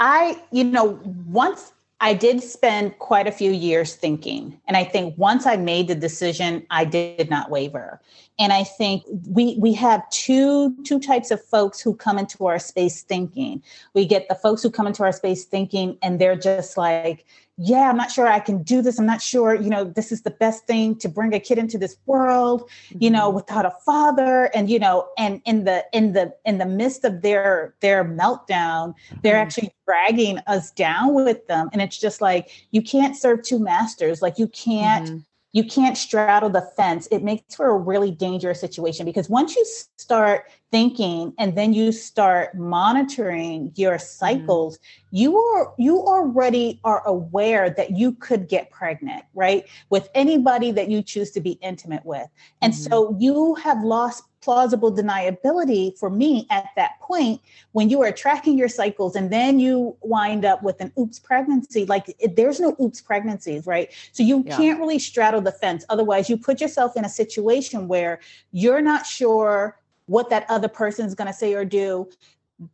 I, 0.00 0.42
you 0.50 0.64
know, 0.64 1.00
once 1.26 1.72
I 2.00 2.12
did 2.12 2.42
spend 2.42 2.98
quite 2.98 3.26
a 3.26 3.32
few 3.32 3.50
years 3.50 3.94
thinking. 3.94 4.60
And 4.66 4.76
I 4.76 4.84
think 4.84 5.16
once 5.16 5.46
I 5.46 5.56
made 5.56 5.88
the 5.88 5.94
decision, 5.94 6.66
I 6.70 6.84
did 6.84 7.30
not 7.30 7.50
waver. 7.50 8.00
And 8.38 8.52
I 8.52 8.64
think 8.64 9.04
we 9.28 9.56
we 9.58 9.72
have 9.74 10.08
two 10.10 10.74
two 10.82 10.98
types 10.98 11.30
of 11.30 11.42
folks 11.42 11.80
who 11.80 11.94
come 11.94 12.18
into 12.18 12.46
our 12.46 12.58
space 12.58 13.02
thinking. 13.02 13.62
We 13.94 14.06
get 14.06 14.28
the 14.28 14.34
folks 14.34 14.62
who 14.62 14.70
come 14.70 14.88
into 14.88 15.04
our 15.04 15.12
space 15.12 15.44
thinking 15.44 15.96
and 16.02 16.20
they're 16.20 16.36
just 16.36 16.76
like, 16.76 17.26
yeah, 17.56 17.88
I'm 17.88 17.96
not 17.96 18.10
sure 18.10 18.26
I 18.26 18.40
can 18.40 18.62
do 18.62 18.82
this. 18.82 18.98
I'm 18.98 19.06
not 19.06 19.22
sure, 19.22 19.54
you 19.54 19.70
know, 19.70 19.84
this 19.84 20.10
is 20.10 20.22
the 20.22 20.30
best 20.30 20.66
thing 20.66 20.96
to 20.96 21.08
bring 21.08 21.32
a 21.34 21.38
kid 21.38 21.56
into 21.56 21.78
this 21.78 21.96
world, 22.06 22.62
mm-hmm. 22.62 22.98
you 23.00 23.10
know, 23.10 23.28
mm-hmm. 23.28 23.36
without 23.36 23.64
a 23.64 23.70
father. 23.86 24.50
And, 24.54 24.68
you 24.68 24.80
know, 24.80 25.08
and 25.16 25.40
in 25.44 25.64
the 25.64 25.84
in 25.92 26.14
the 26.14 26.34
in 26.44 26.58
the 26.58 26.66
midst 26.66 27.04
of 27.04 27.22
their 27.22 27.74
their 27.80 28.04
meltdown, 28.04 28.94
they're 29.22 29.34
mm-hmm. 29.34 29.42
actually 29.42 29.74
dragging 29.86 30.38
us 30.46 30.72
down 30.72 31.14
with 31.14 31.46
them. 31.46 31.68
And 31.72 31.80
it's 31.80 31.98
just 31.98 32.20
like 32.20 32.50
you 32.72 32.82
can't 32.82 33.16
serve 33.16 33.42
two 33.42 33.60
masters. 33.60 34.20
Like 34.20 34.38
you 34.38 34.48
can't 34.48 35.06
mm-hmm 35.06 35.18
you 35.54 35.62
can't 35.62 35.96
straddle 35.96 36.50
the 36.50 36.68
fence. 36.76 37.06
It 37.12 37.22
makes 37.22 37.54
for 37.54 37.70
a 37.70 37.78
really 37.78 38.10
dangerous 38.10 38.60
situation 38.60 39.06
because 39.06 39.30
once 39.30 39.54
you 39.54 39.64
start 39.96 40.50
thinking 40.72 41.32
and 41.38 41.56
then 41.56 41.72
you 41.72 41.92
start 41.92 42.56
monitoring 42.56 43.70
your 43.76 43.94
mm-hmm. 43.94 44.04
cycles, 44.04 44.78
mm-hmm. 44.78 45.16
you 45.16 45.38
are 45.38 45.72
you 45.78 46.00
already 46.00 46.80
are 46.82 47.06
aware 47.06 47.70
that 47.70 47.92
you 47.92 48.12
could 48.12 48.48
get 48.48 48.68
pregnant, 48.70 49.24
right? 49.32 49.64
With 49.90 50.08
anybody 50.16 50.72
that 50.72 50.90
you 50.90 51.02
choose 51.02 51.30
to 51.30 51.40
be 51.40 51.52
intimate 51.62 52.04
with. 52.04 52.26
And 52.60 52.72
mm-hmm. 52.72 52.90
so 52.90 53.16
you 53.20 53.54
have 53.54 53.80
lost 53.84 54.24
plausible 54.44 54.94
deniability 54.94 55.98
for 55.98 56.10
me 56.10 56.46
at 56.50 56.68
that 56.76 57.00
point 57.00 57.40
when 57.72 57.88
you 57.88 58.02
are 58.02 58.12
tracking 58.12 58.58
your 58.58 58.68
cycles 58.68 59.16
and 59.16 59.32
then 59.32 59.58
you 59.58 59.96
wind 60.02 60.44
up 60.44 60.62
with 60.62 60.78
an 60.82 60.92
oops 60.98 61.18
pregnancy 61.18 61.86
like 61.86 62.14
it, 62.18 62.36
there's 62.36 62.60
no 62.60 62.76
oops 62.78 63.00
pregnancies 63.00 63.66
right 63.66 63.90
so 64.12 64.22
you 64.22 64.44
yeah. 64.46 64.54
can't 64.54 64.78
really 64.78 64.98
straddle 64.98 65.40
the 65.40 65.50
fence 65.50 65.86
otherwise 65.88 66.28
you 66.28 66.36
put 66.36 66.60
yourself 66.60 66.94
in 66.94 67.06
a 67.06 67.08
situation 67.08 67.88
where 67.88 68.20
you're 68.52 68.82
not 68.82 69.06
sure 69.06 69.80
what 70.06 70.28
that 70.28 70.44
other 70.50 70.68
person 70.68 71.06
is 71.06 71.14
going 71.14 71.26
to 71.26 71.32
say 71.32 71.54
or 71.54 71.64
do 71.64 72.06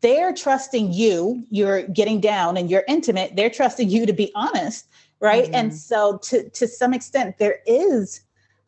they're 0.00 0.34
trusting 0.34 0.92
you 0.92 1.40
you're 1.50 1.82
getting 1.82 2.20
down 2.20 2.56
and 2.56 2.68
you're 2.68 2.84
intimate 2.88 3.36
they're 3.36 3.48
trusting 3.48 3.88
you 3.88 4.06
to 4.06 4.12
be 4.12 4.32
honest 4.34 4.88
right 5.20 5.44
mm-hmm. 5.44 5.54
and 5.54 5.74
so 5.74 6.18
to 6.18 6.50
to 6.50 6.66
some 6.66 6.92
extent 6.92 7.38
there 7.38 7.60
is 7.64 8.22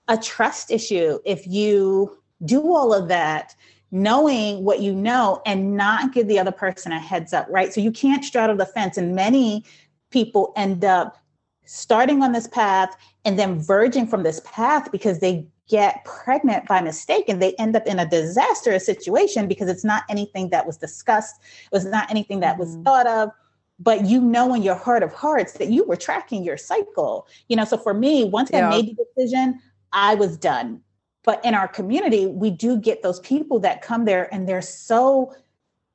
a 0.07 0.17
trust 0.17 0.71
issue 0.71 1.19
if 1.25 1.49
you 1.49 2.17
do 2.45 2.75
all 2.75 2.93
of 2.93 3.09
that 3.09 3.55
knowing 3.93 4.65
what 4.65 4.81
you 4.81 4.95
know 4.95 5.43
and 5.45 5.77
not 5.77 6.13
give 6.15 6.27
the 6.27 6.39
other 6.39 6.51
person 6.51 6.91
a 6.93 6.99
heads 6.99 7.35
up, 7.35 7.47
right? 7.51 7.73
So 7.73 7.81
you 7.81 7.93
can't 7.93 8.25
straddle 8.25 8.57
the 8.57 8.67
fence. 8.67 8.97
And 8.97 9.15
many 9.15 9.65
people 10.11 10.53
end 10.57 10.83
up 10.85 11.19
starting 11.67 12.23
on 12.23 12.33
this 12.33 12.49
path 12.49 12.97
and 13.25 13.39
then 13.39 13.61
verging 13.61 14.07
from 14.07 14.23
this 14.23 14.41
path 14.45 14.91
because 14.91 15.21
they 15.21 15.47
get 15.69 16.05
pregnant 16.05 16.67
by 16.67 16.81
mistake 16.81 17.27
and 17.29 17.41
they 17.41 17.55
end 17.55 17.77
up 17.77 17.87
in 17.87 17.99
a 17.99 18.09
disastrous 18.09 18.85
situation 18.85 19.47
because 19.47 19.69
it's 19.69 19.85
not 19.85 20.05
anything 20.09 20.49
that 20.51 20.67
was 20.67 20.77
discussed, 20.79 21.37
it 21.41 21.73
was 21.73 21.85
not 21.85 22.11
anything 22.11 22.41
that 22.41 22.59
was 22.59 22.71
mm-hmm. 22.71 22.83
thought 22.83 23.07
of. 23.07 23.31
But 23.79 24.07
you 24.07 24.21
know 24.21 24.55
in 24.55 24.63
your 24.63 24.75
heart 24.75 25.03
of 25.03 25.13
hearts 25.13 25.55
that 25.55 25.69
you 25.69 25.85
were 25.85 25.97
tracking 25.97 26.45
your 26.45 26.57
cycle. 26.57 27.27
You 27.49 27.57
know, 27.57 27.65
so 27.65 27.77
for 27.77 27.95
me, 27.95 28.25
once 28.25 28.51
yeah. 28.53 28.69
I 28.69 28.71
made 28.71 28.97
the 28.97 29.05
decision, 29.17 29.61
I 29.93 30.15
was 30.15 30.37
done 30.37 30.81
but 31.25 31.45
in 31.45 31.55
our 31.55 31.69
community 31.69 32.27
we 32.27 32.51
do 32.51 32.79
get 32.79 33.03
those 33.03 33.21
people 33.21 33.59
that 33.59 33.83
come 33.83 34.05
there 34.05 34.33
and 34.35 34.49
they're 34.49 34.63
so 34.63 35.35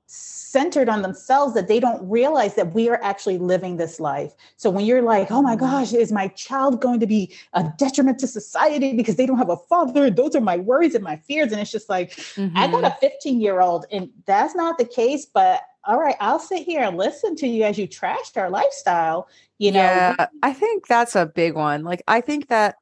centered 0.07 0.87
on 0.87 1.01
themselves 1.01 1.53
that 1.53 1.67
they 1.67 1.79
don't 1.79 2.09
realize 2.09 2.55
that 2.55 2.73
we 2.73 2.87
are 2.89 2.99
actually 3.03 3.37
living 3.37 3.75
this 3.75 3.99
life. 3.99 4.33
So 4.55 4.69
when 4.69 4.85
you're 4.85 5.01
like, 5.01 5.29
oh 5.31 5.41
my 5.41 5.55
mm-hmm. 5.55 5.65
gosh, 5.65 5.93
is 5.93 6.13
my 6.13 6.29
child 6.29 6.81
going 6.81 7.01
to 7.01 7.07
be 7.07 7.35
a 7.53 7.65
detriment 7.77 8.19
to 8.19 8.27
society 8.27 8.93
because 8.93 9.17
they 9.17 9.25
don't 9.25 9.37
have 9.37 9.49
a 9.49 9.57
father? 9.57 10.09
Those 10.09 10.33
are 10.35 10.41
my 10.41 10.57
worries 10.57 10.95
and 10.95 11.03
my 11.03 11.17
fears. 11.17 11.51
And 11.51 11.59
it's 11.59 11.71
just 11.71 11.89
like, 11.89 12.11
mm-hmm. 12.11 12.57
I 12.57 12.67
got 12.67 12.85
a 12.85 12.87
mm-hmm. 12.87 12.99
15 13.01 13.41
year 13.41 13.59
old, 13.59 13.85
and 13.91 14.09
that's 14.25 14.55
not 14.55 14.77
the 14.77 14.85
case. 14.85 15.25
But 15.25 15.61
all 15.83 15.99
right, 15.99 16.15
I'll 16.21 16.39
sit 16.39 16.63
here 16.63 16.81
and 16.81 16.95
listen 16.97 17.35
to 17.37 17.47
you 17.47 17.63
as 17.63 17.77
you 17.77 17.87
trashed 17.87 18.37
our 18.37 18.49
lifestyle. 18.49 19.27
You 19.57 19.73
know, 19.73 19.79
yeah, 19.79 20.27
I 20.41 20.53
think 20.53 20.87
that's 20.87 21.15
a 21.15 21.25
big 21.25 21.55
one. 21.55 21.83
Like, 21.83 22.03
I 22.07 22.21
think 22.21 22.47
that, 22.47 22.75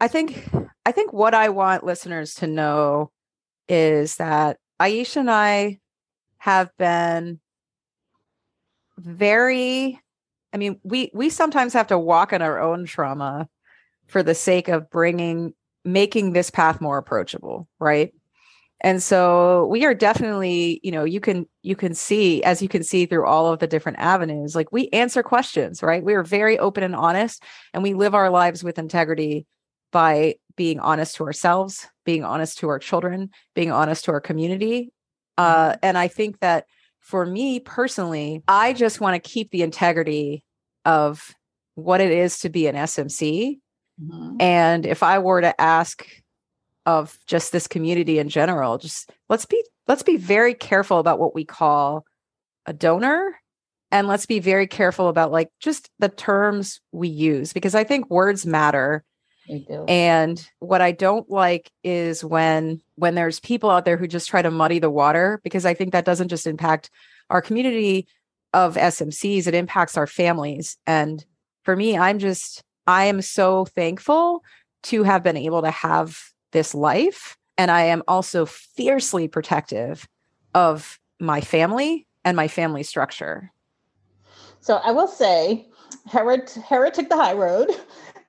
I 0.00 0.08
think 0.08 0.50
I 0.84 0.92
think 0.92 1.12
what 1.12 1.34
I 1.34 1.48
want 1.48 1.84
listeners 1.84 2.34
to 2.36 2.46
know 2.46 3.10
is 3.68 4.16
that 4.16 4.58
Aisha 4.80 5.18
and 5.18 5.30
I 5.30 5.78
have 6.38 6.70
been 6.76 7.40
very 8.98 10.00
I 10.52 10.58
mean, 10.58 10.78
we 10.82 11.10
we 11.14 11.30
sometimes 11.30 11.72
have 11.72 11.86
to 11.88 11.98
walk 11.98 12.32
in 12.32 12.42
our 12.42 12.60
own 12.60 12.84
trauma 12.84 13.48
for 14.06 14.22
the 14.22 14.34
sake 14.34 14.68
of 14.68 14.90
bringing 14.90 15.54
making 15.84 16.32
this 16.32 16.50
path 16.50 16.80
more 16.80 16.98
approachable, 16.98 17.68
right? 17.80 18.12
And 18.82 19.02
so 19.02 19.66
we 19.68 19.84
are 19.84 19.94
definitely, 19.94 20.80
you 20.82 20.90
know, 20.90 21.04
you 21.04 21.20
can 21.20 21.46
you 21.62 21.76
can 21.76 21.94
see 21.94 22.42
as 22.42 22.60
you 22.60 22.68
can 22.68 22.82
see 22.82 23.06
through 23.06 23.26
all 23.26 23.52
of 23.52 23.60
the 23.60 23.66
different 23.66 23.98
avenues, 23.98 24.54
like 24.54 24.72
we 24.72 24.88
answer 24.90 25.22
questions, 25.22 25.82
right? 25.82 26.04
We 26.04 26.14
are 26.14 26.24
very 26.24 26.58
open 26.58 26.82
and 26.82 26.96
honest 26.96 27.42
and 27.72 27.82
we 27.82 27.94
live 27.94 28.14
our 28.14 28.28
lives 28.28 28.62
with 28.62 28.78
integrity 28.78 29.46
by 29.92 30.36
being 30.56 30.80
honest 30.80 31.16
to 31.16 31.24
ourselves, 31.24 31.86
being 32.04 32.24
honest 32.24 32.58
to 32.58 32.68
our 32.68 32.78
children, 32.78 33.30
being 33.54 33.72
honest 33.72 34.04
to 34.06 34.12
our 34.12 34.20
community. 34.20 34.92
Uh, 35.38 35.70
mm-hmm. 35.70 35.78
and 35.82 35.98
I 35.98 36.08
think 36.08 36.40
that 36.40 36.66
for 37.00 37.26
me 37.26 37.60
personally, 37.60 38.42
I 38.46 38.72
just 38.72 39.00
want 39.00 39.22
to 39.22 39.30
keep 39.30 39.50
the 39.50 39.62
integrity 39.62 40.44
of 40.84 41.34
what 41.74 42.00
it 42.00 42.12
is 42.12 42.40
to 42.40 42.48
be 42.48 42.66
an 42.66 42.76
SMC. 42.76 43.58
Mm-hmm. 44.00 44.36
And 44.40 44.86
if 44.86 45.02
I 45.02 45.18
were 45.18 45.40
to 45.40 45.60
ask 45.60 46.06
of 46.86 47.16
just 47.26 47.52
this 47.52 47.66
community 47.66 48.18
in 48.18 48.28
general, 48.28 48.78
just 48.78 49.10
let's 49.28 49.46
be 49.46 49.62
let's 49.86 50.02
be 50.02 50.16
very 50.16 50.54
careful 50.54 50.98
about 50.98 51.18
what 51.18 51.34
we 51.34 51.44
call 51.44 52.04
a 52.66 52.72
donor 52.72 53.36
and 53.90 54.08
let's 54.08 54.26
be 54.26 54.40
very 54.40 54.66
careful 54.66 55.08
about 55.08 55.30
like 55.30 55.50
just 55.60 55.90
the 55.98 56.08
terms 56.08 56.80
we 56.92 57.08
use 57.08 57.52
because 57.52 57.74
I 57.74 57.84
think 57.84 58.10
words 58.10 58.46
matter 58.46 59.04
and 59.88 60.48
what 60.60 60.80
I 60.80 60.92
don't 60.92 61.28
like 61.28 61.70
is 61.82 62.24
when 62.24 62.80
when 62.96 63.14
there's 63.14 63.40
people 63.40 63.70
out 63.70 63.84
there 63.84 63.96
who 63.96 64.06
just 64.06 64.28
try 64.28 64.42
to 64.42 64.50
muddy 64.50 64.78
the 64.78 64.90
water 64.90 65.40
because 65.42 65.66
I 65.66 65.74
think 65.74 65.92
that 65.92 66.04
doesn't 66.04 66.28
just 66.28 66.46
impact 66.46 66.90
our 67.30 67.42
community 67.42 68.06
of 68.52 68.76
SMCs, 68.76 69.46
it 69.46 69.54
impacts 69.54 69.96
our 69.96 70.06
families. 70.06 70.76
And 70.86 71.24
for 71.64 71.74
me, 71.74 71.96
I'm 71.96 72.18
just 72.18 72.62
I 72.86 73.04
am 73.04 73.22
so 73.22 73.64
thankful 73.64 74.42
to 74.84 75.02
have 75.04 75.22
been 75.22 75.36
able 75.36 75.62
to 75.62 75.70
have 75.70 76.18
this 76.52 76.74
life 76.74 77.36
and 77.58 77.70
I 77.70 77.82
am 77.82 78.02
also 78.08 78.46
fiercely 78.46 79.28
protective 79.28 80.08
of 80.54 80.98
my 81.20 81.40
family 81.40 82.06
and 82.24 82.36
my 82.36 82.48
family 82.48 82.82
structure. 82.82 83.52
So 84.60 84.76
I 84.76 84.92
will 84.92 85.08
say 85.08 85.68
Hera, 86.10 86.38
Hera 86.68 86.90
took 86.90 87.08
the 87.08 87.16
high 87.16 87.34
road 87.34 87.70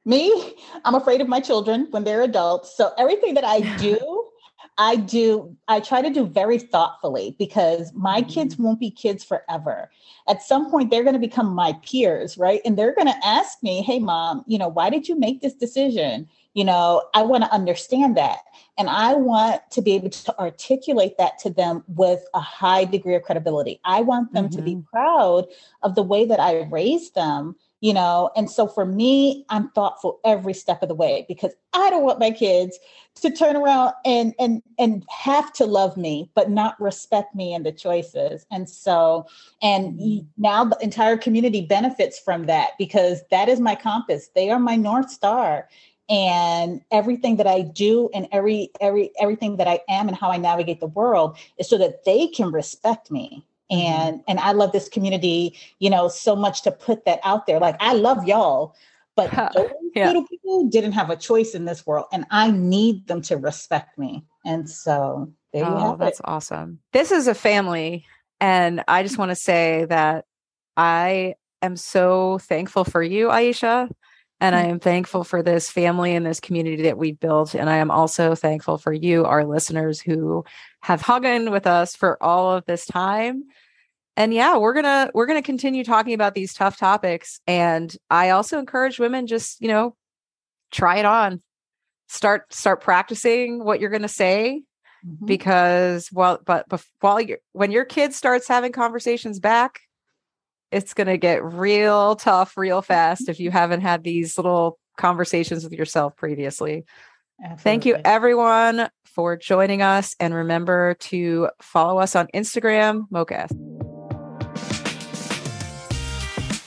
me, 0.05 0.55
I'm 0.85 0.95
afraid 0.95 1.21
of 1.21 1.27
my 1.27 1.39
children 1.39 1.87
when 1.91 2.03
they're 2.03 2.23
adults. 2.23 2.75
So 2.75 2.91
everything 2.97 3.33
that 3.35 3.45
I 3.45 3.61
do, 3.77 4.29
I 4.77 4.95
do, 4.95 5.55
I 5.67 5.79
try 5.79 6.01
to 6.01 6.09
do 6.09 6.25
very 6.25 6.57
thoughtfully 6.57 7.35
because 7.37 7.93
my 7.93 8.21
mm-hmm. 8.21 8.29
kids 8.29 8.57
won't 8.57 8.79
be 8.79 8.89
kids 8.89 9.23
forever. 9.23 9.91
At 10.27 10.41
some 10.41 10.71
point, 10.71 10.89
they're 10.89 11.03
going 11.03 11.13
to 11.13 11.19
become 11.19 11.53
my 11.53 11.73
peers, 11.85 12.37
right? 12.37 12.61
And 12.65 12.77
they're 12.77 12.95
going 12.95 13.07
to 13.07 13.25
ask 13.25 13.61
me, 13.61 13.81
hey, 13.81 13.99
mom, 13.99 14.43
you 14.47 14.57
know, 14.57 14.67
why 14.67 14.89
did 14.89 15.07
you 15.07 15.17
make 15.17 15.41
this 15.41 15.53
decision? 15.53 16.27
You 16.53 16.65
know, 16.65 17.03
I 17.13 17.23
want 17.23 17.43
to 17.43 17.53
understand 17.53 18.17
that. 18.17 18.39
And 18.77 18.89
I 18.89 19.13
want 19.13 19.61
to 19.71 19.81
be 19.81 19.93
able 19.93 20.09
to 20.09 20.39
articulate 20.39 21.17
that 21.17 21.37
to 21.39 21.49
them 21.49 21.83
with 21.87 22.25
a 22.33 22.39
high 22.39 22.85
degree 22.85 23.15
of 23.15 23.23
credibility. 23.23 23.79
I 23.83 24.01
want 24.01 24.33
them 24.33 24.45
mm-hmm. 24.45 24.57
to 24.57 24.61
be 24.61 24.75
mm-hmm. 24.75 24.89
proud 24.89 25.45
of 25.83 25.95
the 25.95 26.03
way 26.03 26.25
that 26.25 26.39
I 26.39 26.63
raised 26.63 27.15
them 27.15 27.55
you 27.83 27.93
know 27.93 28.31
and 28.37 28.49
so 28.49 28.65
for 28.65 28.85
me 28.85 29.45
i'm 29.49 29.69
thoughtful 29.71 30.19
every 30.23 30.53
step 30.53 30.81
of 30.81 30.87
the 30.87 30.95
way 30.95 31.25
because 31.27 31.51
i 31.73 31.89
don't 31.89 32.03
want 32.03 32.17
my 32.17 32.31
kids 32.31 32.79
to 33.13 33.29
turn 33.29 33.57
around 33.57 33.93
and 34.05 34.33
and 34.39 34.63
and 34.79 35.05
have 35.09 35.51
to 35.51 35.65
love 35.65 35.97
me 35.97 36.31
but 36.33 36.49
not 36.49 36.79
respect 36.79 37.35
me 37.35 37.53
and 37.53 37.65
the 37.65 37.73
choices 37.73 38.45
and 38.49 38.69
so 38.69 39.27
and 39.61 39.99
mm-hmm. 39.99 40.25
now 40.37 40.63
the 40.63 40.77
entire 40.81 41.17
community 41.17 41.59
benefits 41.59 42.17
from 42.17 42.45
that 42.45 42.69
because 42.79 43.21
that 43.29 43.49
is 43.49 43.59
my 43.59 43.75
compass 43.75 44.29
they 44.33 44.49
are 44.49 44.59
my 44.59 44.77
north 44.77 45.09
star 45.09 45.67
and 46.09 46.79
everything 46.89 47.35
that 47.35 47.47
i 47.47 47.61
do 47.61 48.09
and 48.13 48.29
every 48.31 48.71
every 48.79 49.11
everything 49.19 49.57
that 49.57 49.67
i 49.67 49.77
am 49.89 50.07
and 50.07 50.15
how 50.15 50.31
i 50.31 50.37
navigate 50.37 50.79
the 50.79 50.87
world 50.87 51.37
is 51.57 51.69
so 51.69 51.77
that 51.77 52.05
they 52.05 52.27
can 52.27 52.49
respect 52.49 53.11
me. 53.11 53.45
And 53.69 54.15
mm-hmm. 54.15 54.23
and 54.27 54.39
i 54.39 54.51
love 54.51 54.71
this 54.71 54.89
community 54.89 55.57
you 55.79 55.89
know 55.89 56.07
so 56.07 56.35
much 56.35 56.61
to 56.61 56.71
put 56.71 57.05
that 57.05 57.19
out 57.23 57.45
there 57.45 57.59
like 57.59 57.75
i 57.79 57.93
love 57.93 58.25
y'all 58.27 58.75
but 59.15 59.31
those 59.55 59.69
yeah. 59.95 60.07
little 60.07 60.27
people 60.27 60.67
didn't 60.67 60.93
have 60.93 61.09
a 61.09 61.15
choice 61.15 61.53
in 61.53 61.65
this 61.65 61.85
world 61.85 62.05
and 62.11 62.25
i 62.31 62.51
need 62.51 63.07
them 63.07 63.21
to 63.21 63.37
respect 63.37 63.97
me 63.97 64.23
and 64.45 64.69
so 64.69 65.31
there 65.53 65.65
oh, 65.65 65.69
you 65.69 65.77
have 65.77 65.99
that's 65.99 66.19
it. 66.19 66.25
awesome 66.27 66.79
this 66.91 67.11
is 67.11 67.27
a 67.27 67.35
family 67.35 68.05
and 68.39 68.83
i 68.87 69.03
just 69.03 69.17
want 69.17 69.29
to 69.29 69.35
say 69.35 69.85
that 69.85 70.25
i 70.77 71.35
am 71.61 71.77
so 71.77 72.37
thankful 72.39 72.83
for 72.83 73.01
you 73.01 73.27
aisha 73.27 73.89
and 74.43 74.55
I 74.55 74.65
mm. 74.65 74.71
am 74.71 74.79
thankful 74.79 75.23
for 75.23 75.41
this 75.41 75.71
family 75.71 76.13
and 76.13 76.25
this 76.25 76.41
community 76.41 76.83
that 76.83 76.97
we've 76.97 77.17
built. 77.17 77.55
And 77.55 77.69
I 77.69 77.77
am 77.77 77.89
also 77.89 78.35
thankful 78.35 78.77
for 78.77 78.91
you, 78.91 79.23
our 79.23 79.45
listeners, 79.45 80.01
who 80.01 80.43
have 80.81 81.01
hung 81.01 81.23
in 81.23 81.49
with 81.49 81.65
us 81.65 81.95
for 81.95 82.21
all 82.21 82.51
of 82.51 82.65
this 82.65 82.85
time. 82.85 83.45
And 84.17 84.33
yeah, 84.33 84.57
we're 84.57 84.73
gonna 84.73 85.09
we're 85.13 85.27
gonna 85.27 85.41
continue 85.41 85.85
talking 85.85 86.13
about 86.13 86.35
these 86.35 86.53
tough 86.53 86.77
topics. 86.77 87.39
And 87.47 87.95
I 88.09 88.31
also 88.31 88.59
encourage 88.59 88.99
women 88.99 89.27
just, 89.27 89.61
you 89.61 89.69
know, 89.69 89.95
try 90.71 90.97
it 90.97 91.05
on. 91.05 91.41
Start 92.09 92.53
start 92.53 92.81
practicing 92.81 93.63
what 93.63 93.79
you're 93.79 93.89
gonna 93.89 94.09
say. 94.09 94.63
Mm-hmm. 95.07 95.25
Because 95.25 96.09
while 96.11 96.41
but, 96.45 96.67
but 96.67 96.83
while 96.99 97.21
you 97.21 97.37
when 97.53 97.71
your 97.71 97.85
kid 97.85 98.13
starts 98.13 98.49
having 98.49 98.73
conversations 98.73 99.39
back, 99.39 99.82
it's 100.73 100.93
going 100.93 101.07
to 101.07 101.17
get 101.17 101.43
real 101.43 102.15
tough 102.15 102.57
real 102.57 102.81
fast 102.81 103.29
if 103.29 103.39
you 103.39 103.51
haven't 103.51 103.81
had 103.81 104.03
these 104.03 104.37
little 104.37 104.79
conversations 104.97 105.63
with 105.63 105.73
yourself 105.73 106.15
previously. 106.15 106.85
Absolutely. 107.39 107.63
Thank 107.63 107.85
you, 107.85 107.97
everyone, 108.03 108.89
for 109.05 109.37
joining 109.37 109.81
us. 109.81 110.15
And 110.19 110.33
remember 110.33 110.95
to 110.95 111.49
follow 111.61 111.99
us 111.99 112.15
on 112.15 112.27
Instagram, 112.33 113.05
Mocha. 113.09 113.47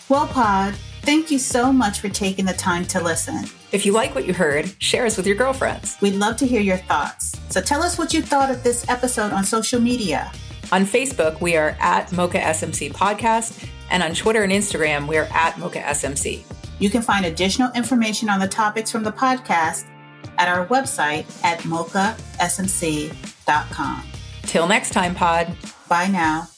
Well, 0.09 0.29
Pod, 0.29 0.75
thank 1.03 1.31
you 1.31 1.39
so 1.39 1.73
much 1.73 1.99
for 2.01 2.09
taking 2.09 2.45
the 2.45 2.53
time 2.53 2.85
to 2.87 3.03
listen. 3.03 3.45
If 3.73 3.85
you 3.85 3.93
like 3.93 4.15
what 4.15 4.27
you 4.27 4.35
heard, 4.35 4.71
share 4.81 5.07
us 5.07 5.17
with 5.17 5.27
your 5.27 5.37
girlfriends. 5.37 5.97
We'd 6.01 6.15
love 6.15 6.37
to 6.37 6.47
hear 6.47 6.61
your 6.61 6.77
thoughts. 6.77 7.33
So 7.51 7.61
tell 7.61 7.83
us 7.83 7.99
what 7.99 8.15
you 8.15 8.23
thought 8.23 8.51
of 8.51 8.63
this 8.63 8.89
episode 8.89 9.33
on 9.33 9.45
social 9.45 9.81
media. 9.81 10.31
On 10.73 10.85
Facebook, 10.85 11.41
we 11.41 11.57
are 11.57 11.77
at 11.81 12.13
Mocha 12.13 12.39
SMC 12.39 12.93
Podcast 12.93 13.69
and 13.91 14.03
on 14.03 14.15
Twitter 14.15 14.43
and 14.43 14.53
Instagram, 14.53 15.07
we're 15.07 15.29
at 15.33 15.57
Mocha 15.59 15.81
SMC. 15.81 16.43
You 16.79 16.91
can 16.91 17.03
find 17.03 17.25
additional 17.25 17.71
information 17.75 18.29
on 18.29 18.41
the 18.41 18.49
topics 18.49 18.91
from 18.91 19.05
the 19.05 19.13
podcast 19.13 19.87
at 20.39 20.49
our 20.49 20.67
website 20.67 21.25
at 21.45 21.61
mochasmc.com. 21.61 22.17
Till 24.43 24.67
next 24.67 24.91
time, 24.91 25.15
Pod. 25.15 25.57
Bye 25.89 26.09
now. 26.09 26.49